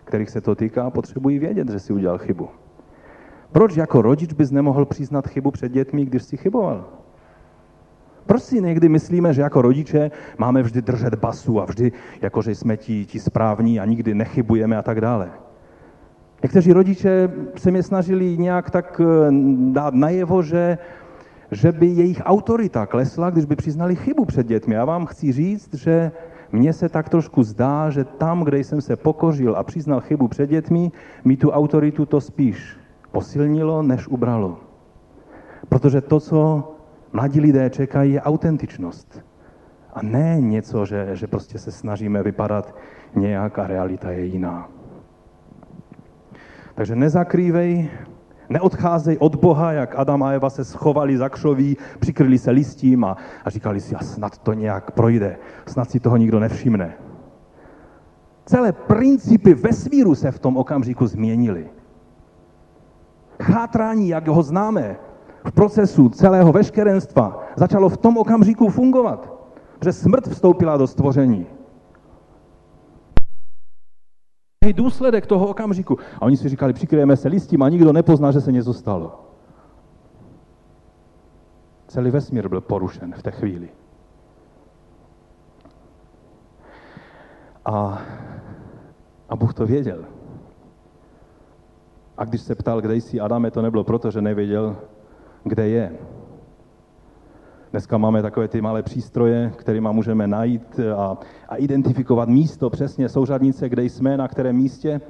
kterých 0.04 0.30
se 0.30 0.40
to 0.40 0.54
týká, 0.54 0.90
potřebují 0.90 1.38
vědět, 1.38 1.68
že 1.70 1.80
si 1.80 1.92
udělal 1.92 2.18
chybu. 2.18 2.48
Proč 3.52 3.76
jako 3.76 4.02
rodič 4.02 4.32
bys 4.32 4.50
nemohl 4.50 4.84
přiznat 4.84 5.28
chybu 5.28 5.50
před 5.50 5.72
dětmi, 5.72 6.04
když 6.04 6.22
jsi 6.22 6.36
chyboval? 6.36 7.07
Proč 8.28 8.42
si 8.42 8.60
někdy 8.60 8.88
myslíme, 8.88 9.34
že 9.34 9.42
jako 9.42 9.62
rodiče 9.62 10.10
máme 10.38 10.62
vždy 10.62 10.82
držet 10.82 11.14
basu 11.14 11.60
a 11.60 11.64
vždy, 11.64 11.92
jako 12.20 12.42
že 12.42 12.54
jsme 12.54 12.76
ti, 12.76 13.06
ti 13.06 13.20
správní 13.20 13.80
a 13.80 13.84
nikdy 13.84 14.14
nechybujeme 14.14 14.76
a 14.76 14.82
tak 14.82 15.00
dále? 15.00 15.30
Někteří 16.42 16.72
rodiče 16.72 17.30
se 17.56 17.70
mě 17.70 17.82
snažili 17.82 18.38
nějak 18.38 18.70
tak 18.70 19.00
eh, 19.00 19.32
dát 19.72 19.94
najevo, 19.94 20.42
že, 20.42 20.78
že 21.50 21.72
by 21.72 21.86
jejich 21.86 22.22
autorita 22.24 22.86
klesla, 22.86 23.30
když 23.30 23.44
by 23.44 23.56
přiznali 23.56 23.96
chybu 23.96 24.24
před 24.24 24.46
dětmi. 24.46 24.74
Já 24.74 24.84
vám 24.84 25.06
chci 25.06 25.32
říct, 25.32 25.74
že 25.74 26.12
mně 26.52 26.72
se 26.72 26.88
tak 26.88 27.08
trošku 27.08 27.42
zdá, 27.42 27.90
že 27.90 28.04
tam, 28.04 28.44
kde 28.44 28.58
jsem 28.58 28.80
se 28.80 28.96
pokořil 28.96 29.56
a 29.56 29.64
přiznal 29.64 30.00
chybu 30.00 30.28
před 30.28 30.50
dětmi, 30.50 30.92
mi 31.24 31.36
tu 31.36 31.50
autoritu 31.50 32.06
to 32.06 32.20
spíš 32.20 32.76
posilnilo, 33.12 33.82
než 33.82 34.08
ubralo. 34.08 34.60
Protože 35.68 36.00
to, 36.00 36.20
co 36.20 36.38
mladí 37.12 37.40
lidé 37.40 37.70
čekají, 37.70 38.20
autentičnost. 38.20 39.22
A 39.94 40.02
ne 40.02 40.40
něco, 40.40 40.86
že, 40.86 41.08
že 41.12 41.26
prostě 41.26 41.58
se 41.58 41.72
snažíme 41.72 42.22
vypadat 42.22 42.74
nějak 43.14 43.58
a 43.58 43.66
realita 43.66 44.10
je 44.10 44.24
jiná. 44.24 44.68
Takže 46.74 46.96
nezakrývej, 46.96 47.90
neodcházej 48.48 49.16
od 49.20 49.34
Boha, 49.34 49.72
jak 49.72 49.94
Adam 49.98 50.22
a 50.22 50.32
Eva 50.32 50.50
se 50.50 50.64
schovali 50.64 51.18
za 51.18 51.28
křoví, 51.28 51.76
přikryli 51.98 52.38
se 52.38 52.50
listím 52.50 53.04
a, 53.04 53.16
a 53.44 53.50
říkali 53.50 53.80
si, 53.80 53.94
a 53.94 54.04
snad 54.04 54.38
to 54.38 54.52
nějak 54.52 54.90
projde, 54.90 55.36
snad 55.66 55.90
si 55.90 56.00
toho 56.00 56.16
nikdo 56.16 56.40
nevšimne. 56.40 56.94
Celé 58.44 58.72
principy 58.72 59.54
vesmíru 59.54 60.14
se 60.14 60.30
v 60.30 60.38
tom 60.38 60.56
okamžiku 60.56 61.06
změnily. 61.06 61.70
Chátrání, 63.42 64.08
jak 64.08 64.28
ho 64.28 64.42
známe, 64.42 64.96
v 65.44 65.52
procesu 65.52 66.08
celého 66.08 66.52
veškerenstva 66.52 67.44
začalo 67.56 67.88
v 67.88 67.96
tom 67.96 68.18
okamžiku 68.18 68.68
fungovat, 68.68 69.32
že 69.84 69.92
smrt 69.92 70.26
vstoupila 70.26 70.76
do 70.76 70.86
stvoření. 70.86 71.46
důsledek 74.72 75.26
toho 75.26 75.46
okamžiku. 75.48 75.98
A 76.20 76.22
oni 76.22 76.36
si 76.36 76.48
říkali, 76.48 76.72
přikryjeme 76.72 77.16
se 77.16 77.28
listím 77.28 77.62
a 77.62 77.68
nikdo 77.68 77.92
nepozná, 77.92 78.32
že 78.32 78.40
se 78.40 78.52
něco 78.52 78.74
stalo. 78.74 79.24
Celý 81.88 82.10
vesmír 82.10 82.48
byl 82.48 82.60
porušen 82.60 83.12
v 83.12 83.22
té 83.22 83.30
chvíli. 83.30 83.68
A, 87.64 88.02
a 89.28 89.36
Bůh 89.36 89.54
to 89.54 89.66
věděl. 89.66 90.04
A 92.18 92.24
když 92.24 92.40
se 92.40 92.54
ptal, 92.54 92.80
kde 92.80 92.94
jsi 92.94 93.20
Adame, 93.20 93.50
to 93.50 93.62
nebylo 93.62 93.84
proto, 93.84 94.10
že 94.10 94.20
nevěděl, 94.20 94.76
kde 95.48 95.68
je. 95.68 95.92
Dneska 97.70 97.98
máme 97.98 98.22
takové 98.22 98.48
ty 98.48 98.60
malé 98.60 98.82
přístroje, 98.82 99.52
kterými 99.56 99.88
můžeme 99.92 100.26
najít 100.26 100.80
a, 100.96 101.18
a 101.48 101.56
identifikovat 101.56 102.28
místo, 102.28 102.70
přesně 102.70 103.08
souřadnice, 103.08 103.68
kde 103.68 103.84
jsme, 103.84 104.16
na 104.16 104.28
kterém 104.28 104.56
místě. 104.56 105.00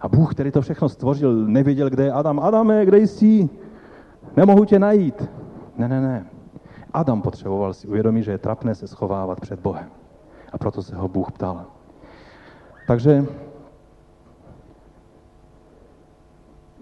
A 0.00 0.08
Bůh, 0.08 0.34
který 0.34 0.50
to 0.50 0.62
všechno 0.62 0.88
stvořil, 0.88 1.46
nevěděl, 1.46 1.90
kde 1.90 2.04
je 2.04 2.12
Adam. 2.12 2.40
Adame, 2.40 2.86
kde 2.86 2.98
jsi? 2.98 3.48
Nemohu 4.36 4.64
tě 4.64 4.78
najít. 4.78 5.30
Ne, 5.78 5.88
ne, 5.88 6.00
ne. 6.00 6.26
Adam 6.92 7.22
potřeboval 7.22 7.74
si 7.74 7.88
uvědomit, 7.88 8.22
že 8.22 8.30
je 8.30 8.38
trapné 8.38 8.74
se 8.74 8.86
schovávat 8.88 9.40
před 9.40 9.60
Bohem. 9.60 9.90
A 10.52 10.58
proto 10.58 10.82
se 10.82 10.96
ho 10.96 11.08
Bůh 11.08 11.32
ptal. 11.32 11.64
Takže 12.86 13.26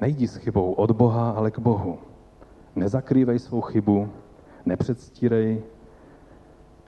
nejdi 0.00 0.28
s 0.28 0.36
chybou 0.36 0.72
od 0.72 0.90
Boha, 0.90 1.30
ale 1.30 1.50
k 1.50 1.58
Bohu. 1.58 1.98
Nezakrývej 2.78 3.38
svou 3.38 3.60
chybu, 3.60 4.08
nepředstírej, 4.66 5.62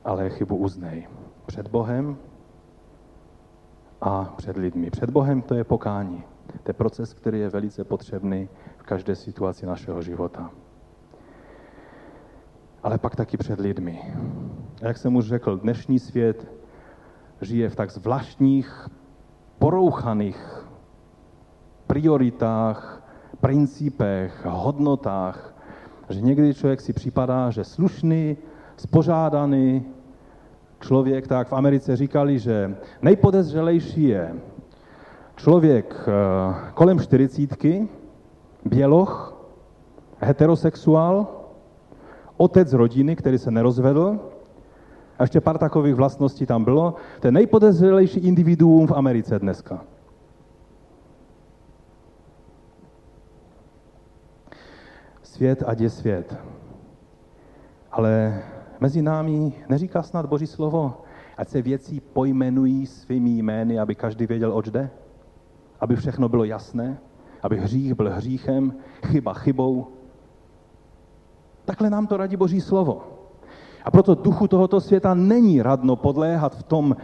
ale 0.04 0.30
chybu 0.30 0.56
uznej. 0.56 1.08
Před 1.46 1.68
Bohem 1.68 2.16
a 4.00 4.34
před 4.36 4.56
lidmi. 4.56 4.90
Před 4.90 5.10
Bohem 5.10 5.42
to 5.42 5.54
je 5.54 5.64
pokání. 5.64 6.24
To 6.62 6.70
je 6.70 6.74
proces, 6.74 7.14
který 7.14 7.40
je 7.40 7.48
velice 7.48 7.84
potřebný 7.84 8.48
v 8.76 8.82
každé 8.82 9.16
situaci 9.16 9.66
našeho 9.66 10.02
života. 10.02 10.50
Ale 12.82 12.98
pak 12.98 13.16
taky 13.16 13.36
před 13.36 13.60
lidmi. 13.60 14.14
A 14.82 14.86
jak 14.86 14.98
jsem 14.98 15.16
už 15.16 15.26
řekl, 15.26 15.56
dnešní 15.56 15.98
svět 15.98 16.46
žije 17.40 17.68
v 17.68 17.76
tak 17.76 17.90
zvláštních, 17.90 18.88
porouchaných 19.58 20.66
prioritách, 21.86 23.02
principech, 23.40 24.44
hodnotách, 24.44 25.54
že 26.10 26.20
někdy 26.20 26.54
člověk 26.54 26.80
si 26.80 26.92
připadá, 26.92 27.50
že 27.50 27.64
slušný, 27.64 28.36
spořádaný 28.76 29.84
člověk, 30.80 31.26
tak 31.26 31.48
v 31.48 31.52
Americe 31.52 31.96
říkali, 31.96 32.38
že 32.38 32.76
nejpodezřelejší 33.02 34.08
je 34.08 34.34
člověk 35.36 36.08
eh, 36.08 36.72
kolem 36.74 37.00
čtyřicítky, 37.00 37.88
běloch, 38.64 39.36
heterosexuál, 40.18 41.26
otec 42.36 42.72
rodiny, 42.72 43.16
který 43.16 43.38
se 43.38 43.50
nerozvedl, 43.50 44.18
a 45.18 45.22
ještě 45.22 45.40
pár 45.40 45.58
takových 45.58 45.94
vlastností 45.94 46.46
tam 46.46 46.64
bylo. 46.64 46.94
To 47.20 47.26
je 47.26 47.32
nejpodezřelejší 47.32 48.20
individuum 48.20 48.86
v 48.86 48.92
Americe 48.92 49.38
dneska. 49.38 49.84
Svět, 55.40 55.62
ať 55.66 55.80
je 55.80 55.90
svět. 55.90 56.36
Ale 57.92 58.42
mezi 58.80 59.02
námi 59.02 59.52
neříká 59.68 60.02
snad 60.02 60.26
Boží 60.26 60.46
slovo, 60.46 61.00
ať 61.36 61.48
se 61.48 61.62
věci 61.62 62.00
pojmenují 62.00 62.86
svými 62.86 63.30
jmény, 63.30 63.80
aby 63.80 63.94
každý 63.94 64.26
věděl, 64.26 64.52
oč 64.52 64.70
jde? 64.70 64.90
Aby 65.80 65.96
všechno 65.96 66.28
bylo 66.28 66.44
jasné? 66.44 66.98
Aby 67.42 67.56
hřích 67.56 67.94
byl 67.94 68.10
hříchem, 68.10 68.74
chyba 69.06 69.34
chybou? 69.34 69.86
Takhle 71.64 71.90
nám 71.90 72.06
to 72.06 72.16
radí 72.16 72.36
Boží 72.36 72.60
slovo. 72.60 73.02
A 73.84 73.90
proto 73.90 74.14
duchu 74.14 74.48
tohoto 74.48 74.80
světa 74.80 75.14
není 75.14 75.62
radno 75.62 75.96
podléhat 75.96 76.56
v 76.56 76.62
tom 76.62 76.96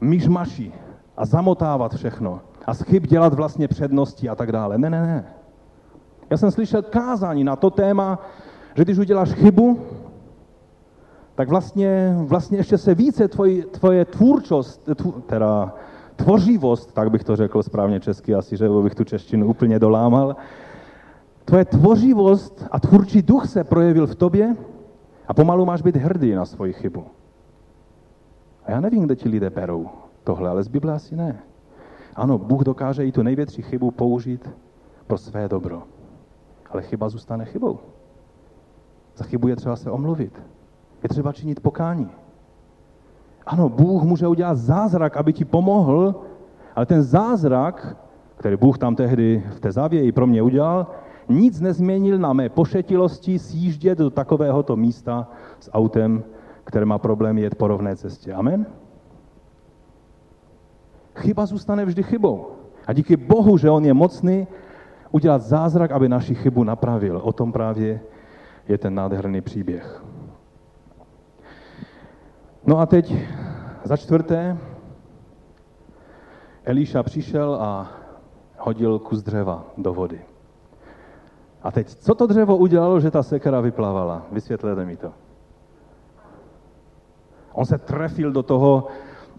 myšmaši 0.00 0.72
a 1.16 1.26
zamotávat 1.26 1.94
všechno 1.94 2.40
a 2.66 2.74
z 2.74 2.82
chyb 2.82 3.06
dělat 3.06 3.34
vlastně 3.34 3.68
přednosti 3.68 4.28
a 4.28 4.34
tak 4.34 4.52
dále. 4.52 4.78
Ne, 4.78 4.90
ne, 4.90 5.06
ne. 5.06 5.39
Já 6.30 6.36
jsem 6.36 6.50
slyšel 6.50 6.82
kázání 6.82 7.44
na 7.44 7.56
to 7.56 7.70
téma, 7.70 8.18
že 8.76 8.84
když 8.84 8.98
uděláš 8.98 9.32
chybu, 9.32 9.80
tak 11.34 11.48
vlastně, 11.48 12.16
vlastně 12.18 12.58
ještě 12.58 12.78
se 12.78 12.94
více 12.94 13.28
tvoj, 13.28 13.64
tvoje 13.70 14.04
tvůrčost, 14.04 14.88
tvo, 14.94 15.12
teda 15.12 15.74
tvořivost, 16.16 16.92
tak 16.92 17.10
bych 17.10 17.24
to 17.24 17.36
řekl 17.36 17.62
správně 17.62 18.00
česky, 18.00 18.34
asi, 18.34 18.56
že 18.56 18.68
bych 18.82 18.94
tu 18.94 19.04
češtinu 19.04 19.46
úplně 19.46 19.78
dolámal, 19.78 20.36
tvoje 21.44 21.64
tvořivost 21.64 22.66
a 22.70 22.80
tvůrčí 22.80 23.22
duch 23.22 23.46
se 23.46 23.64
projevil 23.64 24.06
v 24.06 24.14
tobě 24.14 24.56
a 25.28 25.34
pomalu 25.34 25.66
máš 25.66 25.82
být 25.82 25.96
hrdý 25.96 26.34
na 26.34 26.44
svoji 26.44 26.72
chybu. 26.72 27.04
A 28.64 28.70
já 28.70 28.80
nevím, 28.80 29.02
kde 29.02 29.16
ti 29.16 29.28
lidé 29.28 29.50
berou 29.50 29.88
tohle, 30.24 30.50
ale 30.50 30.62
z 30.62 30.68
Bible 30.68 30.94
asi 30.94 31.16
ne. 31.16 31.38
Ano, 32.16 32.38
Bůh 32.38 32.62
dokáže 32.62 33.06
i 33.06 33.12
tu 33.12 33.22
největší 33.22 33.62
chybu 33.62 33.90
použít 33.90 34.50
pro 35.06 35.18
své 35.18 35.48
dobro. 35.48 35.82
Ale 36.70 36.82
chyba 36.82 37.08
zůstane 37.08 37.44
chybou. 37.44 37.78
Za 39.16 39.24
chybu 39.24 39.48
je 39.48 39.56
třeba 39.56 39.76
se 39.76 39.90
omluvit. 39.90 40.42
Je 41.02 41.08
třeba 41.08 41.32
činit 41.32 41.60
pokání. 41.60 42.10
Ano, 43.46 43.68
Bůh 43.68 44.02
může 44.02 44.26
udělat 44.26 44.54
zázrak, 44.54 45.16
aby 45.16 45.32
ti 45.32 45.44
pomohl, 45.44 46.14
ale 46.76 46.86
ten 46.86 47.02
zázrak, 47.02 47.96
který 48.36 48.56
Bůh 48.56 48.78
tam 48.78 48.96
tehdy 48.96 49.44
v 49.50 49.60
té 49.60 49.72
závěji 49.72 50.12
pro 50.12 50.26
mě 50.26 50.42
udělal, 50.42 50.86
nic 51.28 51.60
nezměnil 51.60 52.18
na 52.18 52.32
mé 52.32 52.48
pošetilosti 52.48 53.38
sjíždět 53.38 53.98
do 53.98 54.10
takovéhoto 54.10 54.76
místa 54.76 55.28
s 55.60 55.70
autem, 55.72 56.24
které 56.64 56.84
má 56.84 56.98
problém 56.98 57.38
jet 57.38 57.54
po 57.54 57.68
rovné 57.68 57.96
cestě. 57.96 58.32
Amen? 58.32 58.66
Chyba 61.14 61.46
zůstane 61.46 61.84
vždy 61.84 62.02
chybou. 62.02 62.46
A 62.86 62.92
díky 62.92 63.16
Bohu, 63.16 63.58
že 63.58 63.70
On 63.70 63.84
je 63.84 63.94
mocný, 63.94 64.46
udělat 65.10 65.42
zázrak, 65.42 65.90
aby 65.90 66.08
naši 66.08 66.34
chybu 66.34 66.64
napravil. 66.64 67.20
O 67.24 67.32
tom 67.32 67.52
právě 67.52 68.00
je 68.68 68.78
ten 68.78 68.94
nádherný 68.94 69.40
příběh. 69.40 70.04
No 72.66 72.78
a 72.78 72.86
teď 72.86 73.14
za 73.84 73.96
čtvrté, 73.96 74.58
Elíša 76.64 77.02
přišel 77.02 77.54
a 77.54 77.90
hodil 78.58 78.98
kus 78.98 79.22
dřeva 79.22 79.64
do 79.76 79.94
vody. 79.94 80.20
A 81.62 81.72
teď, 81.72 81.88
co 81.94 82.14
to 82.14 82.26
dřevo 82.26 82.56
udělalo, 82.56 83.00
že 83.00 83.10
ta 83.10 83.22
sekera 83.22 83.60
vyplavala? 83.60 84.26
Vysvětlete 84.32 84.84
mi 84.84 84.96
to. 84.96 85.12
On 87.52 87.64
se 87.64 87.78
trefil 87.78 88.32
do 88.32 88.42
toho, 88.42 88.86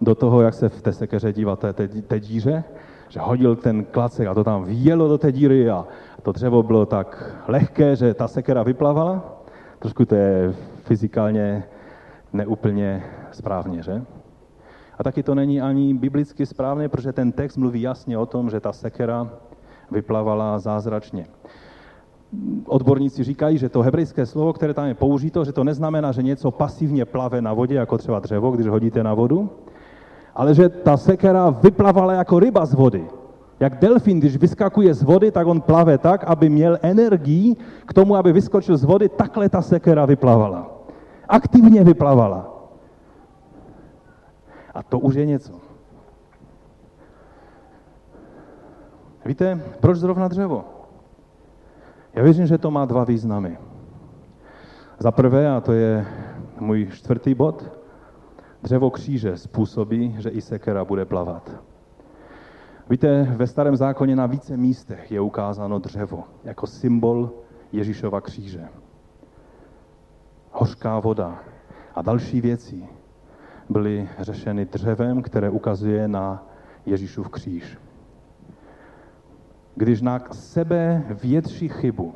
do 0.00 0.14
toho, 0.14 0.42
jak 0.42 0.54
se 0.54 0.68
v 0.68 0.82
té 0.82 0.92
sekeře 0.92 1.32
dívá 1.32 1.56
té, 1.56 1.72
té, 1.72 1.88
té 1.88 2.20
díře, 2.20 2.64
že 3.12 3.20
hodil 3.20 3.56
ten 3.56 3.84
klacek 3.84 4.28
a 4.28 4.34
to 4.34 4.44
tam 4.44 4.64
vjelo 4.64 5.08
do 5.08 5.18
té 5.18 5.32
díry 5.32 5.70
a 5.70 5.84
to 6.22 6.32
dřevo 6.32 6.62
bylo 6.62 6.86
tak 6.86 7.36
lehké, 7.48 7.96
že 7.96 8.14
ta 8.14 8.28
sekera 8.28 8.62
vyplavala. 8.62 9.42
Trošku 9.78 10.04
to 10.04 10.14
je 10.14 10.54
fyzikálně 10.82 11.64
neúplně 12.32 13.04
správně, 13.32 13.82
že? 13.82 14.02
A 14.98 15.02
taky 15.04 15.22
to 15.22 15.34
není 15.34 15.60
ani 15.60 15.94
biblicky 15.94 16.46
správně, 16.46 16.88
protože 16.88 17.12
ten 17.12 17.32
text 17.32 17.56
mluví 17.56 17.82
jasně 17.82 18.18
o 18.18 18.26
tom, 18.26 18.50
že 18.50 18.60
ta 18.60 18.72
sekera 18.72 19.30
vyplavala 19.90 20.58
zázračně. 20.58 21.26
Odborníci 22.66 23.24
říkají, 23.24 23.58
že 23.58 23.68
to 23.68 23.82
hebrejské 23.82 24.26
slovo, 24.26 24.52
které 24.52 24.74
tam 24.74 24.86
je 24.86 24.94
použito, 24.94 25.44
že 25.44 25.52
to 25.52 25.64
neznamená, 25.64 26.12
že 26.12 26.22
něco 26.22 26.50
pasivně 26.50 27.04
plave 27.04 27.42
na 27.42 27.52
vodě, 27.52 27.74
jako 27.74 27.98
třeba 27.98 28.18
dřevo, 28.18 28.50
když 28.50 28.66
hodíte 28.66 29.02
na 29.02 29.14
vodu, 29.14 29.50
ale 30.34 30.54
že 30.54 30.68
ta 30.68 30.96
sekera 30.96 31.50
vyplavala 31.50 32.12
jako 32.12 32.38
ryba 32.38 32.66
z 32.66 32.74
vody. 32.74 33.04
Jak 33.60 33.78
delfín, 33.78 34.18
když 34.18 34.36
vyskakuje 34.36 34.94
z 34.94 35.02
vody, 35.02 35.30
tak 35.30 35.46
on 35.46 35.60
plave 35.60 35.98
tak, 35.98 36.24
aby 36.24 36.48
měl 36.48 36.78
energii 36.82 37.56
k 37.86 37.92
tomu, 37.94 38.16
aby 38.16 38.32
vyskočil 38.32 38.76
z 38.76 38.84
vody, 38.84 39.08
takhle 39.08 39.48
ta 39.48 39.62
sekera 39.62 40.06
vyplavala. 40.06 40.70
Aktivně 41.28 41.84
vyplavala. 41.84 42.48
A 44.74 44.82
to 44.82 44.98
už 44.98 45.14
je 45.14 45.26
něco. 45.26 45.52
Víte, 49.24 49.62
proč 49.80 49.98
zrovna 49.98 50.28
dřevo? 50.28 50.64
Já 52.14 52.22
věřím, 52.22 52.46
že 52.46 52.58
to 52.58 52.70
má 52.70 52.84
dva 52.84 53.04
významy. 53.04 53.58
Za 54.98 55.10
prvé, 55.10 55.50
a 55.50 55.60
to 55.60 55.72
je 55.72 56.06
můj 56.60 56.88
čtvrtý 56.92 57.34
bod, 57.34 57.81
dřevo 58.62 58.90
kříže 58.90 59.36
způsobí, 59.36 60.16
že 60.18 60.28
i 60.28 60.40
sekera 60.40 60.84
bude 60.84 61.04
plavat. 61.04 61.50
Víte, 62.90 63.22
ve 63.22 63.46
starém 63.46 63.76
zákoně 63.76 64.16
na 64.16 64.26
více 64.26 64.56
místech 64.56 65.12
je 65.12 65.20
ukázáno 65.20 65.78
dřevo 65.78 66.24
jako 66.44 66.66
symbol 66.66 67.30
Ježíšova 67.72 68.20
kříže. 68.20 68.68
Hořká 70.52 71.00
voda 71.00 71.40
a 71.94 72.02
další 72.02 72.40
věci 72.40 72.88
byly 73.68 74.08
řešeny 74.18 74.64
dřevem, 74.64 75.22
které 75.22 75.50
ukazuje 75.50 76.08
na 76.08 76.46
Ježíšův 76.86 77.28
kříž. 77.28 77.78
Když 79.74 80.00
na 80.00 80.20
sebe 80.32 81.04
větší 81.22 81.68
chybu 81.68 82.14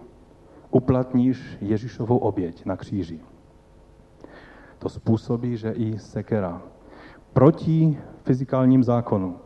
uplatníš 0.70 1.56
Ježíšovou 1.60 2.18
oběť 2.18 2.64
na 2.64 2.76
kříži, 2.76 3.20
to 4.86 4.90
způsobí, 4.90 5.56
že 5.56 5.70
i 5.70 5.98
sekera 5.98 6.62
proti 7.32 7.98
fyzikálním 8.22 8.84
zákonu 8.84 9.36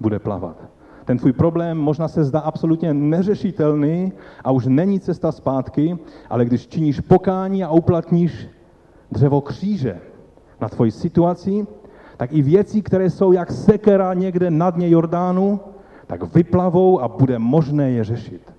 bude 0.00 0.18
plavat. 0.18 0.68
Ten 1.04 1.18
tvůj 1.18 1.32
problém 1.32 1.78
možná 1.78 2.08
se 2.08 2.24
zdá 2.24 2.40
absolutně 2.40 2.94
neřešitelný 2.94 4.12
a 4.44 4.50
už 4.50 4.66
není 4.66 5.00
cesta 5.00 5.32
zpátky, 5.32 5.98
ale 6.30 6.44
když 6.44 6.66
činíš 6.66 7.00
pokání 7.00 7.64
a 7.64 7.70
uplatníš 7.70 8.48
dřevo 9.12 9.40
kříže 9.40 10.00
na 10.60 10.68
tvoji 10.68 10.90
situaci, 10.90 11.66
tak 12.16 12.32
i 12.32 12.42
věci, 12.42 12.82
které 12.82 13.10
jsou 13.10 13.32
jak 13.32 13.50
sekera 13.50 14.14
někde 14.14 14.50
na 14.50 14.70
dně 14.70 14.90
Jordánu, 14.90 15.60
tak 16.06 16.34
vyplavou 16.34 17.00
a 17.00 17.08
bude 17.08 17.38
možné 17.38 17.90
je 17.90 18.04
řešit. 18.04 18.52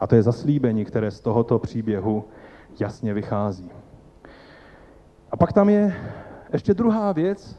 A 0.00 0.06
to 0.06 0.14
je 0.14 0.22
zaslíbení, 0.22 0.84
které 0.84 1.10
z 1.10 1.20
tohoto 1.20 1.58
příběhu 1.58 2.24
jasně 2.80 3.14
vychází. 3.14 3.70
A 5.36 5.38
pak 5.38 5.52
tam 5.52 5.68
je 5.68 5.94
ještě 6.52 6.74
druhá 6.74 7.12
věc. 7.12 7.56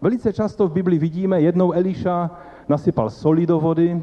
Velice 0.00 0.32
často 0.32 0.68
v 0.68 0.72
Bibli 0.72 0.98
vidíme, 0.98 1.40
jednou 1.40 1.72
Eliša 1.72 2.30
nasypal 2.68 3.10
soli 3.10 3.46
do 3.46 3.60
vody, 3.60 4.02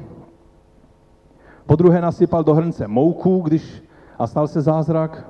po 1.66 1.76
druhé 1.76 2.02
nasypal 2.02 2.44
do 2.44 2.54
hrnce 2.54 2.88
mouku, 2.88 3.40
když 3.40 3.84
a 4.20 4.28
stal 4.28 4.48
se 4.48 4.62
zázrak. 4.62 5.28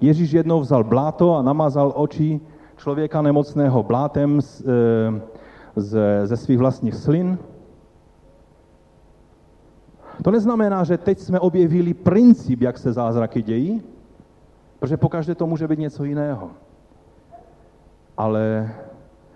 Ježíš 0.00 0.32
jednou 0.32 0.60
vzal 0.60 0.84
bláto 0.84 1.36
a 1.36 1.42
namazal 1.42 1.92
oči 1.96 2.40
člověka 2.76 3.22
nemocného 3.22 3.82
blátem 3.82 4.40
z, 4.40 4.60
e, 4.60 4.64
z, 5.76 5.98
ze 6.24 6.36
svých 6.36 6.58
vlastních 6.58 6.94
slin. 6.94 7.38
To 10.22 10.30
neznamená, 10.30 10.84
že 10.84 10.98
teď 10.98 11.18
jsme 11.18 11.40
objevili 11.40 11.94
princip, 11.94 12.60
jak 12.60 12.78
se 12.78 12.92
zázraky 12.92 13.42
dějí, 13.42 13.93
protože 14.78 14.96
pokaždé 14.96 15.34
to 15.34 15.46
může 15.46 15.68
být 15.68 15.78
něco 15.78 16.04
jiného. 16.04 16.50
Ale 18.16 18.74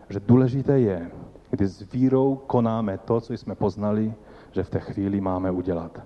že 0.08 0.20
důležité 0.20 0.80
je, 0.80 1.10
kdy 1.50 1.66
s 1.66 1.92
vírou 1.92 2.36
konáme 2.46 2.98
to, 2.98 3.20
co 3.20 3.32
jsme 3.32 3.54
poznali, 3.54 4.14
že 4.52 4.62
v 4.62 4.70
té 4.70 4.80
chvíli 4.80 5.20
máme 5.20 5.50
udělat. 5.50 6.00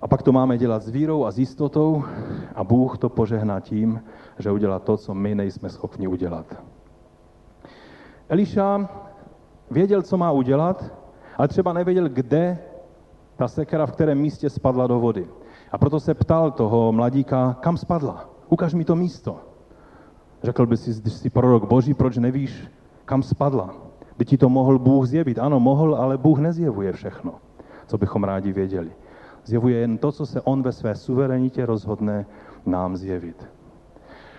A 0.00 0.08
pak 0.08 0.22
to 0.22 0.32
máme 0.32 0.58
dělat 0.58 0.82
s 0.82 0.88
vírou 0.88 1.24
a 1.24 1.30
s 1.30 1.38
jistotou 1.38 2.04
a 2.54 2.64
Bůh 2.64 2.98
to 2.98 3.08
požehná 3.08 3.60
tím, 3.60 4.02
že 4.38 4.50
udělá 4.50 4.78
to, 4.78 4.96
co 4.96 5.14
my 5.14 5.34
nejsme 5.34 5.70
schopni 5.70 6.06
udělat. 6.06 6.62
Eliša 8.28 8.88
věděl, 9.70 10.02
co 10.02 10.16
má 10.16 10.32
udělat, 10.32 10.84
ale 11.36 11.48
třeba 11.48 11.72
nevěděl, 11.72 12.08
kde 12.08 12.58
ta 13.36 13.48
sekera 13.48 13.86
v 13.86 13.92
kterém 13.92 14.18
místě 14.18 14.50
spadla 14.50 14.86
do 14.86 15.00
vody. 15.00 15.26
A 15.72 15.78
proto 15.78 16.00
se 16.00 16.14
ptal 16.14 16.50
toho 16.50 16.92
mladíka, 16.92 17.56
kam 17.60 17.76
spadla? 17.76 18.28
Ukaž 18.48 18.74
mi 18.74 18.84
to 18.84 18.96
místo. 18.96 19.36
Řekl 20.42 20.66
by 20.66 20.76
si, 20.76 21.00
když 21.00 21.12
jsi 21.12 21.30
prorok 21.30 21.68
boží, 21.68 21.94
proč 21.94 22.16
nevíš, 22.16 22.68
kam 23.04 23.22
spadla? 23.22 23.74
By 24.18 24.24
ti 24.24 24.38
to 24.38 24.48
mohl 24.48 24.78
Bůh 24.78 25.06
zjevit. 25.06 25.38
Ano, 25.38 25.60
mohl, 25.60 25.94
ale 25.94 26.18
Bůh 26.18 26.38
nezjevuje 26.38 26.92
všechno, 26.92 27.34
co 27.86 27.98
bychom 27.98 28.24
rádi 28.24 28.52
věděli. 28.52 28.90
Zjevuje 29.44 29.78
jen 29.78 29.98
to, 29.98 30.12
co 30.12 30.26
se 30.26 30.40
On 30.40 30.62
ve 30.62 30.72
své 30.72 30.94
suverenitě 30.94 31.66
rozhodne 31.66 32.26
nám 32.66 32.96
zjevit. 32.96 33.48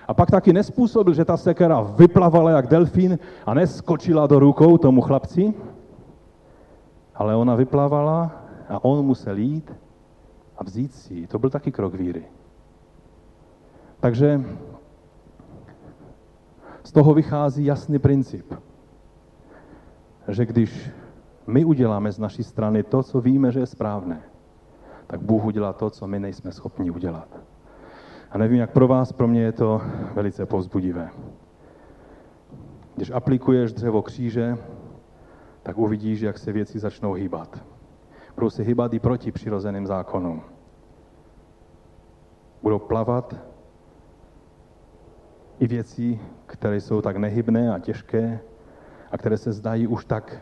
A 0.08 0.14
pak 0.14 0.32
taky 0.32 0.54
nespůsobil, 0.54 1.14
že 1.14 1.26
ta 1.26 1.38
sekera 1.38 1.82
vyplavala 1.82 2.52
jak 2.52 2.68
delfín 2.68 3.20
a 3.46 3.54
neskočila 3.54 4.28
do 4.28 4.40
rukou 4.40 4.78
tomu 4.78 5.02
chlapci, 5.02 5.54
ale 7.16 7.36
ona 7.36 7.56
vyplavala 7.56 8.32
a 8.70 8.84
on 8.86 9.06
musel 9.06 9.38
jít 9.38 9.74
a 10.58 10.64
vzít 10.64 10.94
si 10.94 11.14
ji. 11.14 11.28
To 11.28 11.40
byl 11.40 11.50
taky 11.50 11.72
krok 11.72 11.94
víry. 11.94 12.26
Takže 14.00 14.42
z 16.84 16.92
toho 16.92 17.14
vychází 17.14 17.66
jasný 17.66 18.00
princip, 18.00 18.54
že 20.28 20.46
když 20.46 20.92
my 21.48 21.66
uděláme 21.66 22.12
z 22.12 22.20
naší 22.20 22.44
strany 22.44 22.84
to, 22.84 23.04
co 23.04 23.22
víme, 23.22 23.52
že 23.52 23.60
je 23.60 23.66
správné, 23.66 24.22
tak 25.08 25.22
Bůh 25.22 25.46
udělá 25.46 25.74
to, 25.74 25.90
co 25.90 26.08
my 26.08 26.20
nejsme 26.20 26.52
schopni 26.52 26.92
udělat. 26.92 27.28
A 28.32 28.38
nevím, 28.38 28.60
jak 28.60 28.72
pro 28.72 28.88
vás, 28.88 29.12
pro 29.12 29.28
mě 29.28 29.42
je 29.42 29.52
to 29.52 29.82
velice 30.14 30.46
povzbudivé. 30.46 31.10
Když 32.96 33.12
aplikuješ 33.12 33.74
dřevo 33.74 34.02
kříže, 34.02 34.58
tak 35.64 35.78
uvidíš, 35.78 36.22
jak 36.22 36.38
se 36.38 36.52
věci 36.52 36.80
začnou 36.80 37.14
hýbat. 37.14 37.64
Budou 38.38 38.50
se 38.50 38.64
hýbat 38.64 38.94
i 38.94 39.00
proti 39.00 39.32
přirozeným 39.32 39.88
zákonům. 39.88 40.42
Budou 42.62 42.80
plavat 42.80 43.36
i 45.60 45.68
věci, 45.68 46.20
které 46.46 46.82
jsou 46.82 47.02
tak 47.02 47.18
nehybné 47.18 47.74
a 47.74 47.80
těžké 47.80 48.40
a 49.12 49.18
které 49.18 49.38
se 49.38 49.52
zdají 49.52 49.88
už 49.88 50.06
tak, 50.06 50.42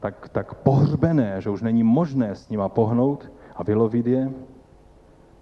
tak, 0.00 0.28
tak 0.28 0.54
pohřbené, 0.54 1.40
že 1.40 1.50
už 1.50 1.62
není 1.62 1.82
možné 1.82 2.34
s 2.34 2.48
nima 2.48 2.68
pohnout 2.68 3.32
a 3.56 3.62
vylovit 3.62 4.06
je, 4.06 4.30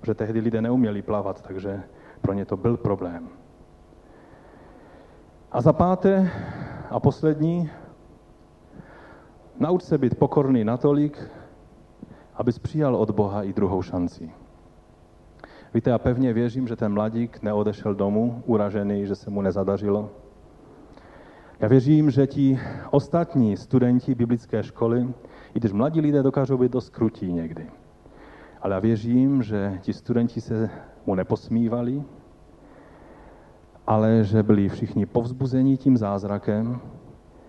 že 0.03 0.15
tehdy 0.15 0.41
lidé 0.41 0.63
neuměli 0.63 1.03
plavat, 1.03 1.43
takže 1.43 1.83
pro 2.21 2.33
ně 2.33 2.45
to 2.45 2.57
byl 2.57 2.77
problém. 2.77 3.29
A 5.53 5.61
za 5.61 5.73
páté 5.73 6.31
a 6.91 7.01
poslední, 7.01 7.71
nauč 9.59 9.83
se 9.83 9.99
být 9.99 10.15
pokorný 10.15 10.65
natolik, 10.65 11.31
abys 12.35 12.59
přijal 12.59 12.97
od 12.97 13.11
Boha 13.11 13.43
i 13.43 13.53
druhou 13.53 13.83
šanci. 13.83 14.31
Víte, 15.75 15.91
já 15.91 15.99
pevně 15.99 16.33
věřím, 16.33 16.69
že 16.69 16.77
ten 16.77 16.93
mladík 16.93 17.43
neodešel 17.43 17.95
domů 17.95 18.43
uražený, 18.47 19.07
že 19.07 19.15
se 19.15 19.31
mu 19.31 19.43
nezadařilo. 19.43 20.11
Já 21.61 21.69
věřím, 21.69 22.11
že 22.11 22.27
ti 22.27 22.61
ostatní 22.91 23.57
studenti 23.57 24.15
biblické 24.15 24.63
školy, 24.63 25.09
i 25.55 25.61
když 25.61 25.73
mladí 25.73 26.01
lidé 26.01 26.23
dokážou 26.23 26.59
být 26.59 26.73
dost 26.73 26.91
krutí 26.91 27.33
někdy, 27.33 27.67
ale 28.63 28.75
já 28.75 28.81
věřím, 28.81 29.43
že 29.43 29.79
ti 29.83 29.93
studenti 29.93 30.41
se 30.41 30.71
mu 31.07 31.15
neposmívali, 31.15 32.03
ale 33.87 34.25
že 34.25 34.43
byli 34.43 34.69
všichni 34.69 35.07
povzbuzeni 35.07 35.77
tím 35.77 35.97
zázrakem 35.97 36.81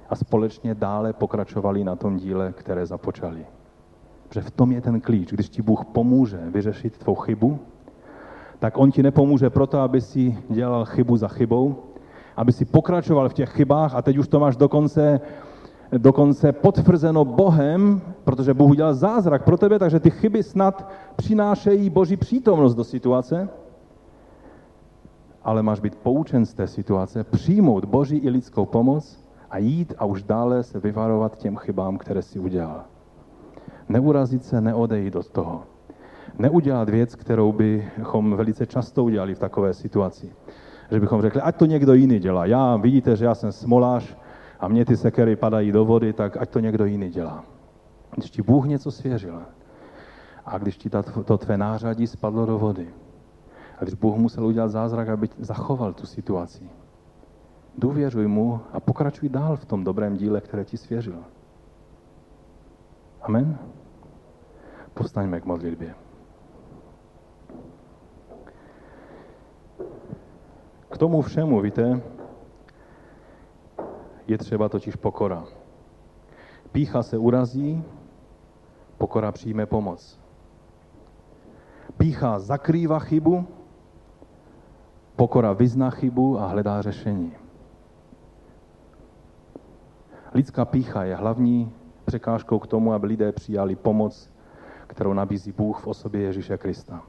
a 0.09 0.15
společně 0.15 0.75
dále 0.75 1.13
pokračovali 1.13 1.83
na 1.83 1.95
tom 1.95 2.17
díle, 2.17 2.53
které 2.57 2.85
započali. 2.85 3.45
Že 4.31 4.41
v 4.41 4.51
tom 4.51 4.71
je 4.71 4.81
ten 4.81 5.01
klíč. 5.01 5.31
Když 5.31 5.49
ti 5.49 5.61
Bůh 5.61 5.85
pomůže 5.85 6.39
vyřešit 6.45 6.97
tvou 6.97 7.15
chybu, 7.15 7.59
tak 8.59 8.77
on 8.77 8.91
ti 8.91 9.03
nepomůže 9.03 9.49
proto, 9.49 9.79
aby 9.79 10.01
si 10.01 10.37
dělal 10.49 10.85
chybu 10.85 11.17
za 11.17 11.27
chybou, 11.27 11.75
aby 12.37 12.51
si 12.51 12.65
pokračoval 12.65 13.29
v 13.29 13.33
těch 13.33 13.49
chybách 13.49 13.95
a 13.95 14.01
teď 14.01 14.17
už 14.17 14.27
to 14.27 14.39
máš 14.39 14.55
dokonce, 14.55 15.21
dokonce 15.97 16.51
potvrzeno 16.51 17.25
Bohem, 17.25 18.01
protože 18.23 18.53
Bůh 18.53 18.69
udělal 18.71 18.93
zázrak 18.93 19.43
pro 19.43 19.57
tebe, 19.57 19.79
takže 19.79 19.99
ty 19.99 20.09
chyby 20.09 20.43
snad 20.43 20.91
přinášejí 21.15 21.89
Boží 21.89 22.17
přítomnost 22.17 22.75
do 22.75 22.83
situace, 22.83 23.49
ale 25.43 25.63
máš 25.63 25.79
být 25.79 25.95
poučen 25.95 26.45
z 26.45 26.53
té 26.53 26.67
situace, 26.67 27.23
přijmout 27.23 27.85
Boží 27.85 28.17
i 28.17 28.29
lidskou 28.29 28.65
pomoc 28.65 29.28
a 29.49 29.57
jít 29.57 29.93
a 29.97 30.05
už 30.05 30.23
dále 30.23 30.63
se 30.63 30.79
vyvarovat 30.79 31.37
těm 31.37 31.57
chybám, 31.57 31.97
které 31.97 32.21
si 32.21 32.39
udělal. 32.39 32.83
Neurazit 33.89 34.45
se, 34.45 34.61
neodejít 34.61 35.15
od 35.15 35.29
toho 35.29 35.63
neudělat 36.39 36.89
věc, 36.89 37.15
kterou 37.15 37.51
bychom 37.51 38.35
velice 38.35 38.65
často 38.65 39.03
udělali 39.03 39.35
v 39.35 39.39
takové 39.39 39.73
situaci. 39.73 40.33
Že 40.91 40.99
bychom 40.99 41.21
řekli, 41.21 41.41
ať 41.41 41.55
to 41.55 41.65
někdo 41.65 41.93
jiný 41.93 42.19
dělá. 42.19 42.45
Já, 42.45 42.75
vidíte, 42.75 43.15
že 43.15 43.25
já 43.25 43.35
jsem 43.35 43.51
smolář 43.51 44.17
a 44.59 44.67
mě 44.67 44.85
ty 44.85 44.97
sekery 44.97 45.35
padají 45.35 45.71
do 45.71 45.85
vody, 45.85 46.13
tak 46.13 46.37
ať 46.37 46.49
to 46.49 46.59
někdo 46.59 46.85
jiný 46.85 47.09
dělá. 47.09 47.43
Když 48.15 48.31
ti 48.31 48.41
Bůh 48.41 48.65
něco 48.65 48.91
svěřil 48.91 49.41
a 50.45 50.57
když 50.57 50.77
ti 50.77 50.89
to 51.25 51.37
tvé 51.37 51.57
nářadí 51.57 52.07
spadlo 52.07 52.45
do 52.45 52.57
vody 52.57 52.87
a 53.79 53.83
když 53.83 53.93
Bůh 53.93 54.17
musel 54.17 54.45
udělat 54.45 54.67
zázrak, 54.67 55.09
aby 55.09 55.29
zachoval 55.39 55.93
tu 55.93 56.05
situaci, 56.05 56.69
důvěřuj 57.79 58.27
mu 58.27 58.61
a 58.73 58.79
pokračuj 58.79 59.29
dál 59.29 59.57
v 59.57 59.65
tom 59.65 59.83
dobrém 59.83 60.17
díle, 60.17 60.41
které 60.41 60.65
ti 60.65 60.77
svěřil. 60.77 61.23
Amen. 63.21 63.57
Postaňme 64.93 65.39
k 65.39 65.45
modlitbě. 65.45 65.95
K 70.89 70.97
tomu 70.97 71.21
všemu, 71.21 71.61
víte, 71.61 72.01
je 74.27 74.37
třeba 74.37 74.69
totiž 74.69 74.95
pokora. 74.95 75.43
Pícha 76.71 77.03
se 77.03 77.17
urazí, 77.17 77.83
pokora 78.97 79.31
přijme 79.31 79.65
pomoc. 79.65 80.19
Pícha 81.97 82.39
zakrývá 82.39 82.99
chybu, 82.99 83.47
pokora 85.15 85.53
vyzná 85.53 85.89
chybu 85.89 86.39
a 86.39 86.47
hledá 86.47 86.81
řešení. 86.81 87.48
Lidská 90.33 90.65
pícha 90.65 91.03
je 91.03 91.15
hlavní 91.15 91.71
překážkou 92.05 92.59
k 92.59 92.67
tomu, 92.67 92.93
aby 92.93 93.07
lidé 93.07 93.31
přijali 93.31 93.75
pomoc, 93.75 94.29
kterou 94.87 95.13
nabízí 95.13 95.51
Bůh 95.51 95.79
v 95.79 95.87
osobě 95.87 96.21
Ježíše 96.21 96.57
Krista. 96.57 97.01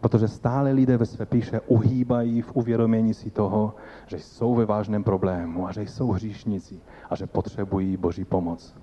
Protože 0.00 0.28
stále 0.28 0.72
lidé 0.72 0.96
ve 0.96 1.06
své 1.06 1.26
píše 1.26 1.60
uhýbají 1.60 2.42
v 2.42 2.56
uvědomění 2.56 3.14
si 3.14 3.30
toho, 3.30 3.74
že 4.06 4.18
jsou 4.18 4.54
ve 4.54 4.66
vážném 4.66 5.04
problému 5.04 5.68
a 5.68 5.72
že 5.72 5.82
jsou 5.82 6.10
hříšníci 6.10 6.80
a 7.10 7.16
že 7.16 7.26
potřebují 7.26 7.96
Boží 7.96 8.24
pomoc. 8.24 8.76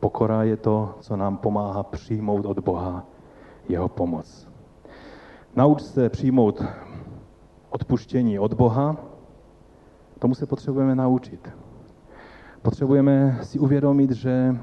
Pokora 0.00 0.42
je 0.42 0.56
to, 0.56 0.94
co 1.00 1.16
nám 1.16 1.36
pomáhá 1.36 1.82
přijmout 1.82 2.46
od 2.46 2.58
Boha 2.58 3.06
jeho 3.68 3.88
pomoc. 3.88 4.48
Nauč 5.56 5.82
se 5.82 6.08
přijmout 6.08 6.64
odpuštění 7.70 8.38
od 8.38 8.54
Boha, 8.54 8.96
tomu 10.18 10.34
se 10.34 10.46
potřebujeme 10.46 10.94
naučit. 10.94 11.52
Potřebujeme 12.62 13.38
si 13.42 13.58
uvědomit, 13.58 14.10
že 14.10 14.56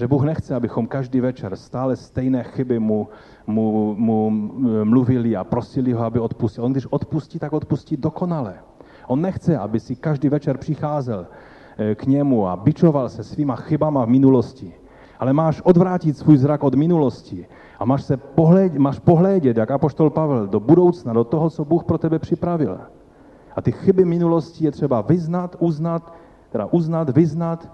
že 0.00 0.08
Bůh 0.08 0.24
nechce, 0.24 0.54
abychom 0.54 0.86
každý 0.86 1.20
večer 1.20 1.56
stále 1.56 1.96
stejné 1.96 2.42
chyby 2.42 2.78
mu, 2.78 3.08
mu, 3.46 3.94
mu 3.94 4.30
mluvili 4.84 5.36
a 5.36 5.44
prosili 5.44 5.92
ho, 5.92 6.04
aby 6.04 6.20
odpustil. 6.20 6.64
On 6.64 6.72
když 6.72 6.86
odpustí, 6.90 7.38
tak 7.38 7.52
odpustí 7.52 7.96
dokonale. 7.96 8.54
On 9.06 9.20
nechce, 9.20 9.58
aby 9.58 9.80
si 9.80 9.96
každý 9.96 10.28
večer 10.28 10.58
přicházel 10.58 11.26
eh, 11.78 11.94
k 11.94 12.06
němu 12.06 12.48
a 12.48 12.56
bičoval 12.56 13.08
se 13.08 13.24
svýma 13.24 13.56
chybama 13.56 14.04
v 14.04 14.08
minulosti. 14.08 14.74
Ale 15.18 15.32
máš 15.32 15.60
odvrátit 15.60 16.16
svůj 16.16 16.36
zrak 16.36 16.64
od 16.64 16.74
minulosti 16.74 17.46
a 17.78 17.84
máš, 17.84 18.02
se 18.02 18.16
pohled, 18.16 18.74
máš 18.74 18.98
pohlédět, 18.98 19.56
jak 19.56 19.70
apoštol 19.70 20.10
Pavel, 20.10 20.46
do 20.46 20.60
budoucna, 20.60 21.12
do 21.12 21.24
toho, 21.24 21.50
co 21.50 21.64
Bůh 21.64 21.84
pro 21.84 21.98
tebe 21.98 22.18
připravil. 22.18 22.80
A 23.56 23.62
ty 23.62 23.72
chyby 23.72 24.04
minulosti 24.04 24.64
je 24.64 24.70
třeba 24.70 25.00
vyznat, 25.00 25.56
uznat, 25.58 26.12
teda 26.50 26.66
uznat, 26.66 27.10
vyznat 27.10 27.68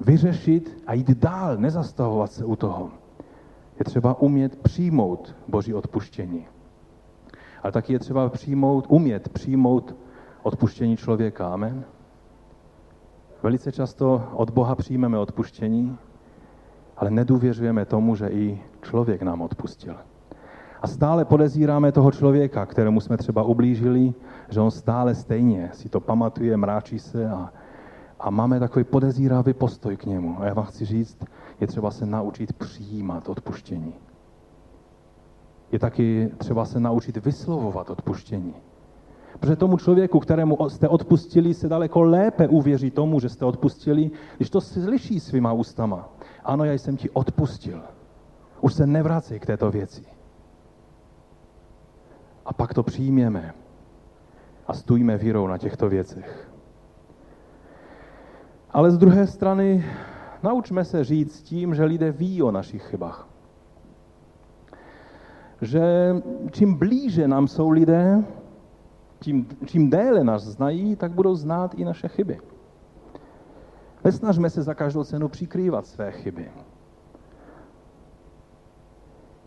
vyřešit 0.00 0.82
a 0.86 0.92
jít 0.92 1.10
dál, 1.10 1.56
nezastavovat 1.56 2.32
se 2.32 2.44
u 2.44 2.56
toho. 2.56 2.90
Je 3.78 3.84
třeba 3.84 4.20
umět 4.20 4.56
přijmout 4.56 5.34
Boží 5.48 5.74
odpuštění. 5.74 6.46
Ale 7.62 7.72
taky 7.72 7.92
je 7.92 7.98
třeba 7.98 8.28
přijmout, 8.28 8.86
umět 8.88 9.28
přijmout 9.28 9.94
odpuštění 10.42 10.96
člověka. 10.96 11.48
Amen. 11.48 11.84
Velice 13.42 13.72
často 13.72 14.28
od 14.32 14.50
Boha 14.50 14.74
přijmeme 14.74 15.18
odpuštění, 15.18 15.98
ale 16.96 17.10
nedůvěřujeme 17.10 17.84
tomu, 17.84 18.16
že 18.16 18.28
i 18.28 18.60
člověk 18.82 19.22
nám 19.22 19.42
odpustil. 19.42 19.96
A 20.82 20.86
stále 20.86 21.24
podezíráme 21.24 21.92
toho 21.92 22.10
člověka, 22.10 22.66
kterému 22.66 23.00
jsme 23.00 23.16
třeba 23.16 23.42
ublížili, 23.42 24.14
že 24.48 24.60
on 24.60 24.70
stále 24.70 25.14
stejně 25.14 25.70
si 25.72 25.88
to 25.88 26.00
pamatuje, 26.00 26.56
mráčí 26.56 26.98
se 26.98 27.30
a 27.30 27.52
a 28.20 28.30
máme 28.30 28.60
takový 28.60 28.84
podezíravý 28.84 29.54
postoj 29.54 29.96
k 29.96 30.04
němu. 30.04 30.40
A 30.40 30.46
já 30.46 30.54
vám 30.54 30.64
chci 30.64 30.84
říct, 30.84 31.24
je 31.60 31.66
třeba 31.66 31.90
se 31.90 32.06
naučit 32.06 32.52
přijímat 32.52 33.28
odpuštění. 33.28 33.94
Je 35.72 35.78
taky 35.78 36.30
třeba 36.38 36.64
se 36.64 36.80
naučit 36.80 37.16
vyslovovat 37.16 37.90
odpuštění. 37.90 38.54
Protože 39.40 39.56
tomu 39.56 39.76
člověku, 39.76 40.20
kterému 40.20 40.68
jste 40.68 40.88
odpustili, 40.88 41.54
se 41.54 41.68
daleko 41.68 42.02
lépe 42.02 42.48
uvěří 42.48 42.90
tomu, 42.90 43.20
že 43.20 43.28
jste 43.28 43.44
odpustili, 43.44 44.10
když 44.36 44.50
to 44.50 44.60
slyší 44.60 45.20
svýma 45.20 45.52
ústama. 45.52 46.08
Ano, 46.44 46.64
já 46.64 46.72
jsem 46.72 46.96
ti 46.96 47.10
odpustil. 47.10 47.82
Už 48.60 48.74
se 48.74 48.86
nevracej 48.86 49.40
k 49.40 49.46
této 49.46 49.70
věci. 49.70 50.04
A 52.46 52.52
pak 52.52 52.74
to 52.74 52.82
přijměme 52.82 53.54
a 54.66 54.74
stůjme 54.74 55.16
vírou 55.16 55.46
na 55.46 55.58
těchto 55.58 55.88
věcech. 55.88 56.45
Ale 58.76 58.90
z 58.90 58.98
druhé 58.98 59.26
strany 59.26 59.84
naučme 60.42 60.84
se 60.84 61.04
říct 61.04 61.42
tím, 61.42 61.74
že 61.74 61.84
lidé 61.84 62.12
ví 62.12 62.42
o 62.42 62.50
našich 62.50 62.82
chybách. 62.82 63.28
Že 65.60 66.14
čím 66.50 66.74
blíže 66.74 67.28
nám 67.28 67.48
jsou 67.48 67.70
lidé, 67.70 68.24
tím, 69.18 69.48
čím 69.64 69.90
déle 69.90 70.24
nás 70.24 70.42
znají, 70.42 70.96
tak 70.96 71.12
budou 71.12 71.34
znát 71.34 71.74
i 71.74 71.84
naše 71.84 72.08
chyby. 72.08 72.40
Nesnažme 74.04 74.50
se 74.50 74.62
za 74.62 74.74
každou 74.74 75.04
cenu 75.04 75.28
přikrývat 75.28 75.86
své 75.86 76.12
chyby. 76.12 76.50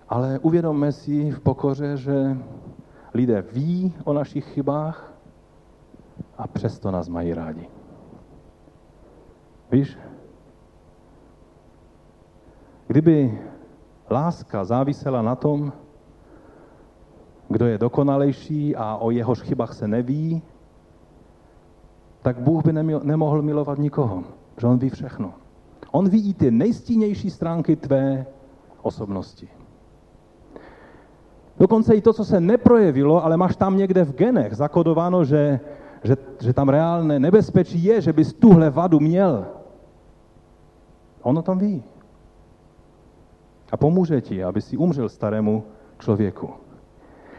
Ale 0.10 0.40
uvědomme 0.40 0.92
si 0.92 1.32
v 1.32 1.40
pokoře, 1.40 1.98
že 1.98 2.38
lidé 3.14 3.42
ví 3.52 3.94
o 4.04 4.14
našich 4.14 4.46
chybách 4.46 5.14
a 6.38 6.48
přesto 6.48 6.92
nás 6.92 7.10
mají 7.10 7.34
rádi. 7.34 7.79
Víš? 9.72 9.98
Kdyby 12.88 13.40
láska 14.10 14.64
závisela 14.64 15.22
na 15.22 15.36
tom, 15.36 15.74
kdo 17.50 17.66
je 17.66 17.78
dokonalejší 17.78 18.76
a 18.76 18.96
o 18.96 19.12
jehož 19.12 19.42
chybách 19.42 19.74
se 19.74 19.88
neví, 19.88 20.42
tak 22.22 22.40
Bůh 22.40 22.66
by 22.66 22.74
nemohl 23.04 23.42
milovat 23.42 23.78
nikoho, 23.78 24.24
protože 24.56 24.68
On 24.68 24.78
ví 24.78 24.90
všechno. 24.90 25.34
On 25.92 26.10
ví 26.10 26.30
i 26.30 26.34
ty 26.34 26.52
nejstínější 26.52 27.30
stránky 27.30 27.76
tvé 27.76 28.26
osobnosti. 28.82 29.50
Dokonce 31.60 31.96
i 31.96 32.02
to, 32.02 32.14
co 32.14 32.26
se 32.26 32.40
neprojevilo, 32.40 33.26
ale 33.26 33.38
máš 33.38 33.56
tam 33.56 33.78
někde 33.78 34.06
v 34.06 34.16
genech 34.16 34.56
zakodováno, 34.56 35.26
že, 35.26 35.60
že, 36.04 36.18
že 36.40 36.54
tam 36.54 36.70
reálné 36.70 37.20
nebezpečí 37.20 37.84
je, 37.84 38.02
že 38.02 38.14
bys 38.14 38.34
tuhle 38.34 38.70
vadu 38.70 39.00
měl. 39.00 39.59
On 41.22 41.38
o 41.38 41.42
tom 41.42 41.60
ví. 41.60 41.84
A 43.72 43.78
pomůže 43.78 44.22
ti, 44.22 44.44
aby 44.44 44.62
si 44.62 44.78
umřel 44.78 45.10
starému 45.10 45.64
člověku. 46.00 46.50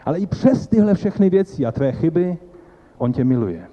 Ale 0.04 0.18
i 0.18 0.26
přes 0.26 0.66
tyhle 0.66 0.94
všechny 0.94 1.30
věci 1.30 1.66
a 1.66 1.72
tvé 1.72 1.92
chyby, 1.92 2.38
on 2.98 3.12
tě 3.12 3.24
miluje. 3.24 3.66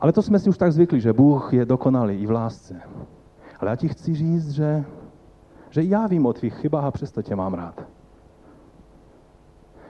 Ale 0.00 0.12
to 0.12 0.22
jsme 0.22 0.38
si 0.38 0.50
už 0.50 0.58
tak 0.58 0.72
zvykli, 0.72 1.00
že 1.00 1.12
Bůh 1.12 1.52
je 1.52 1.64
dokonalý 1.64 2.14
i 2.14 2.26
v 2.26 2.30
lásce. 2.30 2.80
Ale 3.60 3.70
já 3.70 3.76
ti 3.76 3.88
chci 3.88 4.14
říct, 4.14 4.50
že, 4.50 4.84
že 5.70 5.82
já 5.82 6.06
vím 6.06 6.26
o 6.26 6.32
tvých 6.32 6.54
chybách 6.54 6.84
a 6.84 6.90
přesto 6.90 7.22
tě 7.22 7.36
mám 7.36 7.54
rád. 7.54 7.84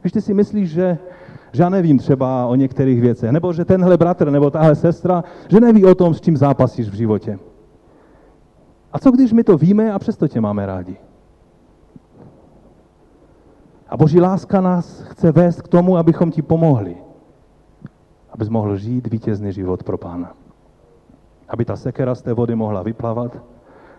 Když 0.00 0.12
ty 0.12 0.20
si 0.20 0.34
myslíš, 0.34 0.70
že, 0.70 0.98
že 1.52 1.62
já 1.62 1.68
nevím 1.68 1.98
třeba 1.98 2.46
o 2.46 2.54
některých 2.54 3.00
věcech, 3.00 3.30
nebo 3.30 3.52
že 3.52 3.64
tenhle 3.64 3.96
bratr 3.96 4.30
nebo 4.30 4.50
tahle 4.50 4.74
sestra, 4.74 5.24
že 5.48 5.60
neví 5.60 5.84
o 5.84 5.94
tom, 5.94 6.14
s 6.14 6.20
čím 6.20 6.36
zápasíš 6.36 6.88
v 6.88 6.94
životě. 6.94 7.38
A 8.96 8.98
co 8.98 9.10
když 9.10 9.32
my 9.32 9.44
to 9.44 9.58
víme 9.58 9.92
a 9.92 9.98
přesto 9.98 10.28
tě 10.28 10.40
máme 10.40 10.66
rádi? 10.66 10.96
A 13.88 13.96
boží 13.96 14.20
láska 14.20 14.60
nás 14.60 15.02
chce 15.02 15.32
vést 15.32 15.62
k 15.62 15.68
tomu, 15.68 15.96
abychom 15.96 16.30
ti 16.30 16.42
pomohli. 16.42 16.96
Abys 18.30 18.48
mohl 18.48 18.76
žít 18.76 19.06
vítězný 19.06 19.52
život 19.52 19.82
pro 19.82 19.98
pána. 19.98 20.32
Aby 21.48 21.64
ta 21.64 21.76
sekera 21.76 22.14
z 22.14 22.22
té 22.22 22.32
vody 22.32 22.54
mohla 22.54 22.82
vyplavat, 22.82 23.42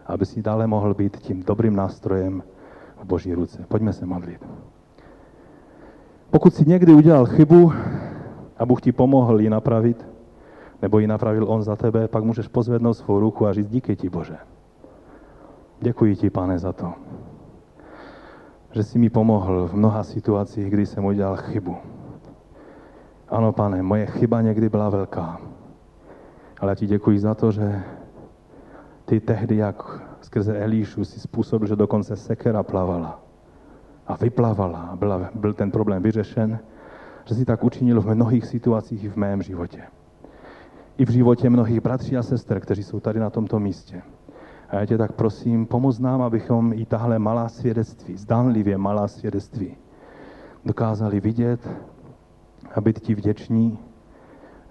aby 0.06 0.26
si 0.26 0.42
dále 0.42 0.68
mohl 0.68 0.94
být 0.94 1.18
tím 1.18 1.44
dobrým 1.44 1.76
nástrojem 1.76 2.44
v 3.02 3.06
boží 3.06 3.34
ruce. 3.34 3.66
Pojďme 3.68 3.94
se 3.94 4.06
modlit. 4.06 4.46
Pokud 6.30 6.54
si 6.54 6.70
někdy 6.70 6.94
udělal 6.94 7.26
chybu 7.26 7.74
a 8.58 8.66
Bůh 8.66 8.82
ti 8.82 8.92
pomohl 8.92 9.42
ji 9.42 9.50
napravit, 9.50 10.08
nebo 10.82 11.00
ji 11.00 11.08
napravil 11.08 11.46
On 11.50 11.64
za 11.64 11.76
tebe, 11.76 12.08
pak 12.08 12.24
můžeš 12.24 12.48
pozvednout 12.48 12.98
svou 12.98 13.20
ruku 13.20 13.48
a 13.48 13.54
říct 13.54 13.70
díky 13.70 13.96
ti, 13.96 14.10
Bože. 14.10 14.38
Děkuji 15.82 16.16
ti, 16.16 16.30
pane, 16.30 16.60
za 16.60 16.74
to, 16.74 16.94
že 18.72 18.84
jsi 18.84 19.00
mi 19.00 19.10
pomohl 19.10 19.68
v 19.68 19.74
mnoha 19.74 20.04
situacích, 20.04 20.70
kdy 20.70 20.86
jsem 20.86 21.06
udělal 21.06 21.38
chybu. 21.38 21.78
Ano, 23.30 23.54
pane, 23.54 23.84
moje 23.84 24.06
chyba 24.06 24.42
někdy 24.42 24.70
byla 24.70 24.90
velká. 24.90 25.42
Ale 26.60 26.76
ti 26.76 26.88
děkuji 26.88 27.20
za 27.20 27.36
to, 27.36 27.52
že 27.52 27.84
ty 29.06 29.20
tehdy, 29.20 29.56
jak 29.56 30.02
skrze 30.22 30.60
Elíšu, 30.60 31.06
si 31.06 31.20
způsobil, 31.20 31.68
že 31.68 31.76
dokonce 31.76 32.16
sekera 32.16 32.64
plavala 32.64 33.22
a 34.08 34.16
vyplavala 34.16 34.80
a 34.80 34.96
byla, 34.96 35.30
byl 35.36 35.54
ten 35.54 35.72
problém 35.72 36.04
vyřešen, 36.04 36.60
že 37.26 37.36
si 37.36 37.46
tak 37.46 37.64
učinil 37.64 38.02
v 38.02 38.16
mnohých 38.16 38.46
situacích 38.46 39.12
v 39.12 39.16
mém 39.16 39.42
životě. 39.42 39.84
I 40.98 41.06
v 41.06 41.10
životě 41.10 41.50
mnohých 41.50 41.82
bratří 41.82 42.18
a 42.18 42.24
sester, 42.24 42.60
kteří 42.60 42.84
jsou 42.84 43.00
tady 43.00 43.20
na 43.20 43.30
tomto 43.30 43.60
místě. 43.60 44.02
A 44.70 44.76
já 44.76 44.86
tě 44.86 44.98
tak 44.98 45.12
prosím, 45.12 45.66
pomoz 45.66 46.00
nám, 46.00 46.22
abychom 46.22 46.74
i 46.74 46.86
tahle 46.86 47.20
malá 47.20 47.50
svědectví, 47.50 48.18
zdánlivě 48.18 48.78
malá 48.78 49.08
svědectví, 49.08 49.78
dokázali 50.66 51.20
vidět 51.20 51.70
a 52.76 52.82
být 52.82 53.00
ti 53.00 53.16
vděční, 53.16 53.80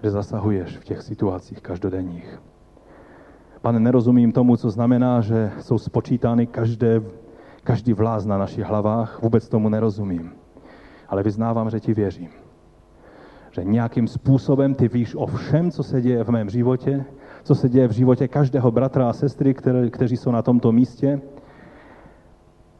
že 0.03 0.11
zasahuješ 0.11 0.77
v 0.77 0.83
těch 0.83 1.01
situacích 1.01 1.61
každodenních. 1.61 2.39
Pane, 3.61 3.79
nerozumím 3.79 4.31
tomu, 4.31 4.57
co 4.57 4.69
znamená, 4.69 5.21
že 5.21 5.51
jsou 5.59 5.77
spočítány 5.77 6.47
každé, 6.47 7.01
každý 7.63 7.93
vláz 7.93 8.25
na 8.25 8.37
našich 8.37 8.65
hlavách. 8.65 9.21
Vůbec 9.21 9.49
tomu 9.49 9.69
nerozumím. 9.69 10.31
Ale 11.07 11.23
vyznávám, 11.23 11.69
že 11.69 11.79
ti 11.79 11.93
věřím. 11.93 12.29
Že 13.51 13.63
nějakým 13.63 14.07
způsobem 14.07 14.75
ty 14.75 14.87
víš 14.87 15.15
o 15.15 15.25
všem, 15.25 15.71
co 15.71 15.83
se 15.83 16.01
děje 16.01 16.23
v 16.23 16.29
mém 16.29 16.49
životě, 16.49 17.05
co 17.43 17.55
se 17.55 17.69
děje 17.69 17.87
v 17.87 17.91
životě 17.91 18.27
každého 18.27 18.71
bratra 18.71 19.09
a 19.09 19.13
sestry, 19.13 19.53
které, 19.53 19.89
kteří 19.89 20.17
jsou 20.17 20.31
na 20.31 20.41
tomto 20.41 20.71
místě. 20.71 21.21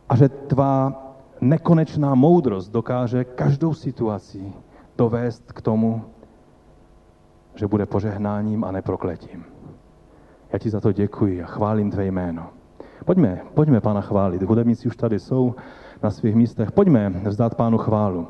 A 0.09 0.15
že 0.15 0.29
tvá 0.29 1.03
nekonečná 1.41 2.15
moudrost 2.15 2.71
dokáže 2.71 3.23
každou 3.23 3.73
situaci 3.73 4.53
dovést 4.97 5.51
k 5.51 5.61
tomu, 5.61 6.01
že 7.55 7.67
bude 7.67 7.85
požehnáním 7.85 8.63
a 8.63 8.71
neprokletím. 8.71 9.45
Já 10.53 10.59
ti 10.59 10.69
za 10.69 10.81
to 10.81 10.91
děkuji 10.91 11.43
a 11.43 11.45
chválím 11.45 11.91
tvé 11.91 12.05
jméno. 12.05 12.47
Pojďme, 13.05 13.41
pojďme 13.53 13.81
pána 13.81 14.01
chválit. 14.01 14.43
Hudebníci 14.43 14.87
už 14.87 14.95
tady 14.95 15.19
jsou 15.19 15.55
na 16.03 16.11
svých 16.11 16.35
místech. 16.35 16.71
Pojďme 16.71 17.09
vzdát 17.09 17.55
pánu 17.55 17.77
chválu. 17.77 18.27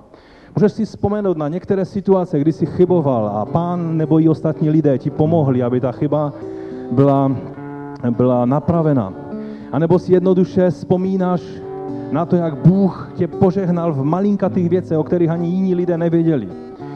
Můžeš 0.57 0.71
si 0.71 0.85
vzpomenout 0.85 1.37
na 1.37 1.47
některé 1.47 1.85
situace, 1.85 2.39
kdy 2.39 2.53
jsi 2.53 2.65
chyboval 2.65 3.27
a 3.27 3.45
pán 3.45 3.97
nebo 3.97 4.19
i 4.19 4.29
ostatní 4.29 4.69
lidé 4.69 4.97
ti 4.97 5.09
pomohli, 5.09 5.63
aby 5.63 5.79
ta 5.79 5.91
chyba 5.91 6.33
byla, 6.91 7.31
byla 8.09 8.45
napravena. 8.45 9.13
A 9.71 9.79
nebo 9.79 9.99
si 9.99 10.13
jednoduše 10.13 10.69
vzpomínáš 10.69 11.41
na 12.11 12.25
to, 12.25 12.35
jak 12.35 12.57
Bůh 12.57 13.11
tě 13.15 13.27
požehnal 13.27 13.93
v 13.93 14.03
malinkatých 14.03 14.69
věcech, 14.69 14.97
o 14.97 15.03
kterých 15.03 15.29
ani 15.29 15.47
jiní 15.47 15.75
lidé 15.75 15.97
nevěděli. 15.97 16.49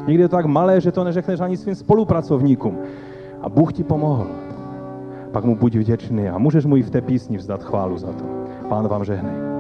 Někdy 0.08 0.24
je 0.24 0.30
to 0.30 0.36
tak 0.36 0.46
malé, 0.46 0.82
že 0.82 0.92
to 0.92 1.04
neřekneš 1.04 1.40
ani 1.40 1.58
svým 1.58 1.76
spolupracovníkům. 1.76 2.78
A 3.42 3.50
Bůh 3.50 3.74
ti 3.74 3.84
pomohl. 3.84 4.28
Pak 5.32 5.44
mu 5.44 5.56
buď 5.56 5.76
vděčný 5.76 6.30
a 6.30 6.38
můžeš 6.38 6.66
mu 6.66 6.78
i 6.78 6.84
v 6.84 6.90
té 6.90 7.02
písni 7.02 7.38
vzdat 7.38 7.64
chválu 7.64 7.98
za 7.98 8.08
to. 8.08 8.24
Pán 8.70 8.88
vám 8.88 9.06
žehnej. 9.06 9.51